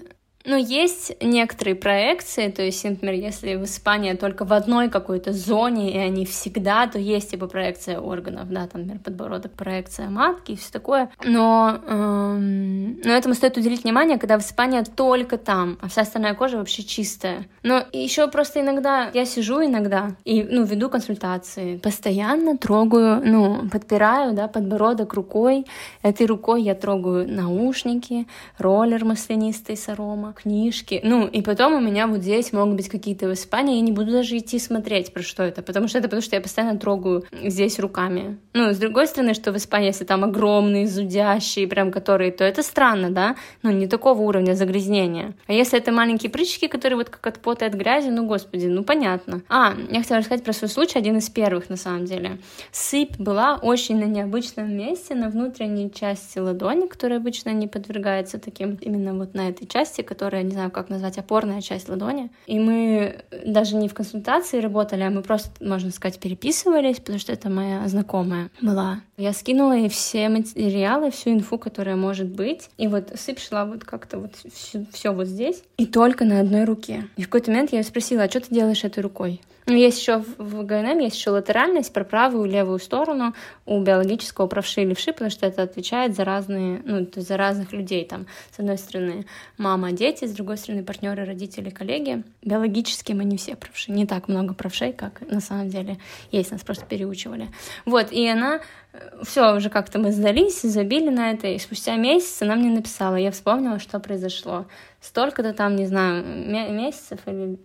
Ну, 0.46 0.56
есть 0.56 1.16
некоторые 1.22 1.74
проекции, 1.74 2.50
то 2.50 2.60
есть, 2.60 2.84
например, 2.84 3.14
если 3.14 3.54
в 3.54 3.64
Испании 3.64 4.12
только 4.12 4.44
в 4.44 4.52
одной 4.52 4.90
какой-то 4.90 5.32
зоне, 5.32 5.94
и 5.94 5.96
они 5.96 6.26
всегда, 6.26 6.86
то 6.86 6.98
есть 6.98 7.30
типа 7.30 7.46
проекция 7.46 7.98
органов, 7.98 8.50
да, 8.50 8.66
там, 8.66 8.82
например, 8.82 9.00
подбородок, 9.02 9.52
проекция 9.52 10.10
матки 10.10 10.52
и 10.52 10.56
все 10.56 10.70
такое. 10.70 11.10
Но, 11.24 11.80
эм, 11.86 13.00
но 13.00 13.12
этому 13.12 13.34
стоит 13.34 13.56
уделить 13.56 13.84
внимание, 13.84 14.18
когда 14.18 14.38
в 14.38 14.42
Испании 14.42 14.82
только 14.82 15.38
там, 15.38 15.78
а 15.80 15.88
вся 15.88 16.02
остальная 16.02 16.34
кожа 16.34 16.58
вообще 16.58 16.82
чистая. 16.82 17.46
Но 17.62 17.82
еще 17.92 18.28
просто 18.28 18.60
иногда 18.60 19.10
я 19.14 19.24
сижу 19.24 19.64
иногда 19.64 20.14
и, 20.24 20.42
ну, 20.42 20.64
веду 20.64 20.90
консультации, 20.90 21.78
постоянно 21.78 22.58
трогаю, 22.58 23.22
ну, 23.24 23.70
подпираю, 23.70 24.34
да, 24.34 24.48
подбородок 24.48 25.14
рукой, 25.14 25.64
этой 26.02 26.26
рукой 26.26 26.62
я 26.62 26.74
трогаю 26.74 27.26
наушники, 27.26 28.26
роллер 28.58 29.06
маслянистый 29.06 29.78
с 29.78 29.88
арома, 29.88 30.33
книжки. 30.34 31.00
Ну, 31.02 31.26
и 31.26 31.42
потом 31.42 31.74
у 31.74 31.80
меня 31.80 32.06
вот 32.06 32.20
здесь 32.20 32.52
могут 32.52 32.76
быть 32.76 32.88
какие-то 32.88 33.28
в 33.28 33.32
Испании, 33.32 33.76
я 33.76 33.80
не 33.80 33.92
буду 33.92 34.12
даже 34.12 34.36
идти 34.36 34.58
смотреть, 34.58 35.12
про 35.12 35.22
что 35.22 35.42
это, 35.42 35.62
потому 35.62 35.88
что 35.88 35.98
это 35.98 36.08
потому 36.08 36.22
что 36.22 36.36
я 36.36 36.42
постоянно 36.42 36.78
трогаю 36.78 37.24
здесь 37.42 37.78
руками. 37.78 38.38
Ну, 38.52 38.72
с 38.72 38.78
другой 38.78 39.06
стороны, 39.06 39.34
что 39.34 39.52
в 39.52 39.56
Испании, 39.56 39.88
если 39.88 40.04
там 40.04 40.24
огромные, 40.24 40.86
зудящие, 40.86 41.66
прям 41.66 41.90
которые, 41.90 42.32
то 42.32 42.44
это 42.44 42.62
странно, 42.62 43.10
да? 43.10 43.36
Ну, 43.62 43.70
не 43.70 43.86
такого 43.86 44.22
уровня 44.22 44.54
загрязнения. 44.54 45.34
А 45.46 45.52
если 45.52 45.78
это 45.78 45.92
маленькие 45.92 46.30
прыщики, 46.30 46.68
которые 46.68 46.96
вот 46.96 47.10
как 47.10 47.26
от 47.26 47.38
пота, 47.40 47.66
от 47.66 47.74
грязи, 47.74 48.08
ну, 48.08 48.26
господи, 48.26 48.66
ну, 48.66 48.84
понятно. 48.84 49.42
А, 49.48 49.74
я 49.90 50.00
хотела 50.00 50.20
рассказать 50.20 50.44
про 50.44 50.52
свой 50.52 50.68
случай, 50.68 50.98
один 50.98 51.18
из 51.18 51.28
первых, 51.30 51.68
на 51.68 51.76
самом 51.76 52.04
деле. 52.04 52.38
Сыпь 52.72 53.16
была 53.18 53.56
очень 53.56 53.98
на 53.98 54.04
необычном 54.04 54.74
месте, 54.76 55.14
на 55.14 55.28
внутренней 55.28 55.90
части 55.92 56.38
ладони, 56.38 56.86
которая 56.86 57.18
обычно 57.18 57.50
не 57.50 57.68
подвергается 57.68 58.38
таким, 58.38 58.74
именно 58.80 59.14
вот 59.14 59.34
на 59.34 59.48
этой 59.48 59.66
части, 59.66 60.02
которая 60.02 60.23
которая, 60.24 60.42
не 60.42 60.52
знаю, 60.52 60.70
как 60.70 60.88
назвать, 60.88 61.18
опорная 61.18 61.60
часть 61.60 61.90
ладони. 61.90 62.30
И 62.46 62.58
мы 62.58 63.24
даже 63.44 63.76
не 63.76 63.88
в 63.88 63.94
консультации 63.94 64.58
работали, 64.58 65.02
а 65.02 65.10
мы 65.10 65.20
просто, 65.20 65.50
можно 65.62 65.90
сказать, 65.90 66.18
переписывались, 66.18 66.96
потому 66.96 67.18
что 67.18 67.30
это 67.30 67.50
моя 67.50 67.86
знакомая 67.88 68.48
была. 68.62 69.02
Я 69.18 69.34
скинула 69.34 69.72
ей 69.72 69.90
все 69.90 70.30
материалы, 70.30 71.10
всю 71.10 71.34
инфу, 71.34 71.58
которая 71.58 71.96
может 71.96 72.28
быть. 72.28 72.70
И 72.78 72.88
вот 72.88 73.12
сыпь 73.16 73.38
шла 73.38 73.66
вот 73.66 73.84
как-то 73.84 74.18
вот 74.18 74.32
все, 74.54 74.86
все 74.94 75.12
вот 75.12 75.26
здесь. 75.26 75.62
И 75.76 75.84
только 75.84 76.24
на 76.24 76.40
одной 76.40 76.64
руке. 76.64 77.06
И 77.18 77.22
в 77.22 77.26
какой-то 77.26 77.50
момент 77.50 77.72
я 77.72 77.80
ее 77.80 77.84
спросила, 77.84 78.22
а 78.22 78.30
что 78.30 78.40
ты 78.40 78.54
делаешь 78.54 78.82
этой 78.82 79.00
рукой? 79.00 79.42
Ну, 79.66 79.74
есть 79.74 79.98
еще 79.98 80.18
в 80.18 80.62
ГНМ 80.62 80.98
есть 80.98 81.16
еще 81.16 81.30
латеральность 81.30 81.90
про 81.92 82.04
правую 82.04 82.44
и 82.44 82.50
левую 82.50 82.78
сторону 82.78 83.34
у 83.64 83.80
биологического 83.80 84.46
правши 84.46 84.82
и 84.82 84.84
левши, 84.84 85.12
потому 85.12 85.30
что 85.30 85.46
это 85.46 85.62
отвечает 85.62 86.14
за 86.14 86.24
разные, 86.24 86.82
ну, 86.84 87.06
то 87.06 87.20
есть 87.20 87.28
за 87.28 87.38
разных 87.38 87.72
людей. 87.72 88.04
Там, 88.04 88.26
с 88.54 88.58
одной 88.58 88.76
стороны, 88.76 89.24
мама, 89.56 89.92
дети, 89.92 90.26
с 90.26 90.32
другой 90.32 90.58
стороны, 90.58 90.84
партнеры, 90.84 91.24
родители, 91.24 91.70
коллеги. 91.70 92.24
Биологически 92.42 93.12
мы 93.12 93.24
не 93.24 93.38
все 93.38 93.56
правши. 93.56 93.90
Не 93.90 94.06
так 94.06 94.28
много 94.28 94.52
правшей, 94.52 94.92
как 94.92 95.22
на 95.30 95.40
самом 95.40 95.70
деле 95.70 95.96
есть, 96.30 96.52
нас 96.52 96.60
просто 96.60 96.84
переучивали. 96.84 97.48
Вот, 97.86 98.12
и 98.12 98.26
она 98.28 98.60
э, 98.92 99.22
все, 99.22 99.56
уже 99.56 99.70
как-то 99.70 99.98
мы 99.98 100.12
сдались, 100.12 100.60
забили 100.60 101.08
на 101.08 101.30
это, 101.30 101.46
и 101.46 101.58
спустя 101.58 101.96
месяц 101.96 102.42
она 102.42 102.54
мне 102.56 102.68
написала, 102.68 103.16
я 103.16 103.30
вспомнила, 103.30 103.78
что 103.78 103.98
произошло. 103.98 104.66
Столько-то 105.00 105.54
там, 105.54 105.74
не 105.76 105.86
знаю, 105.86 106.22
месяцев 106.24 107.20
или 107.26 107.58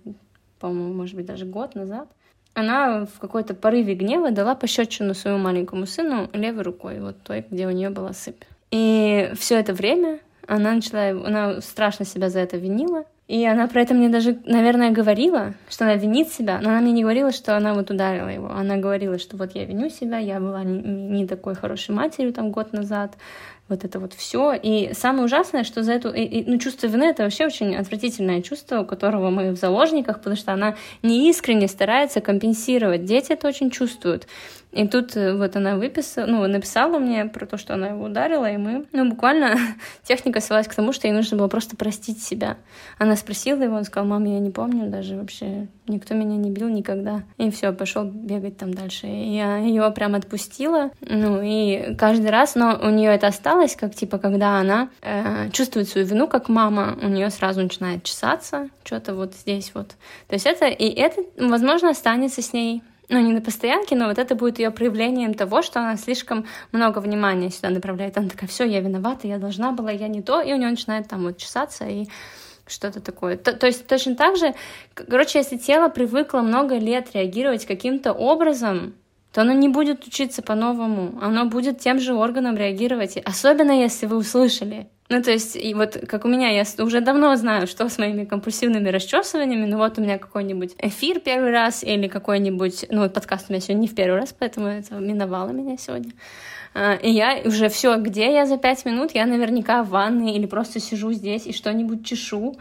по-моему, 0.60 0.94
может 0.94 1.16
быть, 1.16 1.26
даже 1.26 1.46
год 1.46 1.76
назад, 1.76 2.10
она 2.54 3.06
в 3.06 3.20
какой-то 3.20 3.54
порыве 3.54 3.94
гнева 3.94 4.32
дала 4.32 4.56
пощечину 4.56 5.14
своему 5.14 5.40
маленькому 5.40 5.86
сыну 5.86 6.30
левой 6.34 6.64
рукой, 6.64 7.00
вот 7.00 7.22
той, 7.24 7.46
где 7.50 7.68
у 7.68 7.72
нее 7.72 7.90
была 7.90 8.14
сыпь. 8.14 8.44
И 8.72 9.32
все 9.36 9.60
это 9.60 9.74
время 9.74 10.20
она 10.48 10.74
начала, 10.74 11.10
она 11.10 11.62
страшно 11.62 12.06
себя 12.06 12.30
за 12.30 12.40
это 12.40 12.58
винила, 12.58 13.06
и 13.28 13.46
она 13.46 13.68
про 13.68 13.82
это 13.84 13.94
мне 13.94 14.10
даже, 14.10 14.40
наверное, 14.46 14.90
говорила, 14.90 15.54
что 15.70 15.86
она 15.86 15.94
винит 15.94 16.30
себя, 16.30 16.60
но 16.62 16.72
она 16.72 16.82
мне 16.82 16.92
не 16.92 17.04
говорила, 17.04 17.32
что 17.32 17.56
она 17.56 17.76
вот 17.76 17.92
ударила 17.92 18.28
его. 18.28 18.50
Она 18.50 18.78
говорила, 18.78 19.20
что 19.20 19.38
вот 19.38 19.54
я 19.54 19.66
виню 19.66 19.90
себя, 19.90 20.18
я 20.18 20.40
была 20.40 20.64
не, 20.64 21.28
такой 21.28 21.54
хорошей 21.54 21.94
матерью 21.94 22.34
там 22.34 22.50
год 22.50 22.74
назад, 22.74 23.14
вот 23.70 23.86
это 23.86 24.00
вот 24.00 24.14
все. 24.14 24.54
И 24.54 24.94
самое 24.94 25.26
ужасное, 25.26 25.64
что 25.64 25.84
за 25.84 25.94
эту, 25.94 26.12
и, 26.12 26.24
и, 26.24 26.50
ну, 26.50 26.58
чувство 26.58 26.88
вины 26.88 27.06
это 27.06 27.24
вообще 27.24 27.46
очень 27.46 27.76
отвратительное 27.76 28.42
чувство, 28.42 28.82
у 28.82 28.86
которого 28.86 29.30
мы 29.30 29.52
в 29.52 29.58
заложниках, 29.58 30.18
потому 30.18 30.36
что 30.36 30.52
она 30.52 30.76
неискренне 31.04 31.68
старается 31.68 32.20
компенсировать. 32.20 33.06
Дети 33.06 33.34
это 33.34 33.48
очень 33.48 33.70
чувствуют. 33.70 34.28
И 34.72 34.88
тут 34.88 35.18
э, 35.18 35.34
вот 35.34 35.56
она 35.56 35.78
выписала, 35.78 36.28
ну, 36.28 36.48
написала 36.48 37.00
мне 37.00 37.26
про 37.26 37.48
то, 37.48 37.58
что 37.58 37.74
она 37.74 37.88
его 37.88 38.06
ударила, 38.06 38.50
и 38.50 38.58
мы, 38.58 38.86
ну, 38.92 39.10
буквально 39.10 39.58
техника 40.04 40.42
свелась 40.42 40.68
к 40.68 40.76
тому, 40.76 40.94
что 40.94 41.08
ей 41.08 41.14
нужно 41.14 41.38
было 41.38 41.48
просто 41.48 41.76
простить 41.76 42.22
себя. 42.22 42.58
Она 43.00 43.16
спросила 43.16 43.64
его, 43.64 43.78
он 43.78 43.84
сказал, 43.84 44.08
мам, 44.08 44.26
я 44.26 44.40
не 44.40 44.52
помню 44.52 44.90
даже 44.90 45.16
вообще, 45.16 45.68
никто 45.88 46.14
меня 46.14 46.38
не 46.38 46.52
бил 46.52 46.70
никогда. 46.70 47.24
И 47.38 47.50
все, 47.50 47.72
пошел 47.74 48.04
бегать 48.04 48.58
там 48.58 48.74
дальше. 48.74 49.08
И 49.08 49.36
я 49.36 49.58
ее 49.58 49.90
прям 49.92 50.14
отпустила, 50.14 50.92
ну, 51.02 51.42
и 51.42 51.96
каждый 51.96 52.30
раз, 52.30 52.54
но 52.54 52.80
у 52.80 52.90
нее 52.90 53.12
это 53.12 53.28
осталось, 53.28 53.76
как 53.76 53.96
типа, 53.96 54.20
когда 54.20 54.60
она 54.60 54.90
э, 55.02 55.50
чувствует 55.52 55.90
свою 55.90 56.06
вину, 56.06 56.28
как 56.28 56.48
мама, 56.48 56.96
у 57.02 57.08
нее 57.08 57.32
сразу 57.32 57.62
начинает 57.62 58.04
чесаться, 58.04 58.70
что-то 58.84 59.16
вот 59.16 59.34
здесь 59.34 59.72
вот. 59.74 59.90
То 60.28 60.36
есть 60.36 60.46
это, 60.46 60.68
и 60.68 60.90
это, 60.90 61.24
возможно, 61.38 61.90
останется 61.90 62.44
с 62.44 62.54
ней 62.54 62.84
ну, 63.10 63.20
не 63.20 63.34
на 63.34 63.42
постоянке, 63.42 63.96
но 63.96 64.08
вот 64.08 64.20
это 64.20 64.36
будет 64.36 64.60
ее 64.60 64.72
проявлением 64.72 65.34
того, 65.34 65.62
что 65.62 65.80
она 65.80 65.98
слишком 65.98 66.46
много 66.72 67.00
внимания 67.00 67.50
сюда 67.50 67.72
направляет. 67.72 68.18
Она 68.18 68.30
такая, 68.30 68.48
все, 68.48 68.66
я 68.66 68.80
виновата, 68.82 69.28
я 69.28 69.40
должна 69.40 69.72
была, 69.72 69.92
я 69.92 70.08
не 70.08 70.22
то, 70.22 70.42
и 70.42 70.54
у 70.54 70.58
нее 70.58 70.70
начинает 70.70 71.08
там 71.08 71.24
вот 71.24 71.38
чесаться 71.38 71.86
и 71.86 72.08
что-то 72.68 73.02
такое. 73.02 73.36
То, 73.36 73.54
то 73.54 73.66
есть 73.66 73.88
точно 73.88 74.16
так 74.16 74.38
же, 74.38 74.54
короче, 74.94 75.40
если 75.40 75.58
тело 75.58 75.90
привыкло 75.90 76.42
много 76.42 76.78
лет 76.78 77.10
реагировать 77.16 77.66
каким-то 77.66 78.14
образом, 78.14 78.94
то 79.34 79.42
оно 79.42 79.54
не 79.54 79.70
будет 79.70 80.06
учиться 80.06 80.42
по-новому, 80.44 81.20
оно 81.22 81.46
будет 81.46 81.80
тем 81.80 82.00
же 82.00 82.14
органом 82.14 82.56
реагировать, 82.56 83.18
особенно 83.18 83.72
если 83.72 84.06
вы 84.06 84.18
услышали 84.18 84.88
ну, 85.10 85.24
то 85.24 85.32
есть, 85.32 85.56
и 85.56 85.74
вот 85.74 85.98
как 86.08 86.26
у 86.26 86.28
меня, 86.28 86.50
я 86.50 86.64
уже 86.78 87.02
давно 87.02 87.36
знаю, 87.36 87.66
что 87.66 87.90
с 87.90 87.98
моими 87.98 88.26
компульсивными 88.26 88.90
расчесываниями, 88.90 89.66
ну 89.66 89.78
вот 89.78 89.98
у 89.98 90.02
меня 90.02 90.20
какой-нибудь 90.20 90.76
эфир 90.78 91.20
первый 91.20 91.52
раз 91.52 91.84
или 91.84 92.08
какой-нибудь, 92.08 92.86
ну 92.92 93.10
подкаст 93.10 93.48
у 93.50 93.54
меня 93.54 93.60
сегодня 93.60 93.82
не 93.82 93.88
в 93.88 93.96
первый 93.96 94.20
раз, 94.20 94.36
поэтому 94.38 94.68
это 94.68 94.94
миновало 94.96 95.50
меня 95.50 95.78
сегодня. 95.78 96.12
А, 96.76 96.94
и 96.94 97.10
я 97.10 97.42
уже 97.44 97.70
все, 97.70 97.98
где 97.98 98.32
я 98.32 98.46
за 98.46 98.58
пять 98.58 98.86
минут, 98.86 99.12
я 99.16 99.26
наверняка 99.26 99.82
в 99.82 99.90
ванной 99.90 100.34
или 100.34 100.46
просто 100.46 100.80
сижу 100.80 101.12
здесь 101.12 101.48
и 101.48 101.54
что-нибудь 101.54 102.06
чешу. 102.06 102.56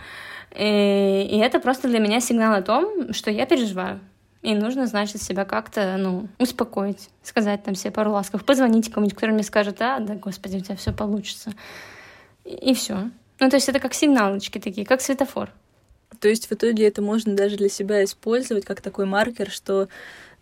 И, 0.57 1.29
и 1.31 1.37
это 1.41 1.61
просто 1.61 1.87
для 1.89 1.99
меня 1.99 2.21
сигнал 2.21 2.55
о 2.55 2.63
том, 2.63 3.13
что 3.13 3.31
я 3.31 3.45
переживаю. 3.45 4.01
И 4.41 4.55
нужно, 4.55 4.87
значит, 4.87 5.21
себя 5.21 5.45
как-то, 5.45 5.97
ну, 5.99 6.29
успокоить, 6.39 7.11
сказать 7.23 7.63
там 7.65 7.75
себе 7.75 7.91
пару 7.91 8.13
ласков, 8.13 8.47
позвонить 8.47 8.91
кому-нибудь, 8.91 9.15
который 9.15 9.33
мне 9.33 9.43
скажет, 9.43 9.83
а, 9.83 9.99
да, 9.99 10.15
господи, 10.15 10.57
у 10.57 10.61
тебя 10.61 10.77
все 10.77 10.95
получится 10.95 11.53
и 12.49 12.75
все. 12.75 13.11
Ну, 13.41 13.51
то 13.51 13.57
есть 13.57 13.69
это 13.69 13.79
как 13.79 13.95
сигналочки 13.95 14.59
такие, 14.59 14.87
как 14.87 15.01
светофор. 15.01 15.51
То 16.21 16.29
есть 16.29 16.49
в 16.49 16.53
итоге 16.53 16.87
это 16.87 17.03
можно 17.03 17.37
даже 17.37 17.57
для 17.57 17.69
себя 17.69 18.03
использовать 18.03 18.65
как 18.65 18.81
такой 18.81 19.07
маркер, 19.07 19.51
что 19.51 19.89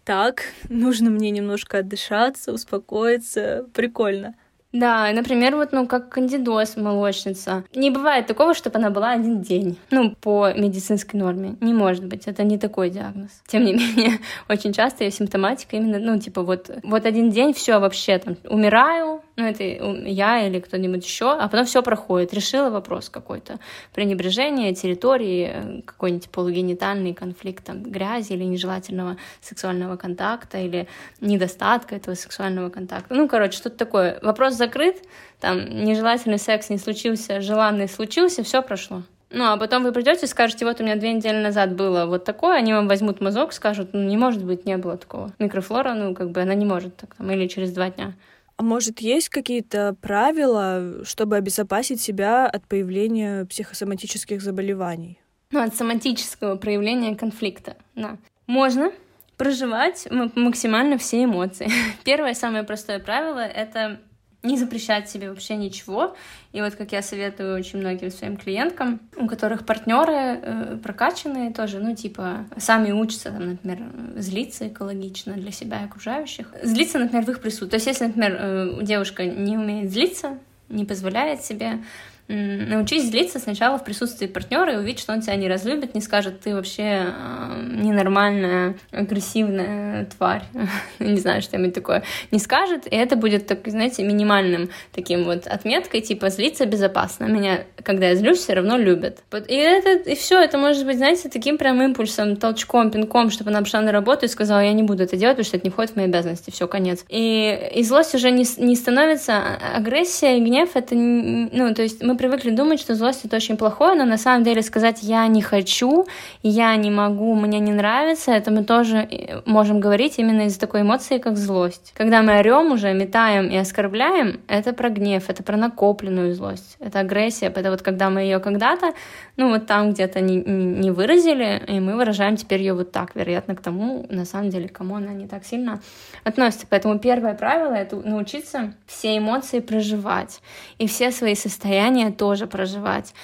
так, 0.05 0.45
нужно 0.69 1.11
мне 1.11 1.31
немножко 1.31 1.79
отдышаться, 1.79 2.53
успокоиться, 2.53 3.67
прикольно. 3.75 4.35
Да, 4.73 5.11
например, 5.13 5.57
вот, 5.57 5.73
ну, 5.73 5.87
как 5.87 6.11
кандидоз 6.11 6.77
молочница. 6.77 7.65
Не 7.75 7.91
бывает 7.91 8.27
такого, 8.27 8.53
чтобы 8.53 8.79
она 8.79 8.91
была 8.91 9.13
один 9.13 9.41
день. 9.41 9.79
Ну, 9.91 10.15
по 10.15 10.53
медицинской 10.53 11.19
норме. 11.19 11.57
Не 11.61 11.73
может 11.73 12.05
быть, 12.05 12.27
это 12.27 12.43
не 12.45 12.59
такой 12.59 12.91
диагноз. 12.91 13.31
Тем 13.47 13.65
не 13.65 13.73
менее, 13.73 14.19
очень 14.49 14.73
часто 14.73 15.05
я 15.05 15.11
симптоматика 15.11 15.77
именно, 15.77 15.99
ну, 15.99 16.19
типа, 16.19 16.43
вот, 16.43 16.71
вот 16.83 17.07
один 17.07 17.31
день, 17.31 17.55
все 17.55 17.79
вообще, 17.79 18.19
там, 18.19 18.37
умираю, 18.45 19.23
ну, 19.37 19.45
это 19.45 19.65
я 19.65 20.47
или 20.47 20.61
кто-нибудь 20.61 21.05
еще, 21.05 21.33
а 21.33 21.49
потом 21.49 21.67
все 21.67 21.83
проходит, 21.83 22.33
решила 22.33 22.71
вопрос 22.71 23.11
какой-то, 23.11 23.59
пренебрежение 23.95 24.75
территории, 24.75 25.83
какой-нибудь 25.85 26.31
полугенитальный 26.31 27.13
конфликт, 27.13 27.65
там, 27.65 27.83
грязи 27.83 28.33
или 28.33 28.45
нежелательного 28.45 29.19
сексуального 29.41 29.97
контакта, 29.97 30.59
или 30.59 30.89
недостатка 31.21 31.97
этого 31.97 32.15
сексуального 32.15 32.71
контакта. 32.71 33.15
Ну, 33.15 33.29
короче, 33.29 33.59
что-то 33.59 33.77
такое. 33.77 34.19
Вопрос 34.23 34.55
закрыт, 34.55 34.97
там, 35.41 35.85
нежелательный 35.85 36.39
секс 36.39 36.71
не 36.71 36.79
случился, 36.79 37.41
желанный 37.41 37.89
случился, 37.89 38.43
все 38.43 38.63
прошло. 38.63 39.03
Ну, 39.31 39.45
а 39.45 39.57
потом 39.57 39.83
вы 39.83 39.93
придете 39.93 40.25
и 40.25 40.29
скажете, 40.29 40.65
вот 40.65 40.81
у 40.81 40.85
меня 40.85 40.97
две 40.97 41.13
недели 41.13 41.37
назад 41.37 41.75
было 41.75 42.07
вот 42.07 42.25
такое, 42.25 42.57
они 42.57 42.73
вам 42.73 42.87
возьмут 42.87 43.21
мазок, 43.21 43.53
скажут, 43.53 43.91
ну, 43.93 44.03
не 44.03 44.17
может 44.17 44.45
быть, 44.45 44.65
не 44.65 44.77
было 44.77 44.97
такого. 44.97 45.33
Микрофлора, 45.39 45.95
ну, 45.95 46.15
как 46.15 46.31
бы 46.31 46.41
она 46.41 46.55
не 46.55 46.65
может 46.65 46.97
так, 46.97 47.17
там, 47.17 47.31
или 47.31 47.49
через 47.49 47.73
два 47.73 47.91
дня. 47.91 48.15
А 48.59 48.63
может, 48.63 49.01
есть 49.01 49.29
какие-то 49.29 49.95
правила, 50.01 51.05
чтобы 51.05 51.37
обезопасить 51.37 52.01
себя 52.01 52.47
от 52.47 52.67
появления 52.67 53.45
психосоматических 53.45 54.41
заболеваний? 54.41 55.21
Ну, 55.51 55.63
от 55.63 55.77
соматического 55.77 56.57
проявления 56.57 57.15
конфликта, 57.15 57.77
да. 57.95 58.17
Можно 58.47 58.93
проживать 59.37 60.09
максимально 60.11 60.97
все 60.97 61.25
эмоции. 61.25 61.71
Первое, 62.05 62.35
самое 62.35 62.65
простое 62.65 62.99
правило— 62.99 63.41
это 63.41 64.01
не 64.43 64.57
запрещать 64.59 65.11
себе 65.11 65.31
вообще 65.31 65.57
ничего. 65.57 66.17
И 66.53 66.61
вот 66.61 66.75
как 66.75 66.93
я 66.93 67.03
советую 67.03 67.57
очень 67.57 67.81
многим 67.81 68.11
своим 68.11 68.37
клиенткам, 68.37 69.01
у 69.17 69.27
которых 69.27 69.67
партнеры 69.67 70.13
э, 70.15 70.79
прокачанные 70.83 71.53
тоже, 71.53 71.81
ну, 71.81 71.95
типа, 71.95 72.47
сами 72.57 72.93
учатся, 72.93 73.31
там, 73.31 73.51
например, 73.51 73.79
злиться 74.17 74.69
экологично 74.69 75.35
для 75.35 75.51
себя 75.51 75.83
и 75.83 75.85
окружающих. 75.85 76.53
Злиться, 76.63 76.99
например, 76.99 77.25
в 77.25 77.31
их 77.31 77.41
присутствии. 77.41 77.69
То 77.69 77.77
есть, 77.77 77.87
если, 77.87 78.07
например, 78.07 78.37
э, 78.39 78.79
девушка 78.83 79.25
не 79.25 79.59
умеет 79.59 79.91
злиться, 79.91 80.39
не 80.69 80.85
позволяет 80.85 81.45
себе, 81.45 81.83
научись 82.29 83.09
злиться 83.09 83.39
сначала 83.39 83.79
в 83.79 83.85
присутствии 83.85 84.27
партнера 84.27 84.73
и 84.73 84.77
увидеть, 84.77 85.01
что 85.01 85.13
он 85.13 85.21
тебя 85.21 85.37
не 85.37 85.49
разлюбит, 85.49 85.95
не 85.95 86.01
скажет, 86.01 86.41
ты 86.41 86.55
вообще 86.55 86.83
э, 86.83 87.69
ненормальная, 87.83 88.77
агрессивная 88.91 90.07
тварь, 90.07 90.43
не 90.99 91.19
знаю, 91.19 91.43
что-нибудь 91.43 91.75
такое, 91.75 92.03
не 92.31 92.39
скажет, 92.39 92.87
и 92.91 92.97
это 92.97 93.17
будет, 93.17 93.47
так, 93.47 93.61
знаете, 93.67 94.03
минимальным 94.03 94.71
таким 94.93 95.25
вот 95.25 95.47
отметкой, 95.47 96.01
типа, 96.01 96.31
злиться 96.31 96.67
безопасно, 96.67 97.27
меня, 97.27 97.65
когда 97.83 98.09
я 98.09 98.17
злюсь, 98.17 98.39
все 98.39 98.55
равно 98.55 98.77
любят. 98.77 99.23
И 99.49 99.55
это, 99.55 100.11
и 100.11 100.17
все, 100.17 100.41
это 100.41 100.59
может 100.59 100.85
быть, 100.85 100.97
знаете, 100.97 101.29
таким 101.29 101.59
прям 101.59 101.81
импульсом, 101.81 102.37
толчком, 102.37 102.91
пинком, 102.91 103.31
чтобы 103.31 103.51
она 103.51 103.61
пошла 103.61 103.81
на 103.81 103.93
работу 103.93 104.27
и 104.27 104.29
сказала, 104.29 104.61
я 104.61 104.73
не 104.73 104.83
буду 104.83 105.05
это 105.05 105.17
делать, 105.17 105.37
потому 105.37 105.47
что 105.47 105.57
это 105.59 105.67
не 105.67 105.71
входит 105.71 105.93
в 105.93 105.97
мои 105.97 106.07
обязанности, 106.07 106.51
все, 106.51 106.67
конец. 106.67 107.05
И, 107.09 107.71
и 107.75 107.83
злость 107.85 108.15
уже 108.15 108.31
не, 108.31 108.45
не 108.59 108.75
становится, 108.75 109.37
а, 109.37 109.77
агрессия 109.77 110.39
и 110.39 110.41
гнев, 110.41 110.71
это, 110.75 110.95
ну, 110.97 111.73
то 111.75 111.83
есть 111.83 112.03
мы 112.03 112.16
привыкли 112.17 112.51
думать, 112.51 112.81
что 112.81 112.95
злость 112.95 113.25
это 113.25 113.37
очень 113.37 113.57
плохое, 113.57 113.95
но 113.95 114.05
на 114.05 114.19
самом 114.19 114.45
деле 114.45 114.63
сказать 114.63 115.03
«я 115.03 115.27
не 115.27 115.43
хочу», 115.43 116.07
«я 116.43 116.75
не 116.77 116.91
могу», 116.91 117.35
«мне 117.35 117.59
не 117.59 117.73
нравится», 117.73 118.33
это 118.33 118.51
мы 118.51 118.65
тоже 118.65 118.99
э, 118.99 119.43
можем 119.45 119.81
говорить 119.81 120.19
именно 120.19 120.43
из 120.43 120.57
такой 120.57 120.83
эмоции, 120.83 121.19
как 121.19 121.37
злость. 121.37 121.93
Когда 121.97 122.23
мы 122.23 122.39
орем 122.39 122.73
уже, 122.73 122.93
метаем 122.95 123.49
и 123.49 123.57
оскорбляем, 123.57 124.41
это 124.49 124.73
про 124.73 124.91
гнев, 124.91 125.29
это 125.29 125.43
про 125.43 125.57
накопленную 125.57 126.35
злость, 126.35 126.77
это 126.81 127.01
агрессия, 127.01 127.47
это 127.47 127.71
вот 127.71 127.83
когда 127.83 128.11
мы 128.11 128.21
ее 128.21 128.39
когда-то, 128.39 128.93
ну 129.37 129.51
вот 129.51 129.67
там 129.67 129.93
где-то 129.93 130.21
не, 130.21 130.37
не 130.37 130.91
выразили, 130.91 131.63
и 131.67 131.81
мы 131.81 131.97
выражаем 131.97 132.37
теперь 132.37 132.61
ее 132.61 132.75
вот 132.75 132.93
так, 132.93 133.15
вероятно, 133.15 133.57
к 133.57 133.61
тому, 133.61 134.07
на 134.09 134.25
самом 134.25 134.51
деле, 134.51 134.69
кому 134.69 134.97
она 134.97 135.13
не 135.13 135.27
так 135.27 135.45
сильно 135.45 135.81
относится. 136.25 136.67
Поэтому 136.69 136.99
первое 136.99 137.35
правило— 137.35 137.73
это 137.75 137.97
научиться 137.97 138.75
все 138.87 139.19
эмоции 139.19 139.61
проживать 139.61 140.41
и 140.79 140.87
все 140.87 141.11
свои 141.11 141.35
состояния 141.35 142.06
тоже 142.13 142.47
проживать. 142.47 143.15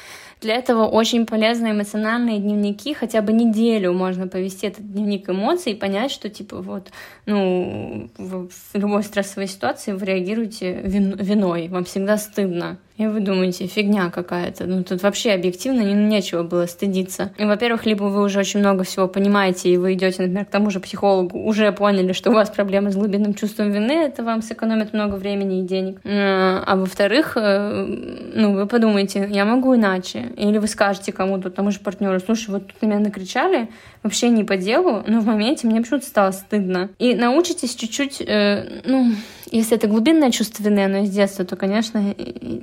Для 0.42 0.56
этого 0.56 0.86
очень 0.86 1.24
полезны 1.24 1.70
эмоциональные 1.70 2.40
дневники, 2.40 2.94
хотя 2.94 3.22
бы 3.22 3.32
неделю 3.32 3.92
можно 3.92 4.26
повести 4.26 4.66
этот 4.66 4.92
дневник 4.92 5.30
эмоций 5.30 5.72
и 5.72 5.76
понять, 5.76 6.10
что 6.10 6.28
типа 6.28 6.56
вот, 6.60 6.90
ну, 7.26 8.10
в 8.18 8.48
любой 8.74 9.04
стрессовой 9.04 9.46
ситуации 9.46 9.92
вы 9.92 10.04
реагируете 10.04 10.80
вин 10.82 11.14
виной, 11.14 11.68
вам 11.68 11.84
всегда 11.84 12.18
стыдно. 12.18 12.78
И 13.02 13.06
вы 13.06 13.18
думаете, 13.18 13.66
фигня 13.66 14.10
какая-то. 14.10 14.64
Ну, 14.64 14.84
тут 14.84 15.02
вообще 15.02 15.32
объективно 15.32 15.80
не, 15.80 15.92
нечего 15.92 16.44
было 16.44 16.66
стыдиться. 16.66 17.32
И, 17.36 17.44
во-первых, 17.44 17.84
либо 17.84 18.04
вы 18.04 18.22
уже 18.22 18.38
очень 18.38 18.60
много 18.60 18.84
всего 18.84 19.08
понимаете, 19.08 19.70
и 19.70 19.76
вы 19.76 19.94
идете, 19.94 20.22
например, 20.22 20.44
к 20.44 20.50
тому 20.50 20.70
же 20.70 20.78
психологу, 20.78 21.36
уже 21.40 21.72
поняли, 21.72 22.12
что 22.12 22.30
у 22.30 22.32
вас 22.32 22.48
проблемы 22.50 22.92
с 22.92 22.96
глубинным 22.96 23.34
чувством 23.34 23.72
вины, 23.72 23.90
это 23.90 24.22
вам 24.22 24.40
сэкономит 24.40 24.92
много 24.92 25.16
времени 25.16 25.60
и 25.60 25.62
денег. 25.62 26.00
А, 26.04 26.76
во-вторых, 26.76 27.32
э, 27.34 27.86
ну, 28.34 28.54
вы 28.54 28.66
подумаете, 28.66 29.28
я 29.28 29.44
могу 29.44 29.74
иначе. 29.74 30.30
Или 30.36 30.58
вы 30.58 30.68
скажете 30.68 31.10
кому-то, 31.10 31.50
тому 31.50 31.72
же 31.72 31.80
партнеру, 31.80 32.20
слушай, 32.20 32.50
вот 32.50 32.68
тут 32.68 32.82
на 32.82 32.86
меня 32.86 33.00
накричали, 33.00 33.68
вообще 34.04 34.28
не 34.28 34.44
по 34.44 34.56
делу, 34.56 35.02
но 35.08 35.18
в 35.18 35.26
моменте 35.26 35.66
мне 35.66 35.80
почему-то 35.80 36.06
стало 36.06 36.30
стыдно. 36.30 36.90
И 37.00 37.16
научитесь 37.16 37.74
чуть-чуть, 37.74 38.20
э, 38.20 38.82
ну, 38.84 39.12
если 39.58 39.76
это 39.76 39.86
глубинное 39.86 40.30
чувство 40.30 40.62
вины, 40.62 40.84
оно 40.84 40.98
из 40.98 41.10
детства, 41.10 41.44
то, 41.44 41.56
конечно, 41.56 42.14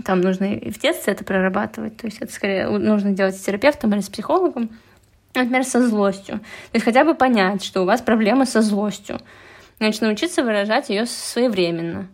там 0.03 0.21
нужно 0.21 0.55
и 0.55 0.71
в 0.71 0.79
детстве 0.79 1.13
это 1.13 1.23
прорабатывать. 1.23 1.97
То 1.97 2.07
есть 2.07 2.17
это 2.19 2.33
скорее 2.33 2.67
нужно 2.67 3.11
делать 3.11 3.35
с 3.35 3.41
терапевтом 3.41 3.93
или 3.93 4.01
с 4.01 4.09
психологом. 4.09 4.71
Например, 5.35 5.63
со 5.63 5.87
злостью. 5.87 6.39
То 6.39 6.75
есть 6.75 6.85
хотя 6.85 7.05
бы 7.05 7.13
понять, 7.13 7.63
что 7.63 7.83
у 7.83 7.85
вас 7.85 8.01
проблема 8.01 8.45
со 8.45 8.61
злостью. 8.61 9.19
Значит, 9.77 10.01
научиться 10.01 10.43
выражать 10.43 10.89
ее 10.89 11.05
своевременно. 11.05 12.07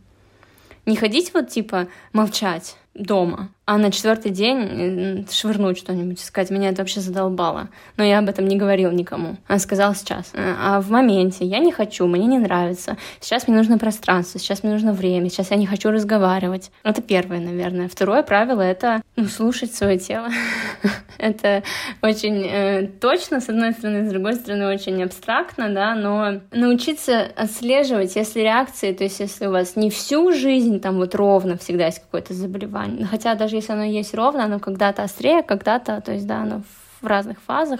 Не 0.86 0.98
ходить 0.98 1.34
вот 1.34 1.50
типа 1.50 1.88
молчать 2.12 2.76
дома, 2.94 3.50
а 3.66 3.78
на 3.78 3.92
четвертый 3.92 4.32
день 4.32 5.28
швырнуть 5.32 5.78
что-нибудь, 5.78 6.20
сказать, 6.20 6.52
меня 6.52 6.70
это 6.70 6.84
вообще 6.84 7.00
задолбало. 7.00 7.70
Но 7.98 8.04
я 8.04 8.20
об 8.20 8.30
этом 8.30 8.48
не 8.48 8.58
говорил 8.58 8.92
никому. 8.92 9.38
Она 9.48 9.58
сказала 9.58 9.96
сейчас. 9.96 10.32
А 10.36 10.80
в 10.82 10.92
моменте 10.92 11.46
я 11.46 11.60
не 11.60 11.72
хочу, 11.72 12.06
мне 12.06 12.26
не 12.26 12.38
нравится. 12.38 12.98
Сейчас 13.20 13.48
мне 13.48 13.58
нужно 13.58 13.80
пространство, 13.80 14.40
сейчас 14.40 14.62
мне 14.62 14.74
нужно 14.74 14.94
время, 14.94 15.30
сейчас 15.30 15.50
я 15.50 15.58
не 15.58 15.66
хочу 15.66 15.90
разговаривать. 15.90 16.72
Это 16.84 17.02
первое, 17.02 17.40
наверное. 17.40 17.90
Второе 17.90 18.22
правило— 18.22 18.62
это 18.62 19.02
ну, 19.16 19.26
слушать 19.26 19.74
свое 19.74 19.98
тело. 19.98 20.30
это 21.18 21.64
очень 22.02 22.46
э, 22.46 22.88
точно, 23.02 23.42
с 23.42 23.50
одной 23.50 23.72
стороны, 23.72 24.08
с 24.08 24.12
другой 24.12 24.36
стороны, 24.36 24.68
очень 24.68 25.02
абстрактно, 25.04 25.70
да, 25.70 25.96
но 25.96 26.42
научиться 26.52 27.28
отслеживать, 27.36 28.16
если 28.16 28.42
реакции, 28.42 28.94
то 28.94 29.04
есть 29.04 29.20
если 29.20 29.48
у 29.48 29.52
вас 29.52 29.76
не 29.76 29.90
всю 29.90 30.32
жизнь 30.34 30.80
там 30.80 30.98
вот 30.98 31.16
ровно 31.16 31.58
всегда 31.58 31.88
есть 31.88 32.00
какое-то 32.00 32.34
заболевание, 32.34 33.08
хотя 33.08 33.34
даже 33.36 33.55
даже 33.56 33.72
если 33.72 33.74
оно 33.74 33.84
есть 33.84 34.14
ровно, 34.14 34.46
оно 34.46 34.60
когда-то 34.60 35.04
острее, 35.04 35.44
когда-то, 35.44 36.02
то 36.02 36.12
есть, 36.12 36.28
да, 36.28 36.42
оно 36.42 36.62
в 37.02 37.08
разных 37.08 37.40
фазах, 37.42 37.80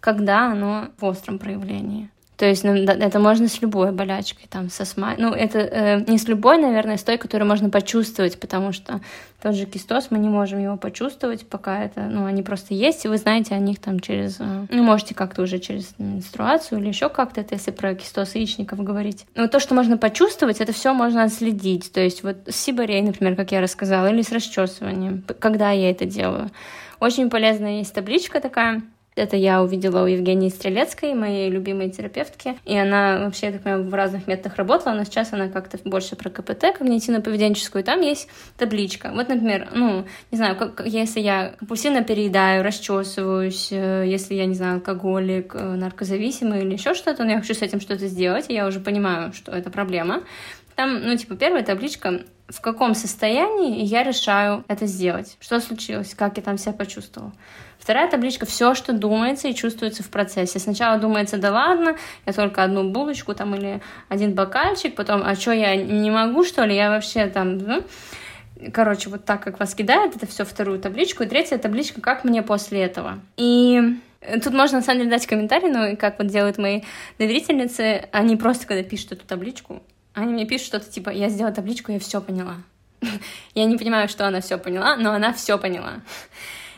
когда 0.00 0.52
оно 0.52 0.88
в 0.98 1.04
остром 1.04 1.38
проявлении. 1.38 2.10
То 2.36 2.44
есть 2.44 2.64
ну, 2.64 2.74
это 2.74 3.18
можно 3.18 3.48
с 3.48 3.62
любой 3.62 3.92
болячкой, 3.92 4.46
там, 4.50 4.68
со 4.68 4.84
сма... 4.84 5.14
Ну, 5.16 5.32
это 5.32 5.58
э, 5.58 6.04
не 6.06 6.18
с 6.18 6.28
любой, 6.28 6.58
наверное, 6.58 6.98
с 6.98 7.02
той, 7.02 7.16
которую 7.16 7.48
можно 7.48 7.70
почувствовать, 7.70 8.38
потому 8.38 8.72
что 8.72 9.00
тот 9.42 9.54
же 9.54 9.64
кистоз, 9.64 10.08
мы 10.10 10.18
не 10.18 10.28
можем 10.28 10.58
его 10.58 10.76
почувствовать, 10.76 11.46
пока 11.46 11.82
это, 11.84 12.02
ну, 12.02 12.26
они 12.26 12.42
просто 12.42 12.74
есть, 12.74 13.04
и 13.04 13.08
вы 13.08 13.16
знаете 13.16 13.54
о 13.54 13.58
них 13.58 13.78
там 13.78 14.00
через, 14.00 14.36
э, 14.38 14.66
ну, 14.68 14.82
можете 14.82 15.14
как-то 15.14 15.42
уже 15.42 15.58
через 15.58 15.94
менструацию 15.98 16.78
или 16.78 16.88
еще 16.88 17.08
как-то, 17.08 17.40
это 17.40 17.54
если 17.54 17.70
про 17.70 17.94
кистоз 17.94 18.34
яичников 18.34 18.82
говорить. 18.82 19.24
Но 19.34 19.46
то, 19.46 19.58
что 19.58 19.74
можно 19.74 19.96
почувствовать, 19.96 20.60
это 20.60 20.74
все 20.74 20.92
можно 20.92 21.24
отследить. 21.24 21.90
То 21.90 22.00
есть 22.00 22.22
вот 22.22 22.36
с 22.48 22.56
сибарей, 22.56 23.00
например, 23.00 23.34
как 23.34 23.50
я 23.52 23.62
рассказала, 23.62 24.08
или 24.08 24.20
с 24.20 24.30
расчесыванием, 24.30 25.24
когда 25.38 25.70
я 25.70 25.90
это 25.90 26.04
делаю. 26.04 26.50
Очень 27.00 27.30
полезная 27.30 27.78
есть 27.78 27.94
табличка 27.94 28.40
такая, 28.40 28.82
это 29.16 29.36
я 29.36 29.62
увидела 29.62 30.04
у 30.04 30.06
Евгении 30.06 30.50
Стрелецкой, 30.50 31.14
моей 31.14 31.50
любимой 31.50 31.90
терапевтки. 31.90 32.58
И 32.64 32.76
она 32.76 33.20
вообще, 33.24 33.50
так 33.50 33.62
понимаю, 33.62 33.88
в 33.88 33.94
разных 33.94 34.26
методах 34.26 34.56
работала, 34.56 34.94
но 34.94 35.04
сейчас 35.04 35.32
она 35.32 35.48
как-то 35.48 35.78
больше 35.84 36.16
про 36.16 36.30
КПТ, 36.30 36.64
когнитивно-поведенческую. 36.78 37.82
Там 37.82 38.02
есть 38.02 38.28
табличка. 38.58 39.10
Вот, 39.14 39.28
например, 39.28 39.68
ну, 39.72 40.04
не 40.30 40.36
знаю, 40.36 40.56
как, 40.56 40.82
если 40.86 41.20
я 41.20 41.54
компульсивно 41.58 42.04
переедаю, 42.04 42.62
расчесываюсь, 42.62 43.68
э, 43.72 44.04
если 44.06 44.34
я, 44.34 44.46
не 44.46 44.54
знаю, 44.54 44.76
алкоголик, 44.76 45.54
э, 45.54 45.74
наркозависимый 45.74 46.60
или 46.60 46.74
еще 46.74 46.94
что-то, 46.94 47.24
но 47.24 47.32
я 47.32 47.40
хочу 47.40 47.54
с 47.54 47.62
этим 47.62 47.80
что-то 47.80 48.06
сделать, 48.06 48.46
и 48.48 48.54
я 48.54 48.66
уже 48.66 48.80
понимаю, 48.80 49.32
что 49.32 49.52
это 49.52 49.70
проблема. 49.70 50.22
Там, 50.74 51.02
ну, 51.02 51.16
типа, 51.16 51.36
первая 51.36 51.64
табличка 51.64 52.20
в 52.48 52.60
каком 52.60 52.94
состоянии 52.94 53.84
я 53.84 54.02
решаю 54.02 54.64
это 54.68 54.86
сделать. 54.86 55.36
Что 55.40 55.58
случилось, 55.60 56.14
как 56.14 56.36
я 56.36 56.42
там 56.42 56.58
себя 56.58 56.72
почувствовала. 56.72 57.32
Вторая 57.86 58.10
табличка— 58.10 58.46
все, 58.46 58.74
что 58.74 58.92
думается 58.92 59.46
и 59.46 59.54
чувствуется 59.54 60.02
в 60.02 60.08
процессе. 60.08 60.58
Сначала 60.58 60.98
думается, 60.98 61.38
да 61.38 61.52
ладно, 61.52 61.96
я 62.26 62.32
только 62.32 62.64
одну 62.64 62.90
булочку 62.90 63.32
там 63.32 63.54
или 63.54 63.80
один 64.08 64.34
бокальчик, 64.34 64.96
потом, 64.96 65.22
а 65.24 65.36
что, 65.36 65.52
я 65.52 65.76
не 65.76 66.10
могу, 66.10 66.42
что 66.42 66.64
ли, 66.64 66.74
я 66.74 66.90
вообще 66.90 67.26
там... 67.28 67.58
Ну? 67.58 67.84
Короче, 68.72 69.08
вот 69.08 69.24
так, 69.24 69.40
как 69.40 69.60
вас 69.60 69.76
кидает, 69.76 70.16
это 70.16 70.26
все 70.26 70.44
вторую 70.44 70.80
табличку. 70.80 71.22
И 71.22 71.28
третья 71.28 71.58
табличка, 71.58 72.00
как 72.00 72.24
мне 72.24 72.42
после 72.42 72.82
этого. 72.82 73.20
И 73.36 73.80
Тут 74.42 74.52
можно, 74.52 74.78
на 74.78 74.84
самом 74.84 75.02
деле, 75.02 75.10
дать 75.12 75.28
комментарий, 75.28 75.70
но 75.70 75.94
как 75.96 76.18
вот 76.18 76.26
делают 76.26 76.58
мои 76.58 76.80
доверительницы, 77.20 78.08
они 78.10 78.34
просто, 78.34 78.66
когда 78.66 78.82
пишут 78.82 79.12
эту 79.12 79.26
табличку, 79.26 79.80
они 80.12 80.32
мне 80.32 80.44
пишут 80.44 80.66
что-то 80.66 80.90
типа, 80.90 81.10
я 81.10 81.28
сделала 81.28 81.54
табличку, 81.54 81.92
я 81.92 82.00
все 82.00 82.20
поняла. 82.20 82.56
Я 83.54 83.66
не 83.66 83.76
понимаю, 83.76 84.08
что 84.08 84.26
она 84.26 84.40
все 84.40 84.58
поняла, 84.58 84.96
но 84.96 85.12
она 85.12 85.32
все 85.32 85.56
поняла. 85.56 86.00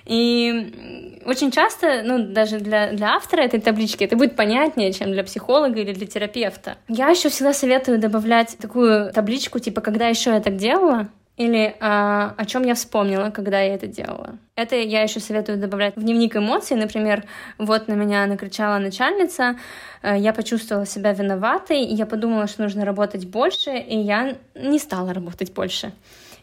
И 0.09 1.21
очень 1.27 1.51
часто, 1.51 2.03
ну, 2.03 2.19
даже 2.19 2.59
для, 2.59 2.93
для 2.93 3.15
автора 3.15 3.43
этой 3.43 3.61
таблички 3.61 4.05
это 4.05 4.17
будет 4.17 4.35
понятнее, 4.37 4.93
чем 4.93 5.13
для 5.13 5.23
психолога 5.23 5.79
или 5.81 5.93
для 5.93 6.07
терапевта. 6.07 6.79
Я 6.89 7.11
еще 7.11 7.29
всегда 7.29 7.53
советую 7.53 7.99
добавлять 7.99 8.57
такую 8.59 9.13
табличку, 9.13 9.59
типа, 9.59 9.83
когда 9.83 10.09
еще 10.09 10.31
я 10.31 10.41
так 10.41 10.57
делала, 10.57 11.09
или 11.37 11.77
а, 11.79 12.35
о 12.37 12.45
чем 12.47 12.65
я 12.65 12.75
вспомнила, 12.75 13.31
когда 13.31 13.61
я 13.61 13.75
это 13.75 13.87
делала. 13.87 14.39
Это 14.57 14.75
я 14.75 15.03
еще 15.03 15.21
советую 15.21 15.59
добавлять 15.59 15.95
в 15.97 16.03
дневник 16.03 16.37
эмоций. 16.37 16.77
Например, 16.77 17.25
вот 17.59 17.87
на 17.87 17.93
меня 17.93 18.27
накричала 18.27 18.79
начальница, 18.79 19.57
э, 20.03 20.17
я 20.19 20.33
почувствовала 20.33 20.85
себя 20.85 21.13
виноватой, 21.13 21.85
я 21.85 22.07
подумала, 22.07 22.49
что 22.49 22.63
нужно 22.63 22.85
работать 22.85 23.27
больше, 23.27 23.71
и 23.79 23.97
я 23.97 24.37
не 24.57 24.81
стала 24.81 25.15
работать 25.15 25.53
больше. 25.53 25.93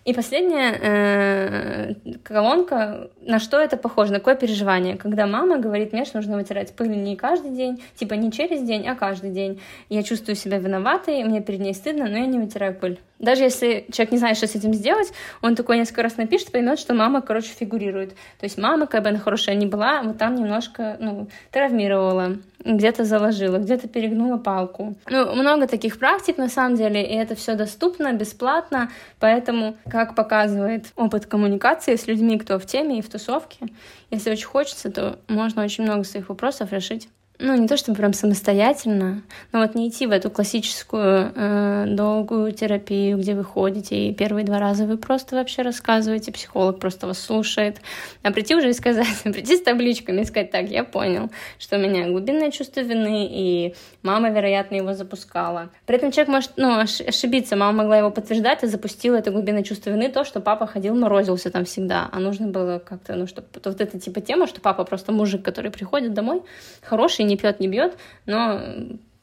И 0.05 0.13
последняя 0.13 0.77
э, 0.79 1.93
колонка, 2.21 3.09
на 3.21 3.39
что 3.39 3.59
это 3.59 3.75
похоже, 3.75 4.11
на 4.11 4.19
какое 4.19 4.35
переживание, 4.35 4.97
когда 4.97 5.25
мама 5.25 5.57
говорит 5.57 5.93
мне, 5.93 6.05
что 6.05 6.17
нужно 6.17 6.37
вытирать 6.37 6.75
пыль 6.75 6.89
не 6.89 7.15
каждый 7.15 7.49
день, 7.49 7.83
типа 7.95 8.13
не 8.13 8.31
через 8.31 8.61
день, 8.61 8.87
а 8.87 8.93
каждый 8.93 9.31
день. 9.31 9.59
Я 9.89 10.03
чувствую 10.03 10.35
себя 10.35 10.59
виноватой, 10.59 11.23
мне 11.23 11.41
перед 11.41 11.59
ней 11.59 11.73
стыдно, 11.73 12.05
но 12.05 12.19
я 12.19 12.27
не 12.27 12.37
вытираю 12.37 12.75
пыль. 12.75 12.99
Даже 13.17 13.41
если 13.41 13.87
человек 13.91 14.11
не 14.11 14.19
знает, 14.19 14.37
что 14.37 14.45
с 14.45 14.53
этим 14.53 14.75
сделать, 14.75 15.11
он 15.41 15.55
такой 15.55 15.79
несколько 15.79 16.03
раз 16.03 16.17
напишет, 16.17 16.51
поймет, 16.51 16.77
что 16.77 16.93
мама, 16.93 17.21
короче, 17.23 17.49
фигурирует. 17.49 18.11
То 18.11 18.43
есть 18.43 18.59
мама, 18.59 18.85
как 18.85 19.01
бы 19.01 19.09
она 19.09 19.17
хорошая 19.17 19.55
не 19.55 19.65
была, 19.65 20.03
вот 20.03 20.19
там 20.19 20.35
немножко, 20.35 20.97
ну, 20.99 21.29
травмировала, 21.49 22.37
где-то 22.65 23.05
заложила, 23.05 23.57
где-то 23.57 23.87
перегнула 23.87 24.37
палку. 24.37 24.95
Ну, 25.09 25.33
много 25.35 25.67
таких 25.67 25.99
практик, 25.99 26.37
на 26.37 26.49
самом 26.49 26.75
деле, 26.75 27.03
и 27.03 27.13
это 27.15 27.35
все 27.35 27.55
доступно, 27.55 28.11
бесплатно, 28.13 28.89
поэтому, 29.19 29.77
как 29.89 30.15
показывает 30.15 30.87
опыт 30.95 31.27
коммуникации 31.27 31.95
с 31.95 32.07
людьми, 32.07 32.37
кто 32.39 32.59
в 32.59 32.65
теме 32.65 32.99
и 32.99 33.01
в 33.01 33.09
тусовке, 33.09 33.67
если 34.09 34.31
очень 34.31 34.47
хочется, 34.47 34.91
то 34.91 35.19
можно 35.27 35.63
очень 35.63 35.83
много 35.83 36.03
своих 36.03 36.29
вопросов 36.29 36.71
решить 36.71 37.07
ну, 37.39 37.55
не 37.55 37.67
то 37.67 37.75
чтобы 37.75 37.97
прям 37.97 38.13
самостоятельно, 38.13 39.21
но 39.51 39.59
вот 39.59 39.75
не 39.75 39.89
идти 39.89 40.07
в 40.07 40.11
эту 40.11 40.29
классическую 40.29 41.31
э, 41.35 41.85
долгую 41.87 42.51
терапию, 42.53 43.17
где 43.17 43.35
вы 43.35 43.43
ходите, 43.43 44.07
и 44.07 44.13
первые 44.13 44.45
два 44.45 44.59
раза 44.59 44.85
вы 44.85 44.97
просто 44.97 45.35
вообще 45.35 45.61
рассказываете, 45.61 46.31
психолог 46.31 46.79
просто 46.79 47.07
вас 47.07 47.19
слушает, 47.19 47.81
а 48.23 48.31
прийти 48.31 48.55
уже 48.55 48.69
и 48.69 48.73
сказать, 48.73 49.07
прийти 49.23 49.57
с 49.57 49.61
табличками 49.61 50.21
и 50.21 50.25
сказать, 50.25 50.51
так, 50.51 50.69
я 50.69 50.83
понял, 50.83 51.29
что 51.59 51.75
у 51.75 51.79
меня 51.79 52.07
глубинное 52.07 52.51
чувство 52.51 52.79
вины, 52.79 53.27
и 53.29 53.75
мама, 54.01 54.29
вероятно, 54.29 54.75
его 54.75 54.93
запускала. 54.93 55.69
При 55.85 55.97
этом 55.97 56.11
человек 56.11 56.29
может, 56.29 56.51
ну, 56.55 56.79
ошибиться, 56.79 57.57
мама 57.57 57.79
могла 57.79 57.97
его 57.97 58.11
подтверждать, 58.11 58.63
и 58.63 58.67
запустила 58.67 59.15
это 59.15 59.31
глубинное 59.31 59.63
чувство 59.63 59.89
вины, 59.89 60.09
то, 60.09 60.23
что 60.23 60.39
папа 60.39 60.67
ходил, 60.67 60.95
морозился 60.95 61.51
там 61.51 61.65
всегда, 61.65 62.07
а 62.11 62.19
нужно 62.19 62.47
было 62.47 62.79
как-то, 62.79 63.15
ну, 63.15 63.27
чтобы 63.27 63.47
вот 63.63 63.81
эта 63.81 63.99
типа 63.99 64.21
тема, 64.21 64.47
что 64.47 64.61
папа 64.61 64.85
просто 64.85 65.11
мужик, 65.11 65.43
который 65.43 65.71
приходит 65.71 66.13
домой, 66.13 66.41
хороший, 66.81 67.24
не 67.25 67.37
пьет, 67.37 67.59
не 67.59 67.67
бьет, 67.67 67.97
но 68.25 68.61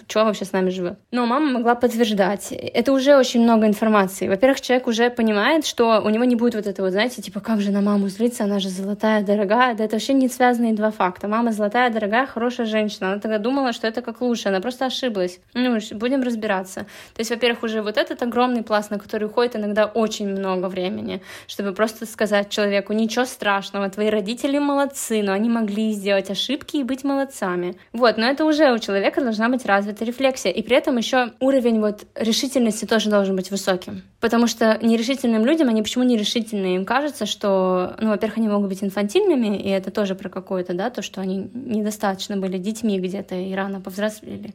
что 0.08 0.24
вообще 0.24 0.44
с 0.44 0.52
нами 0.52 0.70
живет. 0.70 0.98
Но 1.10 1.26
мама 1.26 1.50
могла 1.50 1.74
подтверждать. 1.74 2.52
Это 2.52 2.92
уже 2.92 3.16
очень 3.16 3.42
много 3.42 3.66
информации. 3.66 4.28
Во-первых, 4.28 4.60
человек 4.60 4.86
уже 4.86 5.10
понимает, 5.10 5.66
что 5.66 6.00
у 6.04 6.08
него 6.08 6.24
не 6.24 6.36
будет 6.36 6.54
вот 6.54 6.66
этого, 6.66 6.90
знаете, 6.90 7.22
типа, 7.22 7.40
как 7.40 7.60
же 7.60 7.70
на 7.70 7.80
маму 7.80 8.08
злиться, 8.08 8.44
она 8.44 8.58
же 8.58 8.68
золотая, 8.68 9.22
дорогая. 9.22 9.74
Да 9.74 9.84
это 9.84 9.96
вообще 9.96 10.14
не 10.14 10.28
связанные 10.28 10.72
два 10.72 10.90
факта. 10.90 11.28
Мама 11.28 11.52
золотая, 11.52 11.90
дорогая, 11.90 12.26
хорошая 12.26 12.66
женщина. 12.66 13.12
Она 13.12 13.20
тогда 13.20 13.38
думала, 13.38 13.72
что 13.72 13.86
это 13.86 14.02
как 14.02 14.20
лучше, 14.20 14.48
она 14.48 14.60
просто 14.60 14.86
ошиблась. 14.86 15.40
Ну, 15.54 15.78
будем 15.92 16.22
разбираться. 16.22 16.80
То 17.14 17.20
есть, 17.20 17.30
во-первых, 17.30 17.62
уже 17.62 17.82
вот 17.82 17.96
этот 17.96 18.22
огромный 18.22 18.62
пласт, 18.62 18.90
на 18.90 18.98
который 18.98 19.24
уходит 19.24 19.56
иногда 19.56 19.86
очень 19.86 20.28
много 20.28 20.66
времени, 20.66 21.22
чтобы 21.46 21.72
просто 21.72 22.06
сказать 22.06 22.48
человеку, 22.48 22.92
ничего 22.92 23.24
страшного, 23.24 23.90
твои 23.90 24.08
родители 24.08 24.58
молодцы, 24.58 25.22
но 25.22 25.32
они 25.32 25.48
могли 25.48 25.92
сделать 25.92 26.30
ошибки 26.30 26.76
и 26.76 26.82
быть 26.84 27.04
молодцами. 27.04 27.76
Вот, 27.92 28.16
но 28.16 28.26
это 28.26 28.44
уже 28.44 28.72
у 28.72 28.78
человека 28.78 29.20
должна 29.20 29.48
быть 29.48 29.66
развита 29.66 29.91
это 29.92 30.04
рефлексия. 30.04 30.52
И 30.52 30.62
при 30.62 30.76
этом 30.76 30.96
еще 30.96 31.32
уровень 31.40 31.80
вот 31.80 32.06
решительности 32.14 32.84
тоже 32.84 33.10
должен 33.10 33.36
быть 33.36 33.50
высоким. 33.50 34.02
Потому 34.20 34.46
что 34.46 34.78
нерешительным 34.82 35.44
людям, 35.46 35.68
они 35.68 35.82
почему 35.82 36.04
нерешительные? 36.04 36.76
Им 36.76 36.84
кажется, 36.84 37.26
что, 37.26 37.96
ну, 38.00 38.08
во-первых, 38.10 38.38
они 38.38 38.48
могут 38.48 38.68
быть 38.68 38.82
инфантильными, 38.82 39.56
и 39.56 39.68
это 39.68 39.90
тоже 39.90 40.14
про 40.14 40.28
какое-то, 40.28 40.74
да, 40.74 40.90
то, 40.90 41.02
что 41.02 41.20
они 41.20 41.50
недостаточно 41.54 42.36
были 42.36 42.58
детьми 42.58 42.98
где-то 42.98 43.34
и 43.34 43.54
рано 43.54 43.80
повзрослели. 43.80 44.54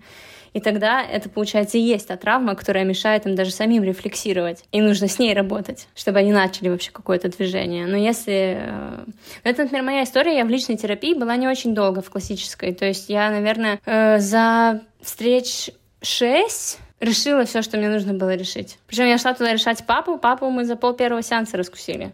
И 0.54 0.60
тогда 0.60 1.04
это, 1.04 1.30
получается, 1.30 1.78
и 1.78 1.82
есть 1.82 2.08
та 2.08 2.18
травма, 2.18 2.56
которая 2.56 2.84
мешает 2.84 3.26
им 3.26 3.36
даже 3.36 3.52
самим 3.52 3.84
рефлексировать. 3.84 4.64
И 4.72 4.82
нужно 4.82 5.08
с 5.08 5.20
ней 5.20 5.34
работать, 5.34 5.88
чтобы 5.96 6.20
они 6.20 6.32
начали 6.32 6.70
вообще 6.70 6.92
какое-то 6.92 7.30
движение. 7.30 7.86
Но 7.86 7.98
если... 7.98 8.58
Э, 8.60 9.06
это, 9.44 9.64
например, 9.64 9.84
моя 9.84 10.04
история. 10.04 10.38
Я 10.38 10.46
в 10.46 10.50
личной 10.50 10.78
терапии 10.78 11.14
была 11.14 11.36
не 11.36 11.48
очень 11.48 11.76
долго 11.76 12.02
в 12.02 12.10
классической. 12.10 12.74
То 12.74 12.86
есть 12.86 13.10
я, 13.10 13.30
наверное, 13.30 13.80
э, 13.86 14.20
за 14.20 14.82
встреч 15.02 15.72
шесть 16.02 16.80
решила 17.00 17.46
все, 17.46 17.62
что 17.62 17.78
мне 17.78 17.90
нужно 17.90 18.14
было 18.14 18.36
решить. 18.36 18.78
Причем 18.88 19.06
я 19.06 19.18
шла 19.18 19.34
туда 19.34 19.54
решать 19.54 19.86
папу. 19.86 20.18
Папу 20.18 20.50
мы 20.50 20.66
за 20.66 20.76
пол 20.76 20.94
первого 20.94 21.22
сеанса 21.22 21.58
раскусили. 21.58 22.14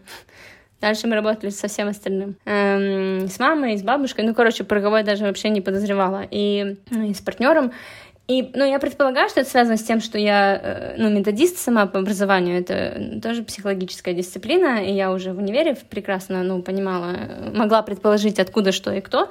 Дальше 0.80 1.06
мы 1.06 1.14
работали 1.14 1.50
со 1.50 1.68
всем 1.68 1.88
остальным. 1.88 2.36
Эм, 2.44 3.28
с 3.28 3.38
мамой, 3.38 3.78
с 3.78 3.82
бабушкой. 3.82 4.24
Ну, 4.24 4.34
короче, 4.34 4.64
про 4.64 4.82
кого 4.82 4.98
я 4.98 5.02
даже 5.02 5.24
вообще 5.24 5.48
не 5.48 5.62
подозревала. 5.62 6.26
И, 6.30 6.76
ну, 6.90 7.08
и 7.08 7.14
с 7.14 7.20
партнером. 7.20 7.72
И, 8.26 8.50
ну, 8.54 8.64
я 8.64 8.78
предполагаю, 8.78 9.28
что 9.28 9.40
это 9.40 9.50
связано 9.50 9.76
с 9.76 9.82
тем, 9.82 10.00
что 10.00 10.16
я, 10.18 10.56
э, 10.56 10.94
ну, 10.96 11.10
методист 11.10 11.58
сама 11.58 11.86
по 11.86 11.98
образованию, 11.98 12.58
это 12.58 13.20
тоже 13.20 13.42
психологическая 13.42 14.14
дисциплина, 14.14 14.82
и 14.82 14.92
я 14.92 15.12
уже 15.12 15.34
в 15.34 15.38
универе 15.38 15.76
прекрасно, 15.90 16.42
ну, 16.42 16.62
понимала, 16.62 17.14
могла 17.54 17.82
предположить, 17.82 18.38
откуда 18.38 18.72
что 18.72 18.92
и 18.92 19.02
кто. 19.02 19.28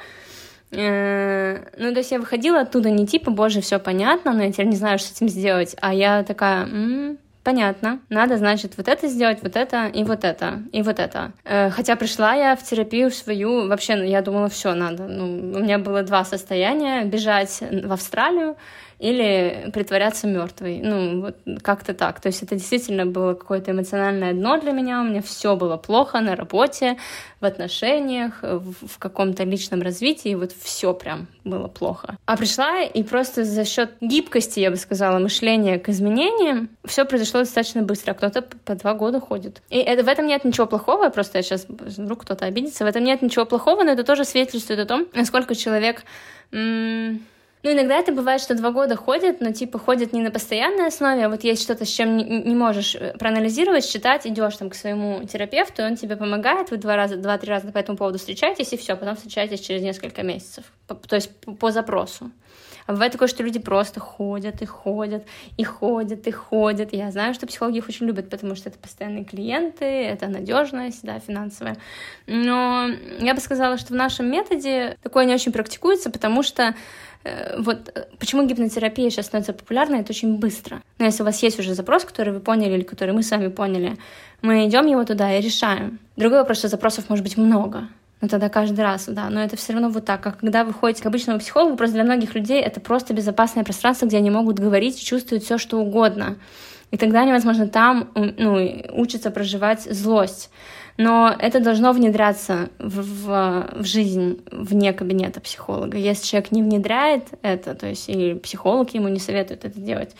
Э, 0.70 1.58
ну, 1.78 1.91
то 1.91 2.00
есть 2.00 2.12
я 2.12 2.20
выходила 2.20 2.62
оттуда 2.62 2.91
не 2.91 3.08
типа, 3.08 3.32
боже, 3.32 3.62
все 3.62 3.80
понятно, 3.80 4.32
но 4.32 4.44
я 4.44 4.52
теперь 4.52 4.68
не 4.68 4.76
знаю, 4.76 5.00
что 5.00 5.08
с 5.08 5.12
этим 5.14 5.28
сделать, 5.28 5.76
а 5.82 5.91
я 5.91 6.24
такая, 6.24 6.66
м-м, 6.66 7.18
понятно, 7.44 8.00
надо, 8.10 8.38
значит, 8.38 8.74
вот 8.78 8.88
это 8.88 9.08
сделать, 9.08 9.39
вот 9.41 9.56
это 9.56 9.88
и 9.88 10.04
вот 10.04 10.24
это, 10.24 10.62
и 10.72 10.84
вот 10.84 11.00
это. 11.00 11.32
Э, 11.46 11.72
хотя 11.72 11.96
пришла 11.96 12.36
я 12.36 12.56
в 12.56 12.64
терапию 12.64 13.10
свою, 13.10 13.68
вообще, 13.68 13.96
ну, 13.96 14.04
я 14.04 14.22
думала, 14.22 14.50
все 14.50 14.76
надо. 14.76 15.08
Ну, 15.08 15.58
у 15.58 15.60
меня 15.60 15.80
было 15.80 16.04
два 16.04 16.24
состояния, 16.26 17.04
бежать 17.06 17.62
в 17.62 17.91
Австралию 17.91 18.56
или 19.00 19.70
притворяться 19.74 20.28
мертвой. 20.28 20.80
Ну, 20.84 21.22
вот 21.22 21.38
как-то 21.62 21.94
так. 21.94 22.20
То 22.22 22.28
есть 22.28 22.44
это 22.44 22.56
действительно 22.56 23.06
было 23.06 23.34
какое-то 23.34 23.72
эмоциональное 23.72 24.34
дно 24.34 24.60
для 24.60 24.72
меня. 24.72 25.02
У 25.02 25.06
меня 25.06 25.22
все 25.22 25.56
было 25.56 25.78
плохо 25.78 26.20
на 26.22 26.36
работе, 26.36 26.98
в 27.39 27.46
отношениях, 27.46 28.39
в, 28.41 28.88
в 28.88 28.98
каком-то 29.00 29.44
личном 29.44 29.82
развитии. 29.82 30.36
Вот 30.36 30.52
все 30.54 30.94
прям 30.94 31.28
было 31.44 31.68
плохо. 31.68 32.18
А 32.26 32.38
пришла 32.38 32.82
и 32.82 33.04
просто 33.04 33.44
за 33.44 33.66
счет 33.66 33.91
гибкости, 34.00 34.60
я 34.60 34.72
бы 34.72 34.78
сказала, 34.78 35.20
мышления 35.20 35.78
к 35.78 35.89
изменениям, 35.89 36.70
все 36.86 37.06
произошло 37.06 37.41
достаточно 37.41 37.82
быстро. 37.82 38.14
Кто-то 38.14 38.41
по 38.41 38.76
два 38.76 38.94
года 38.94 39.20
ходит. 39.20 39.62
И 39.70 39.78
это, 39.78 40.04
в 40.04 40.08
этом 40.08 40.28
нет 40.28 40.46
ничего 40.46 40.66
плохого. 40.66 41.10
Просто 41.10 41.39
я 41.39 41.41
сейчас 41.44 41.66
вдруг 41.68 42.24
кто-то 42.24 42.46
обидится. 42.46 42.86
В 42.86 42.88
этом 42.88 43.04
нет 43.04 43.22
ничего 43.22 43.46
плохого, 43.46 43.84
но 43.84 43.91
это 43.91 44.04
тоже 44.04 44.24
свидетельствует 44.24 44.80
о 44.80 44.86
том, 44.86 45.08
насколько 45.14 45.56
человек 45.56 46.04
м- 46.52 47.22
ну, 47.64 47.72
иногда 47.72 47.97
это 47.97 48.11
бывает, 48.11 48.41
что 48.41 48.55
два 48.55 48.72
года 48.72 48.97
ходят, 48.97 49.39
но 49.39 49.51
типа 49.53 49.80
ходят 49.80 50.11
не 50.11 50.22
на 50.22 50.32
постоянной 50.32 50.88
основе, 50.88 51.26
а 51.26 51.30
вот 51.30 51.45
есть 51.45 51.64
что-то, 51.64 51.86
с 51.86 51.89
чем 51.89 52.18
не, 52.18 52.24
не 52.24 52.55
можешь 52.55 52.93
э, 52.95 53.16
проанализировать, 53.18 53.86
считать, 53.86 54.28
идешь 54.28 54.57
там 54.57 54.70
к 54.70 54.76
своему 54.76 55.24
терапевту, 55.26 55.82
и 55.82 55.86
он 55.86 55.95
тебе 55.95 56.18
помогает, 56.18 56.72
вы 56.72 56.78
два 56.78 56.97
раза, 56.97 57.16
два-три 57.16 57.49
раза 57.49 57.72
по 57.72 57.78
этому 57.78 57.97
поводу 57.97 58.20
встречаетесь, 58.20 58.74
и 58.74 58.78
все, 58.78 58.97
потом 58.97 59.16
встречаетесь 59.16 59.61
через 59.61 59.82
несколько 59.82 60.24
месяцев, 60.24 60.66
по, 60.88 60.95
то 60.95 61.16
есть 61.16 61.34
по, 61.38 61.53
по 61.53 61.72
запросу. 61.72 62.32
А 62.86 62.91
бывает 62.91 63.14
такое, 63.14 63.28
что 63.28 63.43
люди 63.43 63.59
просто 63.59 63.99
ходят 63.99 64.61
и 64.61 64.66
ходят, 64.66 65.26
и 65.57 65.64
ходят, 65.64 66.28
и 66.28 66.32
ходят. 66.32 66.93
Я 66.93 67.11
знаю, 67.11 67.34
что 67.34 67.47
психологи 67.47 67.78
их 67.78 67.88
очень 67.88 68.05
любят, 68.05 68.30
потому 68.30 68.55
что 68.55 68.70
это 68.70 68.78
постоянные 68.78 69.24
клиенты, 69.24 69.86
это 69.86 70.28
надежность, 70.28 70.99
да, 71.03 71.20
финансовая. 71.20 71.78
Но 72.28 72.89
я 73.20 73.34
бы 73.34 73.39
сказала, 73.39 73.78
что 73.78 73.93
в 73.93 73.95
нашем 73.95 74.30
методе 74.30 74.97
такое 75.01 75.26
не 75.26 75.34
очень 75.34 75.53
практикуется, 75.53 76.09
потому 76.09 76.43
что 76.43 76.76
вот 77.57 77.91
э, 77.95 78.05
почему 78.19 78.45
гипнотерапия 78.45 79.09
сейчас 79.09 79.28
становится 79.28 79.53
популярной, 79.53 80.01
это 80.01 80.11
очень 80.11 80.38
быстро. 80.38 80.82
Но 80.99 81.05
если 81.05 81.24
у 81.24 81.26
вас 81.26 81.41
есть 81.41 81.59
уже 81.59 81.74
запрос, 81.74 82.03
который 82.03 82.34
вы 82.34 82.39
поняли 82.39 82.74
или 82.74 82.84
который 82.84 83.13
мы 83.13 83.24
сами 83.24 83.47
поняли, 83.47 83.97
мы 84.41 84.67
идем 84.67 84.88
его 84.88 85.03
туда 85.05 85.34
и 85.34 85.41
решаем. 85.41 85.99
Другой 86.17 86.39
вопрос, 86.39 86.59
что 86.59 86.67
запросов 86.67 87.09
может 87.09 87.24
быть 87.24 87.38
много. 87.38 87.88
Но 88.21 88.28
тогда 88.28 88.49
каждый 88.49 88.82
раз, 88.82 89.05
да. 89.07 89.30
Но 89.30 89.41
это 89.43 89.57
все 89.57 89.74
равно 89.74 89.89
вот 89.89 90.05
так. 90.05 90.21
Как 90.21 90.39
когда 90.39 90.63
вы 90.63 90.74
ходите 90.74 91.03
к 91.03 91.05
обычному 91.05 91.39
психологу, 91.39 91.76
просто 91.76 91.95
для 91.95 92.03
многих 92.03 92.36
людей 92.36 92.61
это 92.61 92.80
просто 92.80 93.13
безопасное 93.13 93.63
пространство, 93.63 94.05
где 94.05 94.17
они 94.17 94.30
могут 94.30 94.59
говорить 94.59 95.01
и 95.01 95.05
чувствовать 95.05 95.43
все, 95.43 95.57
что 95.57 95.80
угодно. 95.80 96.38
И 96.91 96.97
тогда 96.97 97.21
они, 97.21 97.32
возможно, 97.32 97.67
там 97.67 98.11
ну, 98.15 98.84
учатся 98.93 99.32
проживать 99.32 99.82
злость 99.82 100.51
но 100.98 101.36
это 101.38 101.60
должно 101.60 101.91
внедряться 101.91 102.70
в, 102.80 103.02
в, 103.02 103.82
в 103.82 103.86
жизнь 103.86 104.41
вне 104.52 104.94
кабинета 104.94 105.41
психолога. 105.41 105.98
Если 105.98 106.28
человек 106.28 106.52
не 106.52 106.62
внедряет 106.62 107.28
это, 107.41 107.76
то 107.76 107.88
есть 107.88 108.10
и 108.10 108.36
психолог 108.36 108.94
ему 108.94 109.08
не 109.08 109.20
советует 109.20 109.66
это 109.66 109.80
делать, 109.80 110.16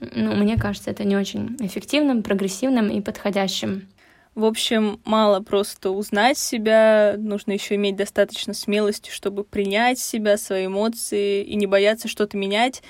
ну, 0.00 0.34
мне 0.34 0.56
кажется, 0.56 0.90
это 0.90 1.04
не 1.04 1.16
очень 1.16 1.56
эффективным, 1.60 2.22
прогрессивным 2.22 2.88
и 2.88 3.00
подходящим. 3.00 3.88
В 4.34 4.44
общем, 4.44 5.00
мало 5.04 5.40
просто 5.40 5.90
узнать 5.90 6.38
себя, 6.38 7.16
нужно 7.18 7.52
еще 7.52 7.74
иметь 7.74 7.96
достаточно 7.96 8.54
смелости, 8.54 9.10
чтобы 9.10 9.42
принять 9.42 9.98
себя, 9.98 10.36
свои 10.36 10.66
эмоции 10.66 11.42
и 11.42 11.56
не 11.56 11.66
бояться 11.66 12.06
что-то 12.06 12.36
менять, 12.36 12.82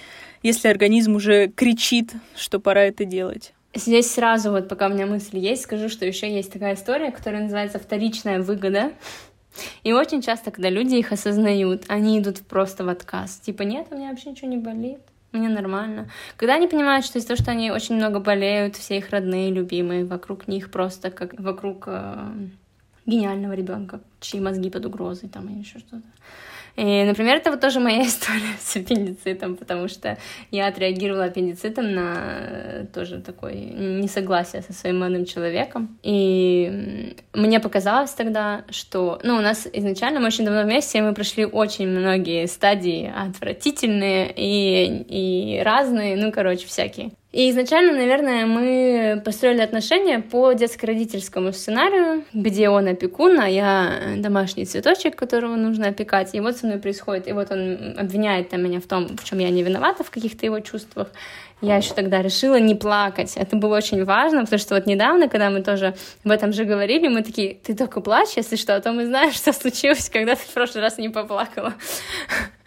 если 0.43 0.69
организм 0.69 1.17
уже 1.17 1.49
кричит, 1.49 2.13
что 2.37 2.61
пора 2.61 2.83
это 2.83 3.07
делать. 3.07 3.55
Здесь 3.75 4.13
сразу, 4.13 4.51
вот 4.51 4.69
пока 4.69 4.87
у 4.87 4.91
меня 4.91 5.07
мысль 5.07 5.39
есть, 5.39 5.63
скажу, 5.63 5.89
что 5.89 6.07
еще 6.07 6.33
есть 6.33 6.53
такая 6.53 6.75
история, 6.75 7.11
которая 7.11 7.43
называется 7.43 7.79
вторичная 7.79 8.41
выгода. 8.41 8.93
И 9.83 9.93
очень 9.93 10.23
часто, 10.23 10.51
когда 10.51 10.71
люди 10.71 10.97
их 10.97 11.13
осознают, 11.13 11.85
они 11.89 12.19
идут 12.19 12.41
просто 12.41 12.85
в 12.85 12.89
отказ. 12.89 13.39
Типа, 13.41 13.63
нет, 13.63 13.89
у 13.91 13.97
меня 13.97 14.11
вообще 14.11 14.31
ничего 14.31 14.49
не 14.49 14.57
болит 14.57 15.01
мне 15.33 15.49
нормально. 15.49 16.09
Когда 16.37 16.55
они 16.55 16.69
понимают, 16.69 17.05
что 17.05 17.19
из-за 17.19 17.29
того, 17.29 17.41
что 17.41 17.51
они 17.51 17.71
очень 17.71 17.97
много 17.97 18.21
болеют, 18.21 18.77
все 18.77 18.99
их 18.99 19.11
родные, 19.11 19.51
любимые, 19.51 20.05
вокруг 20.05 20.49
них 20.49 20.71
просто 20.71 21.11
как 21.11 21.39
вокруг 21.39 21.85
э, 21.87 22.31
гениального 23.07 23.53
ребенка, 23.53 24.01
чьи 24.21 24.41
мозги 24.41 24.71
под 24.71 24.87
угрозой 24.87 25.29
там 25.29 25.49
или 25.49 25.59
еще 25.59 25.79
что-то. 25.79 26.03
И, 26.79 27.03
например, 27.03 27.39
это 27.39 27.51
вот 27.51 27.61
тоже 27.61 27.81
моя 27.81 28.03
история 28.07 28.55
с 28.61 28.77
аппендицитом, 28.77 29.57
потому 29.57 29.89
что 29.89 30.17
я 30.53 30.69
отреагировала 30.69 31.25
аппендицитом 31.25 31.93
на 31.93 32.15
э, 32.17 32.87
тоже 32.95 33.21
такое 33.21 33.55
несогласие 33.55 34.63
со 34.63 34.73
своим 34.73 35.01
молодым 35.01 35.25
человеком. 35.25 35.99
И 36.05 37.17
мне 37.35 37.59
показалось 37.59 38.13
тогда, 38.13 38.65
что... 38.71 39.19
Ну, 39.25 39.37
у 39.37 39.41
нас 39.41 39.67
изначально 39.73 40.21
мы 40.21 40.27
очень 40.27 40.45
давно 40.45 40.63
вместе, 40.63 40.99
и 40.99 41.03
мы 41.03 41.15
прошли 41.15 41.45
очень 41.45 41.89
многие 41.89 42.47
стадии 42.47 43.13
отвратительные 43.13 44.33
и, 44.37 45.59
и 45.59 45.63
разные, 45.63 46.17
ну, 46.17 46.31
короче, 46.31 46.69
всякие. 46.69 47.11
И 47.31 47.51
изначально, 47.51 47.93
наверное, 47.93 48.47
мы 48.47 49.21
построили 49.23 49.61
отношения 49.61 50.19
по 50.19 50.53
детско-родительскому 50.53 51.53
сценарию, 51.53 52.25
где 52.33 52.71
он 52.71 52.89
опекун, 52.89 53.39
а 53.39 53.47
я 53.47 54.15
домашний 54.17 54.65
цветочек, 54.65 55.15
которого 55.15 55.55
нужно 55.57 55.89
опекать. 55.89 56.35
И 56.35 56.41
вот 56.41 56.57
со 56.57 56.67
мной 56.67 56.79
происходит, 56.79 57.29
и 57.29 57.33
вот 57.33 57.51
он 57.51 57.99
обвиняет 57.99 58.49
там, 58.49 58.63
меня 58.63 58.81
в 58.81 58.87
том, 58.87 59.09
в 59.09 59.25
чем 59.25 59.41
я 59.41 59.51
не 59.51 59.63
виновата, 59.63 60.05
в 60.05 60.11
каких-то 60.11 60.47
его 60.47 60.61
чувствах. 60.61 61.09
Я 61.61 61.77
еще 61.77 61.93
тогда 61.93 62.23
решила 62.23 62.59
не 62.59 62.75
плакать. 62.75 63.37
Это 63.37 63.57
было 63.57 63.77
очень 63.77 64.05
важно, 64.05 64.45
потому 64.45 64.61
что 64.61 64.75
вот 64.77 64.87
недавно, 64.87 65.29
когда 65.29 65.51
мы 65.51 65.63
тоже 65.63 65.97
об 66.25 66.31
этом 66.31 66.53
же 66.55 66.65
говорили, 66.65 67.09
мы 67.09 67.23
такие, 67.23 67.55
ты 67.55 67.75
только 67.75 68.01
плачь, 68.01 68.37
если 68.37 68.57
что, 68.57 68.75
а 68.75 68.81
то 68.81 68.93
мы 68.93 69.05
знаем, 69.07 69.33
что 69.35 69.53
случилось, 69.53 70.09
когда 70.09 70.35
ты 70.35 70.43
в 70.43 70.55
прошлый 70.55 70.83
раз 70.83 70.97
не 70.97 71.11
поплакала. 71.11 71.75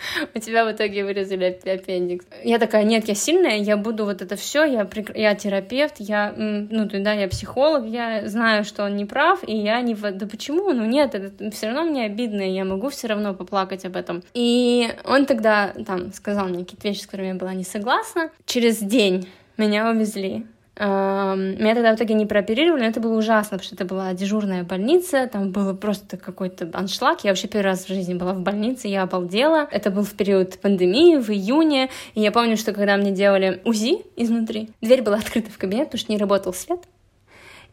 У 0.36 0.40
тебя 0.40 0.66
в 0.66 0.72
итоге 0.72 1.04
вырезали 1.04 1.60
аппендикс. 1.66 2.26
Я 2.44 2.60
такая, 2.60 2.84
нет, 2.84 3.08
я 3.08 3.16
сильная, 3.16 3.58
я 3.58 3.78
буду 3.78 4.06
вот 4.06 4.22
это 4.22 4.36
все, 4.36 4.66
я, 4.66 4.88
я 5.16 5.36
терапевт, 5.36 5.96
я, 6.00 6.34
ну, 6.36 6.86
да, 6.86 7.14
я 7.14 7.28
психолог, 7.28 7.86
я 7.86 8.28
знаю, 8.28 8.64
что 8.64 8.84
он 8.84 8.96
не 8.96 9.06
прав, 9.06 9.44
и 9.48 9.56
я 9.56 9.82
не... 9.82 9.96
Да 9.96 10.28
почему? 10.28 10.72
Ну, 10.74 10.86
нет, 10.86 11.16
это 11.16 11.52
все 11.52 11.68
равно 11.68 11.84
мне 11.84 12.06
обидно, 12.06 12.42
я 12.42 12.66
могу 12.66 12.90
все 12.90 13.08
равно 13.08 13.34
поплакать 13.34 13.86
об 13.86 13.96
этом. 13.96 14.24
И 14.34 14.90
он 15.06 15.26
тогда 15.26 15.74
там 15.86 16.14
сказал 16.14 16.48
мне 16.48 16.64
какие-то 16.64 16.88
вещи, 16.88 17.02
с 17.02 17.06
которыми 17.06 17.28
я 17.30 17.36
была 17.36 17.54
не 17.54 17.64
согласна. 17.64 18.30
Через 18.46 18.80
день 18.80 19.28
меня 19.58 19.90
увезли 19.90 20.46
меня 20.84 21.76
тогда 21.76 21.94
в 21.94 21.96
итоге 21.96 22.16
не 22.16 22.26
прооперировали, 22.26 22.82
но 22.82 22.88
это 22.88 23.00
было 23.00 23.16
ужасно, 23.16 23.58
потому 23.58 23.64
что 23.64 23.76
это 23.76 23.86
была 23.86 24.14
дежурная 24.14 24.64
больница, 24.64 25.28
там 25.28 25.52
был 25.52 25.76
просто 25.76 26.18
какой-то 26.18 26.70
аншлаг. 26.74 27.24
Я 27.24 27.32
вообще 27.32 27.48
первый 27.48 27.66
раз 27.66 27.86
в 27.86 27.88
жизни 27.90 28.16
была 28.16 28.34
в 28.34 28.40
больнице, 28.40 28.88
я 28.88 29.04
обалдела. 29.04 29.68
Это 29.70 29.92
был 29.92 30.04
в 30.04 30.14
период 30.14 30.60
пандемии, 30.60 31.18
в 31.18 31.30
июне, 31.30 31.90
и 32.16 32.22
я 32.22 32.32
помню, 32.32 32.58
что 32.58 32.74
когда 32.74 32.98
мне 32.98 33.12
делали 33.12 33.62
УЗИ 33.64 34.02
изнутри, 34.16 34.70
дверь 34.82 35.04
была 35.04 35.18
открыта 35.18 35.52
в 35.52 35.58
кабинет, 35.60 35.88
потому 35.88 36.00
что 36.00 36.12
не 36.12 36.18
работал 36.18 36.54
свет, 36.54 36.80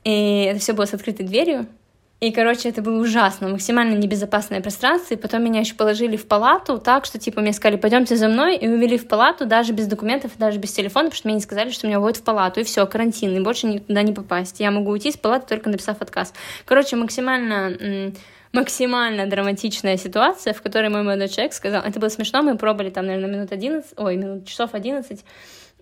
и 0.04 0.48
это 0.50 0.60
все 0.60 0.74
было 0.74 0.84
с 0.84 0.92
открытой 0.92 1.26
дверью, 1.26 1.66
и, 2.20 2.32
короче, 2.32 2.68
это 2.68 2.82
было 2.82 3.00
ужасно, 3.00 3.48
максимально 3.48 3.94
небезопасное 3.96 4.60
пространство. 4.60 5.14
И 5.14 5.16
потом 5.16 5.44
меня 5.44 5.60
еще 5.60 5.74
положили 5.74 6.16
в 6.16 6.26
палату 6.26 6.78
так, 6.78 7.04
что, 7.04 7.18
типа, 7.18 7.40
мне 7.40 7.52
сказали, 7.52 7.78
пойдемте 7.78 8.16
за 8.16 8.28
мной, 8.28 8.56
и 8.56 8.66
увели 8.66 8.98
в 8.98 9.06
палату 9.06 9.46
даже 9.46 9.72
без 9.72 9.86
документов, 9.86 10.32
даже 10.36 10.58
без 10.58 10.72
телефона, 10.72 11.04
потому 11.04 11.16
что 11.16 11.28
мне 11.28 11.36
не 11.36 11.40
сказали, 11.40 11.70
что 11.70 11.86
меня 11.86 12.00
вводят 12.00 12.16
в 12.16 12.24
палату, 12.24 12.58
и 12.58 12.64
все, 12.64 12.84
карантин, 12.86 13.36
и 13.36 13.40
больше 13.40 13.68
никуда 13.68 14.02
не 14.02 14.12
попасть. 14.12 14.58
Я 14.58 14.72
могу 14.72 14.90
уйти 14.90 15.10
из 15.10 15.16
палаты, 15.16 15.46
только 15.46 15.70
написав 15.70 16.00
отказ. 16.00 16.34
Короче, 16.64 16.96
максимально 16.96 18.12
максимально 18.52 19.26
драматичная 19.26 19.96
ситуация, 19.96 20.54
в 20.54 20.62
которой 20.62 20.88
мой 20.88 21.02
молодой 21.02 21.28
человек 21.28 21.52
сказал, 21.52 21.82
это 21.84 22.00
было 22.00 22.08
смешно, 22.08 22.42
мы 22.42 22.56
пробовали 22.56 22.90
там, 22.90 23.06
наверное, 23.06 23.30
минут 23.30 23.52
11, 23.52 23.92
ой, 23.96 24.16
минут 24.16 24.46
часов 24.46 24.70
11, 24.72 25.22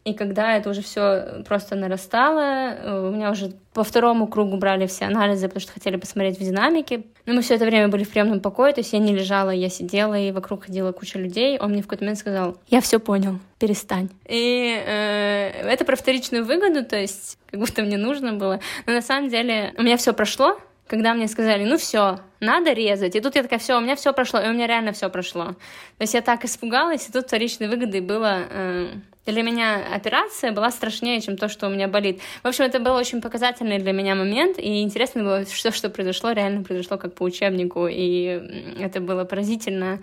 и 0.06 0.14
когда 0.14 0.56
это 0.56 0.70
уже 0.70 0.82
все 0.82 1.42
просто 1.44 1.74
нарастало, 1.74 2.40
э, 2.40 3.08
у 3.08 3.10
меня 3.10 3.32
уже 3.32 3.50
по 3.74 3.82
второму 3.82 4.28
кругу 4.28 4.56
брали 4.56 4.86
все 4.86 5.06
анализы, 5.06 5.48
потому 5.48 5.60
что 5.60 5.72
хотели 5.72 5.96
посмотреть 5.96 6.38
в 6.38 6.44
динамике. 6.44 7.02
Но 7.26 7.34
мы 7.34 7.42
все 7.42 7.56
это 7.56 7.64
время 7.64 7.88
были 7.88 8.04
в 8.04 8.10
приемном 8.10 8.38
покое, 8.38 8.72
то 8.72 8.80
есть 8.80 8.92
я 8.92 9.00
не 9.00 9.12
лежала, 9.12 9.50
я 9.50 9.68
сидела, 9.68 10.16
и 10.16 10.30
вокруг 10.30 10.66
ходила 10.66 10.92
куча 10.92 11.18
людей. 11.18 11.58
Он 11.58 11.72
мне 11.72 11.82
в 11.82 11.86
какой-то 11.86 12.04
момент 12.04 12.20
сказал, 12.20 12.56
я 12.68 12.80
все 12.80 13.00
понял, 13.00 13.40
перестань. 13.58 14.08
И 14.28 14.80
э, 14.86 15.72
это 15.72 15.84
про 15.84 15.96
вторичную 15.96 16.44
выгоду, 16.44 16.84
то 16.84 16.96
есть 16.96 17.36
как 17.50 17.58
будто 17.58 17.82
мне 17.82 17.96
нужно 17.96 18.34
было. 18.34 18.60
Но 18.86 18.92
на 18.92 19.02
самом 19.02 19.28
деле 19.28 19.74
у 19.76 19.82
меня 19.82 19.96
все 19.96 20.12
прошло, 20.12 20.56
когда 20.86 21.14
мне 21.14 21.26
сказали, 21.26 21.64
ну 21.64 21.78
все, 21.78 22.20
надо 22.38 22.72
резать. 22.72 23.16
И 23.16 23.20
тут 23.20 23.34
я 23.34 23.42
такая, 23.42 23.58
все, 23.58 23.76
у 23.76 23.80
меня 23.80 23.96
все 23.96 24.12
прошло, 24.12 24.38
и 24.38 24.48
у 24.48 24.52
меня 24.52 24.68
реально 24.68 24.92
все 24.92 25.08
прошло. 25.08 25.46
То 25.46 26.02
есть 26.02 26.14
я 26.14 26.20
так 26.20 26.44
испугалась, 26.44 27.08
и 27.08 27.12
тут 27.12 27.26
вторичной 27.26 27.66
выгодой 27.66 28.02
было 28.02 28.44
э, 28.48 28.88
для 29.26 29.42
меня 29.42 29.82
операция 29.92 30.52
была 30.52 30.70
страшнее, 30.70 31.20
чем 31.20 31.36
то, 31.36 31.48
что 31.48 31.66
у 31.66 31.70
меня 31.70 31.88
болит. 31.88 32.20
В 32.42 32.46
общем, 32.46 32.64
это 32.64 32.78
был 32.78 32.94
очень 32.94 33.20
показательный 33.20 33.78
для 33.78 33.92
меня 33.92 34.14
момент, 34.14 34.58
и 34.58 34.82
интересно 34.82 35.22
было, 35.22 35.46
что, 35.46 35.72
что 35.72 35.90
произошло, 35.90 36.32
реально 36.32 36.62
произошло 36.62 36.96
как 36.96 37.14
по 37.14 37.24
учебнику, 37.24 37.86
и 37.90 38.74
это 38.80 39.00
было 39.00 39.24
поразительно. 39.24 40.00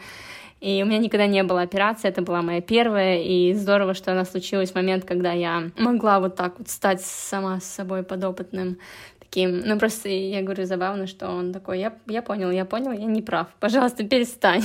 И 0.59 0.81
у 0.81 0.85
меня 0.85 0.97
никогда 0.97 1.27
не 1.27 1.43
было 1.43 1.61
операции, 1.61 2.07
это 2.07 2.21
была 2.21 2.41
моя 2.41 2.61
первая, 2.61 3.21
и 3.21 3.53
здорово, 3.53 3.93
что 3.93 4.13
она 4.13 4.23
случилась 4.23 4.71
в 4.71 4.75
момент, 4.75 5.03
когда 5.03 5.33
я 5.33 5.69
могла 5.77 6.21
вот 6.21 6.37
так 6.37 6.57
вот 6.57 6.69
стать 6.69 7.01
сама 7.01 7.59
с 7.59 7.65
собой 7.65 8.03
подопытным 8.03 8.77
таким. 9.19 9.59
Ну, 9.59 9.77
просто 9.77 10.07
я 10.07 10.41
говорю, 10.41 10.63
забавно, 10.63 11.07
что 11.07 11.27
он 11.27 11.51
такой, 11.51 11.79
я, 11.79 11.93
я 12.07 12.21
понял, 12.21 12.49
я 12.49 12.63
понял, 12.63 12.91
я 12.93 13.05
не 13.05 13.21
прав, 13.21 13.47
пожалуйста, 13.59 14.05
перестань. 14.05 14.63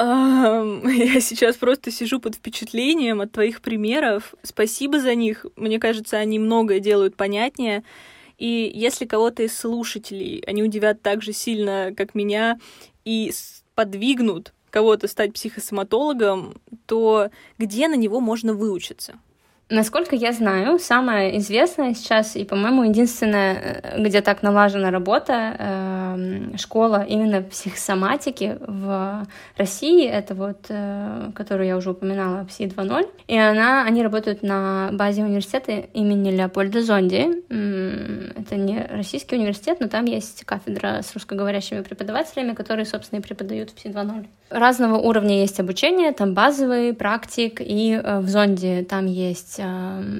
Я 0.84 1.20
сейчас 1.20 1.56
просто 1.56 1.90
сижу 1.90 2.20
под 2.20 2.36
впечатлением 2.36 3.20
от 3.20 3.32
твоих 3.32 3.60
примеров. 3.60 4.34
Спасибо 4.42 4.98
за 4.98 5.14
них. 5.14 5.44
Мне 5.56 5.78
кажется, 5.78 6.16
они 6.16 6.38
многое 6.38 6.80
делают 6.80 7.16
понятнее. 7.16 7.84
И 8.38 8.70
если 8.74 9.04
кого-то 9.04 9.42
из 9.42 9.54
слушателей 9.54 10.42
они 10.46 10.62
удивят 10.62 11.02
так 11.02 11.20
же 11.22 11.34
сильно, 11.34 11.92
как 11.94 12.14
меня, 12.14 12.58
и 13.04 13.30
подвигнут 13.74 14.54
кого-то 14.70 15.06
стать 15.06 15.34
психосоматологом, 15.34 16.54
то 16.86 17.28
где 17.58 17.86
на 17.86 17.96
него 17.96 18.20
можно 18.20 18.54
выучиться? 18.54 19.18
Насколько 19.70 20.16
я 20.16 20.32
знаю, 20.32 20.80
самое 20.80 21.38
известное 21.38 21.94
сейчас 21.94 22.34
и, 22.34 22.44
по-моему, 22.44 22.82
единственная, 22.82 23.54
э, 23.54 24.02
где 24.02 24.20
так 24.20 24.42
налажена 24.42 24.90
работа, 24.90 25.54
э, 25.56 26.56
школа 26.56 27.04
именно 27.08 27.42
психосоматики 27.42 28.58
в 28.66 29.24
России, 29.56 30.04
это 30.08 30.34
вот, 30.34 30.66
э, 30.68 31.30
которую 31.36 31.68
я 31.68 31.76
уже 31.76 31.90
упоминала, 31.90 32.44
ПСИ 32.46 32.64
2.0, 32.64 33.08
и 33.28 33.38
она, 33.38 33.84
они 33.84 34.02
работают 34.02 34.42
на 34.42 34.90
базе 34.92 35.22
университета 35.22 35.70
имени 35.70 36.32
Леопольда 36.32 36.82
Зонди. 36.82 37.28
Это 37.48 38.56
не 38.56 38.84
российский 38.90 39.36
университет, 39.36 39.78
но 39.78 39.86
там 39.86 40.04
есть 40.04 40.44
кафедра 40.44 41.02
с 41.02 41.14
русскоговорящими 41.14 41.82
преподавателями, 41.82 42.54
которые, 42.54 42.86
собственно, 42.86 43.20
и 43.20 43.22
преподают 43.22 43.72
ПСИ 43.72 43.86
2.0. 43.86 44.26
Разного 44.50 44.96
уровня 44.96 45.38
есть 45.40 45.60
обучение, 45.60 46.10
там 46.10 46.34
базовый, 46.34 46.92
практик, 46.92 47.60
и 47.60 47.92
э, 47.92 48.18
в 48.18 48.28
Зонде 48.28 48.82
там 48.82 49.06
есть 49.06 49.59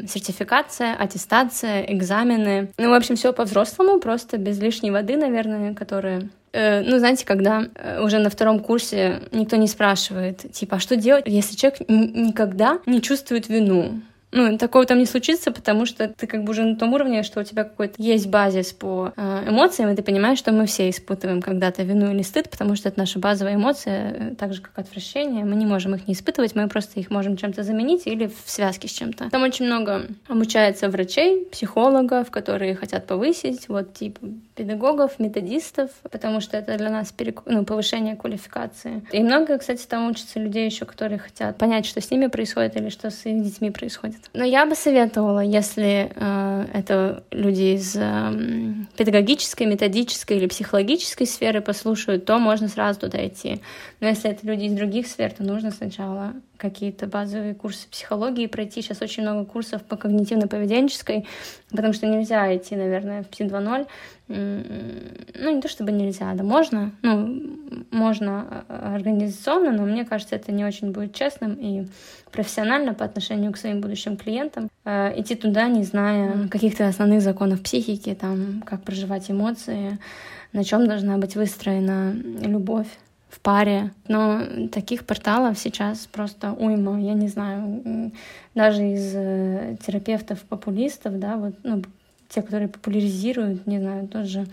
сертификация, 0.09 0.95
аттестация, 0.95 1.83
экзамены. 1.83 2.73
Ну, 2.79 2.91
в 2.91 2.95
общем, 2.95 3.17
все 3.17 3.33
по-взрослому, 3.33 4.01
просто 4.01 4.39
без 4.39 4.59
лишней 4.61 4.91
воды, 4.91 5.17
наверное, 5.17 5.75
которые 5.75 6.29
э, 6.53 6.83
ну, 6.83 6.99
знаете, 6.99 7.25
когда 7.27 7.65
э, 7.75 8.03
уже 8.03 8.19
на 8.19 8.31
втором 8.31 8.61
курсе 8.61 9.23
никто 9.33 9.57
не 9.57 9.69
спрашивает, 9.69 10.53
типа, 10.53 10.77
а 10.77 10.81
что 10.81 10.97
делать, 10.97 11.25
если 11.27 11.57
человек 11.57 11.81
никогда 11.89 12.79
не 12.87 13.01
чувствует 13.01 13.49
вину? 13.49 14.01
Ну, 14.33 14.59
такого 14.59 14.87
там 14.87 14.99
не 14.99 15.07
случится, 15.07 15.51
потому 15.51 15.87
что 15.87 16.09
ты 16.09 16.27
как 16.27 16.45
бы 16.45 16.51
уже 16.51 16.65
на 16.65 16.77
том 16.77 16.93
уровне, 16.93 17.23
что 17.23 17.41
у 17.41 17.45
тебя 17.45 17.65
какой-то 17.65 17.95
есть 17.99 18.29
базис 18.29 18.73
по 18.73 19.13
э, 19.17 19.49
эмоциям, 19.49 19.91
и 19.91 19.97
ты 19.97 20.03
понимаешь, 20.03 20.39
что 20.39 20.53
мы 20.53 20.67
все 20.67 20.89
испытываем 20.89 21.43
когда-то 21.43 21.83
вину 21.83 22.13
или 22.13 22.23
стыд, 22.23 22.49
потому 22.49 22.77
что 22.77 22.89
это 22.89 22.99
наша 22.99 23.19
базовая 23.19 23.57
эмоция, 23.57 24.15
э, 24.33 24.35
так 24.37 24.55
же, 24.55 24.63
как 24.63 24.79
отвращение. 24.79 25.45
Мы 25.45 25.57
не 25.57 25.67
можем 25.67 25.95
их 25.95 26.07
не 26.07 26.15
испытывать, 26.15 26.55
мы 26.55 26.69
просто 26.69 27.01
их 27.01 27.11
можем 27.11 27.37
чем-то 27.37 27.63
заменить 27.63 28.07
или 28.07 28.27
в 28.27 28.49
связке 28.49 28.87
с 28.89 28.93
чем-то. 28.93 29.31
Там 29.31 29.43
очень 29.43 29.67
много 29.67 30.07
обучается 30.29 30.89
врачей, 30.89 31.47
психологов, 31.47 32.31
которые 32.31 32.77
хотят 32.77 33.07
повысить, 33.07 33.69
вот, 33.69 33.95
типа, 33.95 34.21
педагогов, 34.61 35.19
методистов, 35.19 35.91
потому 36.11 36.43
что 36.43 36.59
это 36.59 36.77
для 36.77 36.91
нас 36.91 37.13
перек... 37.13 37.41
ну, 37.47 37.65
повышение 37.65 38.15
квалификации. 38.15 39.03
И 39.11 39.23
много, 39.23 39.57
кстати, 39.57 39.87
там 39.87 40.11
учатся 40.11 40.39
людей 40.39 40.67
еще, 40.67 40.85
которые 40.85 41.19
хотят 41.19 41.57
понять, 41.57 41.87
что 41.87 42.03
с 42.03 42.11
ними 42.11 42.27
происходит 42.27 42.77
или 42.77 42.91
что 42.91 43.11
с 43.11 43.25
их 43.25 43.43
детьми 43.43 43.71
происходит. 43.71 44.19
Но 44.35 44.45
я 44.45 44.67
бы 44.67 44.75
советовала, 44.75 45.41
если 45.41 46.13
э, 46.15 46.67
это 46.75 47.25
люди 47.31 47.77
из 47.77 47.97
э, 47.97 48.85
педагогической, 48.99 49.67
методической 49.67 50.37
или 50.37 50.47
психологической 50.47 51.27
сферы 51.27 51.63
послушают, 51.63 52.27
то 52.27 52.39
можно 52.39 52.69
сразу 52.69 53.01
туда 53.01 53.27
идти. 53.27 53.63
Но 54.01 54.09
если 54.09 54.31
это 54.31 54.47
люди 54.47 54.65
из 54.65 54.75
других 54.75 55.07
сфер, 55.07 55.33
то 55.33 55.43
нужно 55.43 55.71
сначала 55.71 56.35
какие-то 56.61 57.07
базовые 57.07 57.55
курсы 57.55 57.89
психологии 57.89 58.47
пройти. 58.47 58.83
Сейчас 58.83 59.01
очень 59.03 59.23
много 59.23 59.45
курсов 59.45 59.83
по 59.83 59.95
когнитивно-поведенческой, 59.95 61.27
потому 61.71 61.93
что 61.93 62.07
нельзя 62.07 62.55
идти, 62.55 62.77
наверное, 62.77 63.23
в 63.23 63.29
ПСИ 63.29 63.45
2.0. 63.45 63.87
Ну, 64.29 65.55
не 65.57 65.61
то 65.61 65.69
чтобы 65.69 65.91
нельзя, 65.91 66.33
да 66.35 66.45
можно. 66.45 66.93
Ну, 67.03 67.59
можно 67.91 68.65
а, 68.69 68.95
организационно, 68.95 69.73
но 69.73 69.85
мне 69.85 70.05
кажется, 70.05 70.37
это 70.37 70.53
не 70.53 70.65
очень 70.65 70.93
будет 70.93 71.15
честным 71.15 71.55
и 71.55 71.87
профессионально 72.31 72.95
по 72.95 73.05
отношению 73.05 73.53
к 73.53 73.57
своим 73.57 73.81
будущим 73.81 74.17
клиентам. 74.17 74.69
Э, 74.85 75.13
идти 75.21 75.35
туда, 75.35 75.67
не 75.67 75.83
зная 75.83 76.47
каких-то 76.49 76.87
основных 76.87 77.23
законов 77.23 77.61
психики, 77.63 78.15
там, 78.15 78.63
как 78.65 78.83
проживать 78.85 79.31
эмоции, 79.31 79.99
на 80.53 80.63
чем 80.63 80.87
должна 80.87 81.19
быть 81.19 81.35
выстроена 81.35 82.13
любовь 82.13 82.89
в 83.31 83.41
паре. 83.41 83.93
Но 84.09 84.69
таких 84.71 85.07
порталов 85.07 85.59
сейчас 85.59 86.07
просто 86.07 86.53
уйма. 86.53 87.01
Я 87.01 87.15
не 87.15 87.29
знаю, 87.29 88.13
даже 88.55 88.83
из 88.83 89.13
э, 89.15 89.77
терапевтов-популистов, 89.87 91.19
да, 91.19 91.37
вот, 91.37 91.55
ну, 91.63 91.83
те, 92.29 92.43
которые 92.43 92.69
популяризируют, 92.69 93.67
не 93.67 93.79
знаю, 93.79 94.09
тот 94.09 94.27
же 94.27 94.47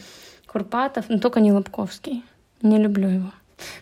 Курпатов, 0.48 1.10
но 1.10 1.20
только 1.20 1.40
не 1.40 1.52
Лобковский. 1.52 2.24
Не 2.62 2.78
люблю 2.78 3.10
его. 3.10 3.32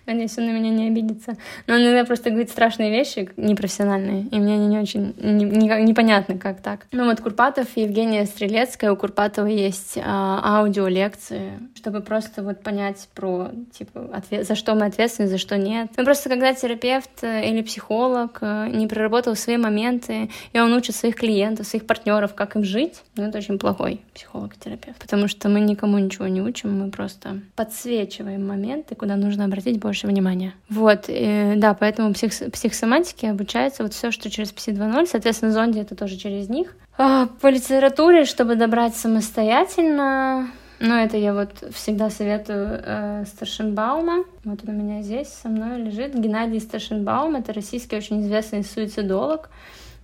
Надеюсь, 0.05 0.37
он 0.37 0.45
на 0.45 0.51
меня 0.51 0.69
не 0.69 0.87
обидится. 0.87 1.35
Но 1.67 1.75
он 1.75 1.81
иногда 1.81 2.05
просто 2.05 2.29
говорит 2.29 2.49
страшные 2.49 2.91
вещи, 2.91 3.29
непрофессиональные, 3.37 4.23
и 4.23 4.39
мне 4.39 4.53
они 4.53 4.67
не 4.67 4.79
очень 4.79 5.13
не, 5.17 5.45
не, 5.45 5.67
непонятно, 5.83 6.37
как 6.37 6.61
так. 6.61 6.87
Ну 6.91 7.05
вот 7.05 7.21
Курпатов, 7.21 7.67
Евгения 7.75 8.25
Стрелецкая, 8.25 8.91
у 8.91 8.95
Курпатова 8.95 9.47
есть 9.47 9.97
а, 10.01 10.59
аудиолекции, 10.59 11.59
чтобы 11.75 12.01
просто 12.01 12.43
вот 12.43 12.61
понять 12.61 13.07
про, 13.13 13.49
типа, 13.77 14.09
ответ, 14.13 14.47
за 14.47 14.55
что 14.55 14.75
мы 14.75 14.85
ответственны, 14.85 15.27
за 15.27 15.37
что 15.37 15.57
нет. 15.57 15.89
Ну 15.97 16.03
просто 16.03 16.29
когда 16.29 16.53
терапевт 16.53 17.23
э, 17.23 17.49
или 17.49 17.61
психолог 17.61 18.39
э, 18.41 18.69
не 18.69 18.87
проработал 18.87 19.35
свои 19.35 19.57
моменты, 19.57 20.29
и 20.53 20.59
он 20.59 20.73
учит 20.73 20.95
своих 20.95 21.15
клиентов, 21.15 21.67
своих 21.67 21.85
партнеров, 21.85 22.33
как 22.35 22.55
им 22.55 22.63
жить, 22.63 23.01
ну 23.15 23.23
это 23.23 23.39
очень 23.39 23.59
плохой 23.59 24.01
психолог-терапевт, 24.13 24.99
потому 24.99 25.27
что 25.27 25.49
мы 25.49 25.59
никому 25.59 25.97
ничего 25.97 26.27
не 26.27 26.41
учим, 26.41 26.79
мы 26.79 26.91
просто 26.91 27.41
подсвечиваем 27.55 28.47
моменты, 28.47 28.95
куда 28.95 29.15
нужно 29.15 29.45
обратить 29.45 29.64
обратить 29.65 29.79
больше 29.79 30.07
внимания. 30.07 30.53
Вот, 30.69 31.05
и, 31.07 31.53
да, 31.57 31.73
поэтому 31.73 32.13
псих, 32.13 32.31
психосоматике 32.51 33.31
обучается 33.31 33.83
вот 33.83 33.93
все, 33.93 34.11
что 34.11 34.29
через 34.29 34.53
PSI 34.53 34.73
2.0, 34.73 35.07
соответственно, 35.07 35.51
зонди 35.51 35.79
это 35.79 35.95
тоже 35.95 36.17
через 36.17 36.49
них. 36.49 36.75
А, 36.97 37.27
по 37.41 37.47
литературе, 37.47 38.25
чтобы 38.25 38.55
добрать 38.55 38.95
самостоятельно, 38.95 40.49
ну, 40.79 40.93
это 40.93 41.17
я 41.17 41.33
вот 41.33 41.51
всегда 41.73 42.09
советую 42.09 42.81
э, 42.83 43.23
Старшенбаума. 43.27 44.25
Вот 44.43 44.59
он 44.67 44.75
у 44.75 44.77
меня 44.77 45.01
здесь 45.01 45.29
со 45.29 45.47
мной 45.47 45.81
лежит. 45.81 46.13
Геннадий 46.13 46.59
Старшенбаум. 46.59 47.35
Это 47.35 47.53
российский 47.53 47.95
очень 47.95 48.21
известный 48.21 48.63
суицидолог 48.63 49.49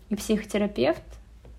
и 0.10 0.16
психотерапевт. 0.16 1.04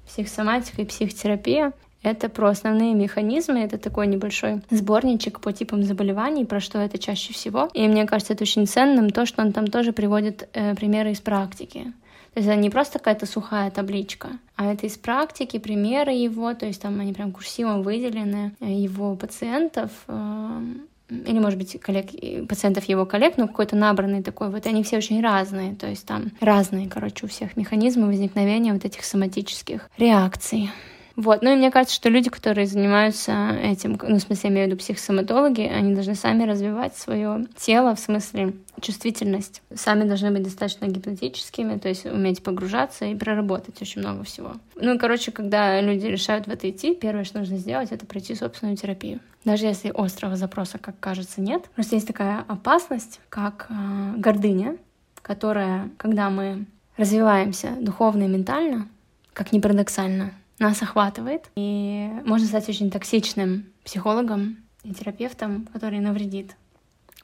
Психосоматика 0.06 0.80
и 0.80 0.86
психотерапия. 0.86 1.72
Это 2.02 2.28
про 2.28 2.48
основные 2.48 2.94
механизмы, 2.94 3.60
это 3.60 3.78
такой 3.78 4.06
небольшой 4.08 4.62
сборничек 4.70 5.40
по 5.40 5.52
типам 5.52 5.84
заболеваний, 5.84 6.44
про 6.44 6.60
что 6.60 6.78
это 6.78 6.98
чаще 6.98 7.32
всего. 7.32 7.70
И 7.74 7.86
мне 7.86 8.06
кажется, 8.06 8.32
это 8.32 8.42
очень 8.42 8.66
ценным, 8.66 9.10
то, 9.10 9.24
что 9.24 9.42
он 9.42 9.52
там 9.52 9.68
тоже 9.68 9.92
приводит 9.92 10.48
э, 10.52 10.74
примеры 10.74 11.12
из 11.12 11.20
практики. 11.20 11.92
То 12.34 12.40
есть 12.40 12.48
это 12.48 12.58
не 12.58 12.70
просто 12.70 12.98
какая-то 12.98 13.26
сухая 13.26 13.70
табличка, 13.70 14.30
а 14.56 14.72
это 14.72 14.86
из 14.86 14.96
практики, 14.96 15.58
примеры 15.58 16.12
его, 16.12 16.54
то 16.54 16.64
есть 16.64 16.80
там 16.80 16.98
они 16.98 17.12
прям 17.12 17.30
курсивом 17.30 17.82
выделены, 17.82 18.52
э, 18.60 18.72
его 18.72 19.14
пациентов, 19.14 19.90
э, 20.08 20.60
или, 21.08 21.38
может 21.38 21.58
быть, 21.58 21.78
коллег, 21.78 22.06
пациентов 22.48 22.84
его 22.84 23.04
коллег, 23.04 23.36
но 23.36 23.46
какой-то 23.46 23.76
набранный 23.76 24.22
такой, 24.22 24.48
вот 24.48 24.66
они 24.66 24.82
все 24.82 24.96
очень 24.96 25.22
разные, 25.22 25.74
то 25.74 25.86
есть 25.86 26.06
там 26.06 26.32
разные, 26.40 26.88
короче, 26.88 27.26
у 27.26 27.28
всех 27.28 27.56
механизмы 27.56 28.06
возникновения 28.06 28.72
вот 28.72 28.86
этих 28.86 29.04
соматических 29.04 29.90
реакций. 29.98 30.70
Вот. 31.16 31.42
Ну 31.42 31.52
и 31.52 31.56
мне 31.56 31.70
кажется, 31.70 31.94
что 31.94 32.08
люди, 32.08 32.30
которые 32.30 32.66
занимаются 32.66 33.50
этим, 33.62 33.98
ну, 34.02 34.16
в 34.16 34.20
смысле, 34.20 34.48
я 34.48 34.50
имею 34.50 34.66
в 34.66 34.70
виду 34.70 34.78
психосоматологи, 34.78 35.62
они 35.62 35.94
должны 35.94 36.14
сами 36.14 36.44
развивать 36.44 36.96
свое 36.96 37.46
тело, 37.56 37.94
в 37.94 38.00
смысле 38.00 38.54
чувствительность. 38.80 39.62
Сами 39.74 40.04
должны 40.04 40.30
быть 40.30 40.42
достаточно 40.42 40.86
гипнотическими, 40.86 41.78
то 41.78 41.88
есть 41.88 42.06
уметь 42.06 42.42
погружаться 42.42 43.04
и 43.04 43.14
проработать 43.14 43.80
очень 43.80 44.00
много 44.00 44.24
всего. 44.24 44.54
Ну 44.76 44.94
и, 44.94 44.98
короче, 44.98 45.32
когда 45.32 45.80
люди 45.80 46.06
решают 46.06 46.46
в 46.46 46.50
это 46.50 46.68
идти, 46.70 46.94
первое, 46.94 47.24
что 47.24 47.38
нужно 47.38 47.58
сделать, 47.58 47.92
это 47.92 48.06
пройти 48.06 48.34
собственную 48.34 48.76
терапию. 48.76 49.20
Даже 49.44 49.66
если 49.66 49.92
острого 49.94 50.36
запроса, 50.36 50.78
как 50.78 50.98
кажется, 51.00 51.40
нет. 51.40 51.64
Просто 51.74 51.96
есть 51.96 52.06
такая 52.06 52.44
опасность, 52.46 53.20
как 53.28 53.66
э, 53.68 54.14
гордыня, 54.16 54.76
которая, 55.20 55.90
когда 55.96 56.30
мы 56.30 56.66
развиваемся 56.96 57.70
духовно 57.80 58.24
и 58.24 58.28
ментально, 58.28 58.88
как 59.32 59.52
ни 59.52 59.60
парадоксально, 59.60 60.32
нас 60.62 60.82
охватывает. 60.82 61.50
И 61.56 62.08
можно 62.24 62.46
стать 62.46 62.68
очень 62.68 62.90
токсичным 62.90 63.66
психологом 63.84 64.58
и 64.84 64.94
терапевтом, 64.94 65.68
который 65.72 66.00
навредит, 66.00 66.56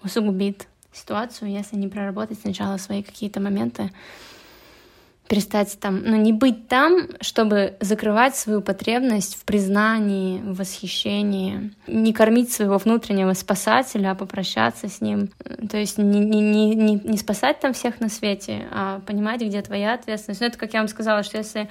усугубит 0.03 0.69
ситуацию, 0.93 1.51
если 1.51 1.77
не 1.77 1.89
проработать 1.89 2.41
сначала 2.41 2.77
свои 2.77 3.03
какие-то 3.03 3.41
моменты, 3.41 3.91
перестать 5.29 5.79
там, 5.79 6.03
ну 6.03 6.17
не 6.17 6.33
быть 6.33 6.69
там, 6.69 7.09
чтобы 7.21 7.77
закрывать 7.81 8.35
свою 8.35 8.63
потребность 8.63 9.35
в 9.37 9.45
признании, 9.45 10.41
в 10.41 10.57
восхищении, 10.57 11.73
не 11.87 12.15
кормить 12.15 12.51
своего 12.51 12.79
внутреннего 12.79 13.35
спасателя, 13.35 14.13
а 14.13 14.15
попрощаться 14.15 14.89
с 14.89 15.03
ним. 15.03 15.29
То 15.71 15.77
есть 15.77 15.99
не, 15.99 16.21
не, 16.21 16.41
не, 16.41 16.75
не, 16.75 16.95
не 16.95 17.19
спасать 17.19 17.61
там 17.61 17.75
всех 17.75 18.01
на 18.01 18.09
свете, 18.09 18.67
а 18.71 19.01
понимать, 19.01 19.43
где 19.43 19.61
твоя 19.61 19.95
ответственность. 19.95 20.41
Ну, 20.41 20.47
это, 20.47 20.59
как 20.59 20.73
я 20.73 20.81
вам 20.81 20.89
сказала, 20.89 21.23
что 21.23 21.37
если 21.37 21.69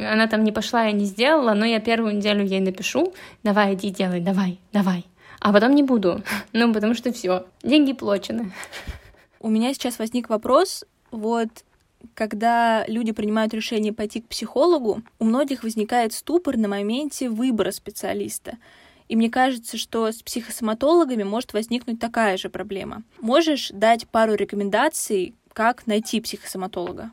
она 0.00 0.26
там 0.26 0.44
не 0.44 0.52
пошла 0.52 0.88
и 0.88 0.92
не 0.92 1.04
сделала, 1.04 1.54
но 1.54 1.64
я 1.64 1.80
первую 1.80 2.16
неделю 2.16 2.44
ей 2.44 2.60
напишу, 2.60 3.12
давай, 3.42 3.74
иди 3.74 3.90
делай, 3.90 4.20
давай, 4.20 4.58
давай. 4.72 5.06
А 5.40 5.52
потом 5.52 5.74
не 5.74 5.82
буду, 5.82 6.22
ну, 6.52 6.72
потому 6.72 6.94
что 6.94 7.12
все, 7.12 7.46
деньги 7.62 7.92
плачены. 7.92 8.52
У 9.40 9.48
меня 9.48 9.72
сейчас 9.72 9.98
возник 9.98 10.28
вопрос, 10.28 10.84
вот 11.10 11.48
когда 12.14 12.84
люди 12.86 13.12
принимают 13.12 13.54
решение 13.54 13.92
пойти 13.92 14.20
к 14.20 14.28
психологу, 14.28 15.02
у 15.18 15.24
многих 15.24 15.62
возникает 15.62 16.12
ступор 16.12 16.56
на 16.56 16.68
моменте 16.68 17.28
выбора 17.28 17.72
специалиста. 17.72 18.58
И 19.08 19.16
мне 19.16 19.28
кажется, 19.28 19.76
что 19.76 20.10
с 20.10 20.22
психосоматологами 20.22 21.24
может 21.24 21.52
возникнуть 21.52 21.98
такая 21.98 22.36
же 22.36 22.48
проблема. 22.48 23.02
Можешь 23.20 23.70
дать 23.70 24.06
пару 24.06 24.34
рекомендаций, 24.34 25.34
как 25.52 25.86
найти 25.86 26.20
психосоматолога? 26.20 27.10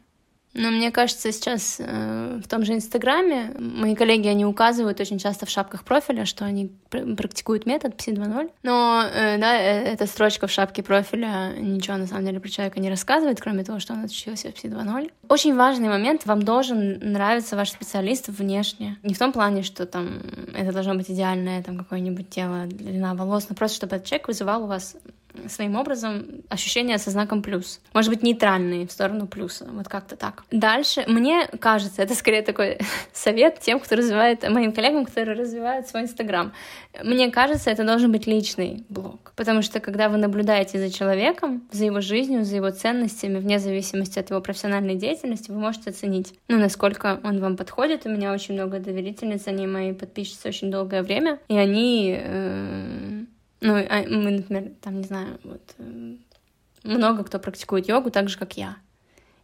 Но 0.58 0.72
мне 0.72 0.92
кажется, 0.92 1.32
сейчас 1.32 1.78
э, 1.80 2.42
в 2.44 2.48
том 2.48 2.66
же 2.66 2.74
Инстаграме 2.74 3.54
мои 3.60 3.96
коллеги, 3.96 4.28
они 4.28 4.44
указывают 4.44 5.00
очень 5.00 5.20
часто 5.20 5.46
в 5.46 5.50
шапках 5.50 5.84
профиля, 5.84 6.26
что 6.26 6.46
они 6.46 6.72
пр 6.90 7.16
практикуют 7.16 7.68
метод 7.68 7.94
PSI 7.94 8.16
2.0. 8.16 8.52
Но, 8.64 9.04
э, 9.04 9.38
да, 9.38 9.56
э, 9.56 9.84
эта 9.84 10.08
строчка 10.08 10.48
в 10.48 10.52
шапке 10.52 10.82
профиля 10.82 11.54
ничего, 11.58 11.98
на 11.98 12.08
самом 12.08 12.26
деле, 12.26 12.40
про 12.40 12.50
человека 12.50 12.80
не 12.80 12.90
рассказывает, 12.90 13.40
кроме 13.40 13.64
того, 13.64 13.80
что 13.80 13.94
он 13.94 14.04
отучился 14.04 14.50
в 14.50 14.56
PSI 14.56 14.72
2.0. 14.72 15.12
Очень 15.30 15.56
важный 15.56 15.90
момент, 15.90 16.26
вам 16.26 16.42
должен 16.42 17.00
нравиться 17.02 17.56
ваш 17.56 17.70
специалист 17.70 18.28
внешне. 18.28 18.98
Не 19.04 19.14
в 19.14 19.20
том 19.20 19.32
плане, 19.32 19.62
что 19.62 19.86
там 19.86 20.22
это 20.56 20.74
должно 20.74 20.96
быть 20.96 21.12
идеальное, 21.12 21.62
там, 21.62 21.78
какое-нибудь 21.78 22.30
тело, 22.30 22.66
длина 22.66 23.14
волос, 23.14 23.46
но 23.50 23.56
просто, 23.56 23.78
чтобы 23.78 23.98
этот 23.98 24.08
человек 24.08 24.28
вызывал 24.28 24.64
у 24.64 24.68
вас 24.68 24.96
своим 25.48 25.76
образом 25.76 26.26
ощущения 26.50 26.98
со 26.98 27.12
знаком 27.12 27.42
плюс. 27.42 27.80
Может 27.94 28.12
быть, 28.12 28.24
нейтральные 28.24 28.88
в 28.88 28.92
сторону 28.92 29.28
плюса. 29.28 29.68
Вот 29.72 29.88
как-то 29.88 30.16
так. 30.16 30.44
Дальше, 30.52 31.04
мне 31.08 31.48
кажется, 31.60 32.02
это 32.02 32.16
скорее 32.16 32.42
такой 32.42 32.80
совет 33.14 33.60
тем, 33.60 33.80
кто 33.80 33.96
развивает, 33.96 34.48
моим 34.50 34.72
коллегам, 34.72 35.06
которые 35.06 35.38
развивают 35.38 35.88
свой 35.88 36.04
Инстаграм. 36.04 36.54
Мне 37.04 37.32
кажется, 37.32 37.70
это 37.70 37.84
должен 37.84 38.12
быть 38.12 38.28
личный 38.28 38.86
блог. 38.90 39.34
Потому 39.36 39.62
что, 39.62 39.80
когда 39.80 40.10
вы 40.10 40.18
наблюдаете 40.18 40.80
за 40.80 40.92
человеком, 40.92 41.68
за 41.72 41.86
его 41.86 42.02
жизнью, 42.02 42.44
за 42.44 42.56
его 42.56 42.72
ценностями, 42.72 43.40
вне 43.40 43.60
зависимости 43.60 44.20
от 44.20 44.30
его 44.30 44.42
профессиональной 44.42 44.96
деятельности, 44.96 45.52
вы 45.52 45.60
можете 45.60 45.92
оценить, 45.92 46.34
ну, 46.48 46.58
насколько 46.58 47.20
он 47.24 47.40
вам 47.40 47.58
подходит. 47.58 48.06
У 48.06 48.10
меня 48.10 48.34
очень 48.34 48.56
много 48.56 48.80
доверительниц, 48.80 49.48
они 49.48 49.68
мои 49.68 49.94
подписчицы 49.94 50.48
очень 50.48 50.72
долгое 50.72 51.04
время, 51.04 51.40
и 51.48 51.58
они 51.58 52.18
э 52.18 53.17
ну, 53.62 53.76
а 53.76 54.04
мы, 54.08 54.32
например, 54.32 54.72
там, 54.82 54.98
не 54.98 55.04
знаю, 55.04 55.40
вот, 55.44 55.62
э, 55.80 56.16
много 56.84 57.24
кто 57.24 57.40
практикует 57.40 57.88
йогу 57.88 58.12
так 58.12 58.30
же, 58.30 58.38
как 58.38 58.58
я. 58.58 58.78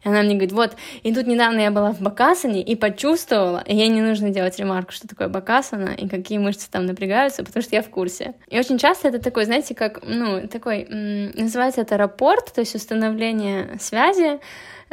И 0.03 0.09
она 0.09 0.21
мне 0.21 0.33
говорит, 0.33 0.51
вот, 0.51 0.75
и 1.03 1.13
тут 1.13 1.27
недавно 1.27 1.59
я 1.61 1.71
была 1.71 1.93
в 1.93 2.01
Бакасане 2.01 2.61
и 2.61 2.75
почувствовала, 2.75 3.63
и 3.65 3.75
ей 3.75 3.87
не 3.87 4.01
нужно 4.01 4.29
делать 4.31 4.59
ремарку, 4.59 4.91
что 4.91 5.07
такое 5.07 5.29
Бакасана 5.29 5.91
и 5.91 6.07
какие 6.09 6.37
мышцы 6.39 6.69
там 6.69 6.85
напрягаются, 6.85 7.43
потому 7.43 7.63
что 7.63 7.75
я 7.75 7.81
в 7.81 7.89
курсе. 7.89 8.35
И 8.49 8.59
очень 8.59 8.77
часто 8.77 9.07
это 9.07 9.19
такой, 9.19 9.45
знаете, 9.45 9.75
как, 9.75 10.01
ну, 10.03 10.47
такой, 10.47 10.85
называется 10.89 11.81
это 11.81 11.97
рапорт, 11.97 12.53
то 12.53 12.61
есть 12.61 12.75
установление 12.75 13.77
связи, 13.79 14.39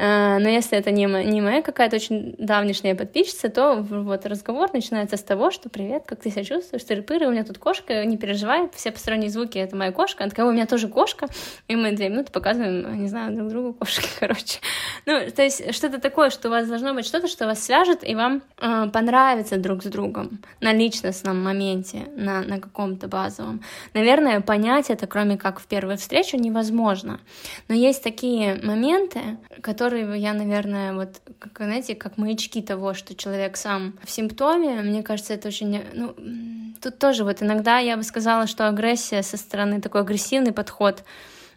но 0.00 0.48
если 0.48 0.78
это 0.78 0.90
не, 0.90 1.04
не 1.04 1.42
моя 1.42 1.60
какая-то 1.60 1.96
очень 1.96 2.34
давнишняя 2.38 2.94
подписчица, 2.94 3.50
то 3.50 3.76
вот 3.76 4.24
разговор 4.24 4.72
начинается 4.72 5.18
с 5.18 5.22
того, 5.22 5.50
что 5.50 5.68
«Привет, 5.68 6.04
как 6.06 6.20
ты 6.20 6.30
себя 6.30 6.44
чувствуешь? 6.44 6.84
Тыры-пыры, 6.84 7.26
у 7.26 7.30
меня 7.30 7.44
тут 7.44 7.58
кошка, 7.58 8.06
не 8.06 8.16
переживай, 8.16 8.70
все 8.74 8.92
посторонние 8.92 9.28
звуки— 9.28 9.58
это 9.58 9.76
моя 9.76 9.92
кошка». 9.92 10.24
Она 10.24 10.30
такая 10.30 10.46
«У 10.46 10.52
меня 10.52 10.66
тоже 10.66 10.88
кошка». 10.88 11.26
И 11.68 11.76
мы 11.76 11.92
две 11.92 12.08
минуты 12.08 12.32
показываем, 12.32 13.02
не 13.02 13.08
знаю, 13.08 13.36
друг 13.36 13.48
другу 13.50 13.74
кошки, 13.74 14.08
короче. 14.20 14.60
Ну, 15.04 15.30
то 15.30 15.42
есть 15.42 15.74
что-то 15.74 16.00
такое, 16.00 16.30
что 16.30 16.48
у 16.48 16.50
вас 16.50 16.66
должно 16.66 16.94
быть 16.94 17.04
что-то, 17.04 17.28
что 17.28 17.44
вас 17.46 17.62
свяжет, 17.62 17.98
и 18.02 18.14
вам 18.14 18.42
э, 18.58 18.88
понравится 18.92 19.58
друг 19.58 19.82
с 19.82 19.86
другом 19.86 20.40
на 20.60 20.72
личностном 20.72 21.42
моменте, 21.42 22.06
на, 22.16 22.40
на 22.40 22.58
каком-то 22.58 23.06
базовом. 23.06 23.62
Наверное, 23.92 24.40
понять 24.40 24.88
это, 24.88 25.06
кроме 25.06 25.36
как 25.36 25.60
в 25.60 25.66
первую 25.66 25.98
встречу, 25.98 26.36
невозможно. 26.36 27.20
Но 27.68 27.74
есть 27.74 28.02
такие 28.02 28.58
моменты, 28.62 29.20
которые 29.60 29.89
которые 29.90 30.20
я, 30.20 30.34
наверное, 30.34 30.92
вот, 30.92 31.20
как, 31.40 31.58
знаете, 31.58 31.96
как 31.96 32.16
маячки 32.16 32.62
того, 32.62 32.94
что 32.94 33.16
человек 33.16 33.56
сам 33.56 33.94
в 34.04 34.10
симптоме, 34.10 34.82
мне 34.82 35.02
кажется, 35.02 35.34
это 35.34 35.48
очень, 35.48 35.82
ну, 35.94 36.14
тут 36.80 36.98
тоже 37.00 37.24
вот 37.24 37.42
иногда 37.42 37.78
я 37.78 37.96
бы 37.96 38.04
сказала, 38.04 38.46
что 38.46 38.68
агрессия 38.68 39.22
со 39.22 39.36
стороны, 39.36 39.80
такой 39.80 40.02
агрессивный 40.02 40.52
подход, 40.52 41.02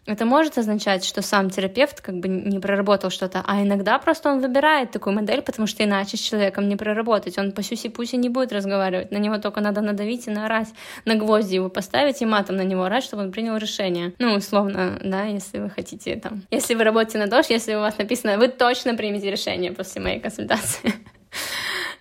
это 0.06 0.26
может 0.26 0.58
означать, 0.58 1.04
что 1.04 1.22
сам 1.22 1.48
терапевт 1.48 2.00
как 2.00 2.16
бы 2.16 2.28
не 2.28 2.58
проработал 2.58 3.10
что-то, 3.10 3.42
а 3.46 3.62
иногда 3.62 3.98
просто 3.98 4.30
он 4.30 4.40
выбирает 4.40 4.90
такую 4.90 5.14
модель, 5.14 5.40
потому 5.40 5.66
что 5.66 5.82
иначе 5.82 6.16
с 6.16 6.20
человеком 6.20 6.68
не 6.68 6.76
проработать. 6.76 7.38
Он 7.38 7.52
по 7.52 7.62
сюси-пуси 7.62 8.16
не 8.16 8.28
будет 8.28 8.52
разговаривать, 8.52 9.10
на 9.10 9.16
него 9.16 9.38
только 9.38 9.60
надо 9.60 9.80
надавить 9.80 10.26
и 10.26 10.30
наорать, 10.30 10.68
на 11.04 11.14
гвозди 11.14 11.54
его 11.54 11.70
поставить 11.70 12.20
и 12.20 12.26
матом 12.26 12.56
на 12.56 12.62
него 12.62 12.84
орать, 12.84 13.04
чтобы 13.04 13.22
он 13.22 13.32
принял 13.32 13.56
решение. 13.56 14.12
Ну, 14.18 14.34
условно, 14.34 14.98
да, 15.02 15.24
если 15.24 15.58
вы 15.58 15.70
хотите 15.70 16.16
там. 16.16 16.42
Если 16.50 16.74
вы 16.74 16.84
работаете 16.84 17.18
на 17.18 17.26
ДОЖ, 17.26 17.46
если 17.50 17.74
у 17.74 17.80
вас 17.80 17.96
написано, 17.96 18.36
вы 18.36 18.48
точно 18.48 18.94
примете 18.94 19.30
решение 19.30 19.72
после 19.72 20.02
моей 20.02 20.20
консультации. 20.20 20.94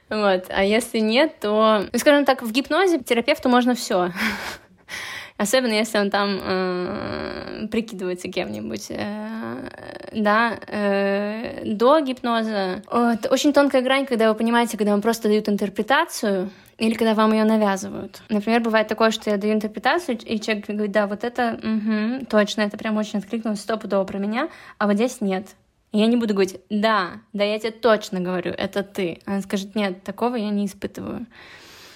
Вот. 0.10 0.45
А 0.49 0.64
если 0.64 0.99
нет, 0.99 1.39
то, 1.39 1.88
ну, 1.91 1.97
скажем 1.97 2.26
так, 2.26 2.43
в 2.43 2.51
гипнозе 2.51 2.99
терапевту 2.99 3.49
можно 3.49 3.74
все. 3.74 4.12
Особенно 5.44 5.74
если 5.74 5.98
он 5.98 6.10
там 6.10 6.39
э, 6.41 7.68
прикидывается 7.70 8.30
кем-нибудь. 8.30 8.86
Э, 8.91 9.70
да, 10.14 10.58
э, 10.68 11.64
до 11.66 12.00
гипноза. 12.00 12.82
Это 12.88 13.30
очень 13.30 13.52
тонкая 13.52 13.82
грань, 13.82 14.06
когда 14.06 14.30
вы 14.30 14.36
понимаете, 14.36 14.78
когда 14.78 14.91
вам 14.91 15.02
просто 15.02 15.28
дают 15.28 15.50
интерпретацию, 15.50 16.50
или 16.78 16.94
когда 16.94 17.14
вам 17.14 17.34
ее 17.34 17.44
навязывают. 17.44 18.22
Например, 18.30 18.62
бывает 18.62 18.88
такое, 18.88 19.12
что 19.12 19.30
я 19.32 19.38
даю 19.38 19.54
интерпретацию, 19.54 20.18
и 20.18 20.39
человек 20.39 20.66
говорит, 20.66 20.91
да, 20.91 21.08
вот 21.08 21.26
это, 21.26 21.60
угу, 21.62 22.26
точно, 22.30 22.62
это 22.62 22.78
прям 22.78 22.96
очень 22.96 23.20
откликнулось 23.20 23.60
стопудово 23.60 24.06
про 24.06 24.20
меня, 24.20 24.48
а 24.78 24.88
вот 24.88 24.96
здесь 24.96 25.20
нет. 25.20 25.48
И 25.91 26.00
я 26.00 26.08
не 26.08 26.16
буду 26.16 26.34
говорить, 26.34 26.62
да, 26.70 27.20
да, 27.34 27.44
я 27.44 27.60
тебе 27.60 27.72
точно 27.72 28.22
говорю, 28.22 28.52
это 28.52 28.82
ты. 28.82 29.20
Она 29.26 29.41
скажет, 29.41 29.76
нет, 29.76 30.04
такого 30.04 30.38
я 30.38 30.52
не 30.52 30.68
испытываю. 30.68 31.28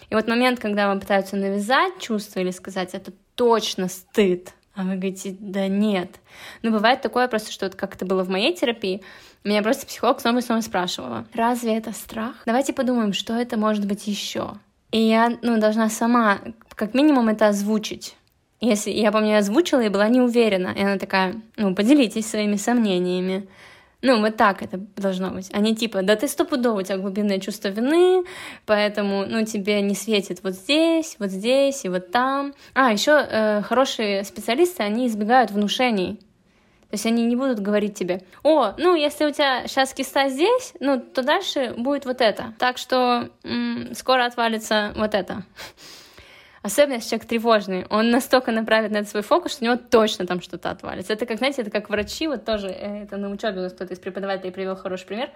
И 0.10 0.16
вот 0.16 0.28
момент, 0.28 0.60
когда 0.60 0.88
вам 0.88 1.00
пытаются 1.00 1.38
навязать 1.38 2.00
чувство 2.00 2.42
или 2.42 2.52
сказать, 2.52 2.94
это 2.94 3.14
точно 3.38 3.88
стыд, 3.88 4.54
а 4.76 4.84
вы 4.84 4.96
говорите, 4.96 5.36
да 5.40 5.68
нет. 5.68 6.20
Но 6.62 6.72
бывает 6.72 7.02
такое 7.02 7.30
просто, 7.30 7.52
что 7.52 7.68
вот 7.68 7.76
как 7.76 7.96
это 7.96 8.06
было 8.06 8.24
в 8.24 8.30
моей 8.30 8.54
терапии, 8.54 9.02
меня 9.46 9.64
просто 9.64 9.88
психолог 9.88 10.20
снова 10.20 10.40
и 10.40 10.42
снова 10.42 10.60
спрашивала, 10.60 11.26
разве 11.34 11.78
это 11.78 11.94
страх? 11.94 12.36
Давайте 12.46 12.74
подумаем, 12.74 13.14
что 13.14 13.34
это 13.34 13.58
может 13.58 13.86
быть 13.86 14.08
еще. 14.08 14.56
И 14.92 15.00
я 15.00 15.38
ну, 15.42 15.58
должна 15.60 15.90
сама 15.90 16.40
как 16.76 16.94
минимум 16.94 17.30
это 17.30 17.48
озвучить. 17.48 18.16
Если 18.60 18.92
я 18.92 19.12
помню, 19.12 19.32
я 19.32 19.38
озвучила 19.38 19.82
и 19.82 19.90
была 19.90 20.08
не 20.10 20.20
уверена. 20.20 20.74
И 20.76 20.82
она 20.82 20.98
такая, 20.98 21.42
ну, 21.56 21.76
поделитесь 21.76 22.28
своими 22.28 22.56
сомнениями. 22.56 23.48
Ну, 24.08 24.22
вот 24.22 24.38
так 24.38 24.64
это 24.64 24.78
должно 24.96 25.32
быть. 25.32 25.50
Они 25.52 25.76
типа, 25.76 26.02
да 26.02 26.16
ты 26.16 26.30
стопудово, 26.30 26.80
у 26.80 26.82
тебя 26.82 26.96
глубинное 26.96 27.40
чувство 27.40 27.68
вины, 27.68 28.24
поэтому, 28.66 29.26
ну, 29.28 29.44
тебе 29.44 29.82
не 29.82 29.96
светит 29.96 30.40
вот 30.44 30.54
здесь, 30.54 31.18
вот 31.20 31.30
здесь 31.30 31.84
и 31.84 31.90
вот 31.90 32.10
там. 32.10 32.54
А, 32.74 32.94
еще 32.94 33.12
э, 33.30 33.62
хорошие 33.64 34.24
специалисты, 34.24 34.82
они 34.82 35.08
избегают 35.08 35.52
внушений. 35.52 36.22
То 36.90 36.94
есть 36.94 37.06
они 37.06 37.26
не 37.26 37.36
будут 37.36 37.60
говорить 37.60 37.96
тебе, 37.96 38.22
о, 38.44 38.76
ну, 38.78 38.96
если 38.96 39.26
у 39.26 39.32
тебя 39.32 39.68
сейчас 39.68 39.94
киста 39.94 40.30
здесь, 40.30 40.72
ну, 40.80 41.02
то 41.02 41.22
дальше 41.22 41.74
будет 41.78 42.06
вот 42.06 42.22
это. 42.22 42.54
Так 42.60 42.78
что 42.78 43.28
м- 43.44 43.94
скоро 43.94 44.24
отвалится 44.26 44.94
вот 44.96 45.14
это. 45.16 45.44
Особенно 46.62 46.96
если 46.96 47.10
человек 47.10 47.28
тревожный, 47.28 47.86
он 47.90 48.10
настолько 48.10 48.52
направит 48.52 48.92
на 48.92 48.98
это 48.98 49.10
свой 49.10 49.24
фокус, 49.24 49.54
что 49.54 49.64
у 49.64 49.68
него 49.68 49.78
точно 49.78 50.26
там 50.26 50.42
что-то 50.42 50.70
отвалится. 50.70 51.14
Это 51.14 51.26
как, 51.26 51.38
знаете, 51.38 51.62
это 51.62 51.72
как 51.72 51.90
врачи, 51.90 52.28
вот 52.28 52.46
тоже, 52.46 52.68
э, 52.70 53.04
это 53.04 53.18
на 53.18 53.30
учебе 53.30 53.60
у 53.60 53.64
нас 53.64 53.74
кто-то 53.74 53.94
из 53.94 54.00
преподавателей 54.00 54.52
привел 54.52 54.76
хороший 54.76 55.06
пример, 55.06 55.30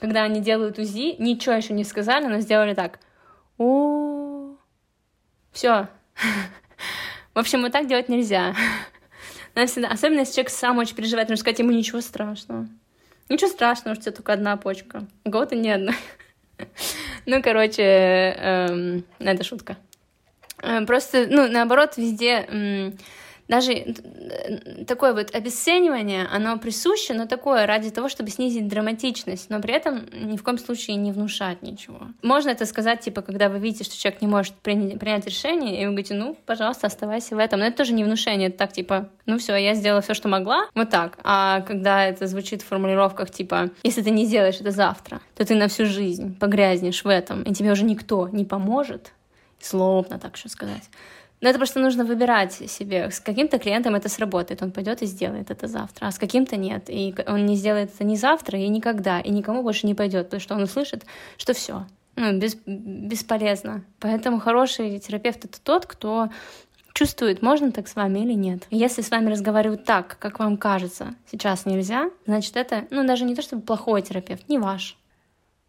когда 0.00 0.22
они 0.22 0.40
делают 0.40 0.78
УЗИ, 0.78 1.16
ничего 1.18 1.54
еще 1.54 1.72
не 1.72 1.84
сказали, 1.84 2.26
но 2.26 2.40
сделали 2.40 2.74
так. 2.74 2.98
О, 3.58 4.56
все. 5.52 5.88
В 7.34 7.38
общем, 7.38 7.62
вот 7.62 7.72
так 7.72 7.86
делать 7.86 8.08
нельзя. 8.08 8.54
Особенно 9.54 10.20
если 10.20 10.34
человек 10.34 10.50
сам 10.50 10.78
очень 10.78 10.96
переживает, 10.96 11.28
нужно 11.28 11.40
сказать 11.40 11.60
ему 11.60 11.70
ничего 11.70 12.00
страшного. 12.00 12.68
Ничего 13.28 13.48
страшного, 13.48 13.94
что 13.94 14.00
у 14.00 14.04
тебя 14.04 14.16
только 14.16 14.32
одна 14.32 14.56
почка. 14.56 15.06
У 15.24 15.30
кого-то 15.30 15.56
не 15.56 15.70
одна. 15.70 15.92
Ну, 17.26 17.42
короче, 17.42 17.82
эм, 17.82 19.04
это 19.18 19.42
шутка. 19.44 19.76
Э, 20.64 20.84
просто, 20.86 21.26
ну, 21.28 21.48
наоборот, 21.48 21.96
везде 21.96 22.94
даже 23.48 23.72
э, 23.72 24.84
такое 24.86 25.12
вот 25.12 25.34
обесценивание, 25.34 26.26
оно 26.32 26.58
присуще, 26.58 27.14
но 27.14 27.26
такое 27.26 27.66
ради 27.66 27.90
того, 27.90 28.08
чтобы 28.08 28.30
снизить 28.30 28.68
драматичность, 28.68 29.50
но 29.50 29.60
при 29.60 29.74
этом 29.74 30.06
ни 30.12 30.36
в 30.36 30.42
коем 30.42 30.58
случае 30.58 30.96
не 30.96 31.12
внушать 31.12 31.62
ничего. 31.62 32.08
Можно 32.22 32.50
это 32.50 32.64
сказать, 32.66 33.00
типа, 33.00 33.22
когда 33.22 33.48
вы 33.48 33.58
видите, 33.58 33.84
что 33.84 33.98
человек 33.98 34.22
не 34.22 34.28
может 34.28 34.54
принять, 34.54 34.98
принять 34.98 35.26
решение, 35.26 35.80
и 35.80 35.84
вы 35.84 35.92
говорите, 35.92 36.14
ну, 36.14 36.36
пожалуйста, 36.46 36.86
оставайся 36.86 37.36
в 37.36 37.38
этом. 37.38 37.60
Но 37.60 37.66
это 37.66 37.76
тоже 37.78 37.92
не 37.92 38.04
внушение, 38.04 38.48
это 38.48 38.58
так, 38.58 38.72
типа, 38.72 39.10
ну 39.26 39.38
все, 39.38 39.56
я 39.56 39.74
сделала 39.74 40.00
все, 40.00 40.14
что 40.14 40.28
могла, 40.28 40.66
вот 40.74 40.90
так. 40.90 41.18
А 41.22 41.60
когда 41.62 42.04
это 42.06 42.26
звучит 42.26 42.62
в 42.62 42.66
формулировках, 42.66 43.30
типа, 43.30 43.70
если 43.82 44.02
ты 44.02 44.10
не 44.10 44.24
сделаешь 44.24 44.60
это 44.60 44.70
завтра, 44.70 45.20
то 45.36 45.44
ты 45.44 45.54
на 45.54 45.68
всю 45.68 45.84
жизнь 45.84 46.38
погрязнешь 46.38 47.04
в 47.04 47.08
этом, 47.08 47.42
и 47.42 47.52
тебе 47.52 47.72
уже 47.72 47.84
никто 47.84 48.28
не 48.28 48.44
поможет, 48.44 49.12
злобно 49.64 50.18
так 50.18 50.36
что 50.36 50.48
сказать. 50.48 50.88
Но 51.40 51.50
это 51.50 51.58
просто 51.58 51.78
нужно 51.78 52.04
выбирать 52.04 52.52
себе. 52.52 53.10
С 53.10 53.20
каким-то 53.20 53.58
клиентом 53.58 53.94
это 53.94 54.08
сработает, 54.08 54.62
он 54.62 54.72
пойдет 54.72 55.02
и 55.02 55.06
сделает 55.06 55.50
это 55.50 55.66
завтра, 55.66 56.06
а 56.06 56.10
с 56.10 56.18
каким-то 56.18 56.56
нет. 56.56 56.84
И 56.88 57.14
он 57.26 57.44
не 57.44 57.56
сделает 57.56 57.92
это 57.94 58.04
ни 58.04 58.16
завтра, 58.16 58.58
и 58.58 58.66
никогда, 58.68 59.20
и 59.20 59.30
никому 59.30 59.62
больше 59.62 59.86
не 59.86 59.94
пойдет, 59.94 60.26
потому 60.26 60.40
что 60.40 60.54
он 60.54 60.62
услышит, 60.62 61.04
что 61.36 61.52
все, 61.52 61.86
ну, 62.16 62.38
без, 62.38 62.56
бесполезно. 62.64 63.84
Поэтому 64.00 64.40
хороший 64.40 64.98
терапевт 64.98 65.44
это 65.44 65.60
тот, 65.60 65.84
кто 65.84 66.30
чувствует, 66.94 67.42
можно 67.42 67.72
так 67.72 67.88
с 67.88 67.96
вами 67.96 68.20
или 68.20 68.32
нет. 68.32 68.66
Если 68.70 69.02
с 69.02 69.10
вами 69.10 69.28
разговаривают 69.28 69.84
так, 69.84 70.16
как 70.18 70.38
вам 70.38 70.56
кажется, 70.56 71.14
сейчас 71.30 71.66
нельзя, 71.66 72.10
значит 72.24 72.56
это, 72.56 72.86
ну, 72.90 73.06
даже 73.06 73.24
не 73.24 73.34
то 73.34 73.42
чтобы 73.42 73.62
плохой 73.62 74.00
терапевт, 74.00 74.48
не 74.48 74.58
ваш. 74.58 74.96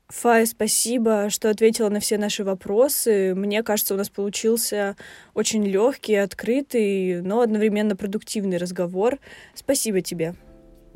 Фая, 0.09 0.45
спасибо, 0.45 1.29
что 1.29 1.49
ответила 1.49 1.89
на 1.89 1.99
все 1.99 2.17
наши 2.17 2.43
вопросы. 2.43 3.33
Мне 3.35 3.63
кажется, 3.63 3.95
у 3.95 3.97
нас 3.97 4.09
получился 4.09 4.95
очень 5.33 5.65
легкий, 5.65 6.15
открытый, 6.15 7.21
но 7.21 7.41
одновременно 7.41 7.95
продуктивный 7.95 8.57
разговор. 8.57 9.17
Спасибо 9.55 10.01
тебе. 10.01 10.35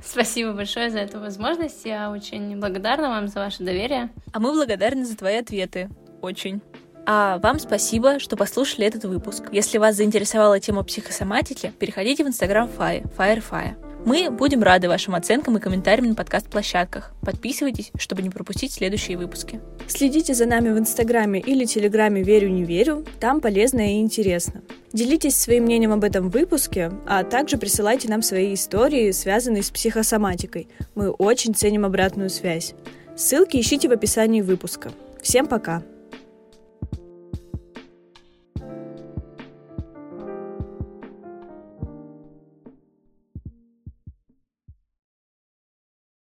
Спасибо 0.04 0.54
большое 0.54 0.92
за 0.92 1.00
эту 1.00 1.20
возможность. 1.20 1.86
Я 1.86 2.12
очень 2.12 2.58
благодарна 2.60 3.10
вам 3.10 3.28
за 3.28 3.40
ваше 3.40 3.64
доверие. 3.64 4.10
А 4.32 4.40
мы 4.40 4.54
благодарны 4.54 5.06
за 5.06 5.18
твои 5.18 5.38
ответы. 5.38 5.90
Очень. 6.22 6.62
А 7.06 7.40
вам 7.40 7.58
спасибо, 7.60 8.20
что 8.20 8.38
послушали 8.38 8.86
этот 8.86 9.06
выпуск. 9.06 9.46
Если 9.52 9.80
вас 9.80 9.96
заинтересовала 9.96 10.60
тема 10.60 10.84
психосоматики, 10.84 11.74
переходите 11.80 12.24
в 12.24 12.28
инстаграм 12.28 12.70
Фаи, 12.70 13.04
FireFire. 13.18 13.89
Мы 14.06 14.32
будем 14.32 14.64
рады 14.64 14.88
вашим 14.88 15.14
оценкам 15.14 15.58
и 15.58 15.60
комментариям 15.60 16.10
на 16.10 16.16
подкаст-площадках. 16.16 17.12
Подписывайтесь, 17.22 17.92
чтобы 17.98 18.22
не 18.22 18.30
пропустить 18.30 18.72
следующие 18.72 19.18
выпуски. 19.18 19.60
Следите 19.88 20.34
за 20.34 20.46
нами 20.46 20.70
в 20.70 20.80
Инстаграме 20.80 21.40
или 21.40 21.66
Телеграме 21.66 22.24
«Верю, 22.24 22.50
не 22.50 22.64
верю», 22.64 23.06
там 23.20 23.42
полезно 23.42 23.82
и 23.82 24.00
интересно. 24.00 24.62
Делитесь 24.94 25.36
своим 25.36 25.64
мнением 25.64 25.92
об 25.92 26.04
этом 26.04 26.30
выпуске, 26.30 26.92
а 27.06 27.24
также 27.24 27.58
присылайте 27.58 28.08
нам 28.10 28.22
свои 28.22 28.54
истории, 28.54 29.12
связанные 29.12 29.64
с 29.64 29.70
психосоматикой. 29.70 30.68
Мы 30.96 31.10
очень 31.10 31.54
ценим 31.54 31.86
обратную 31.86 32.30
связь. 32.30 32.74
Ссылки 33.16 33.58
ищите 33.58 33.90
в 33.90 33.92
описании 33.92 34.42
выпуска. 34.42 34.92
Всем 35.22 35.46
пока! 35.46 35.84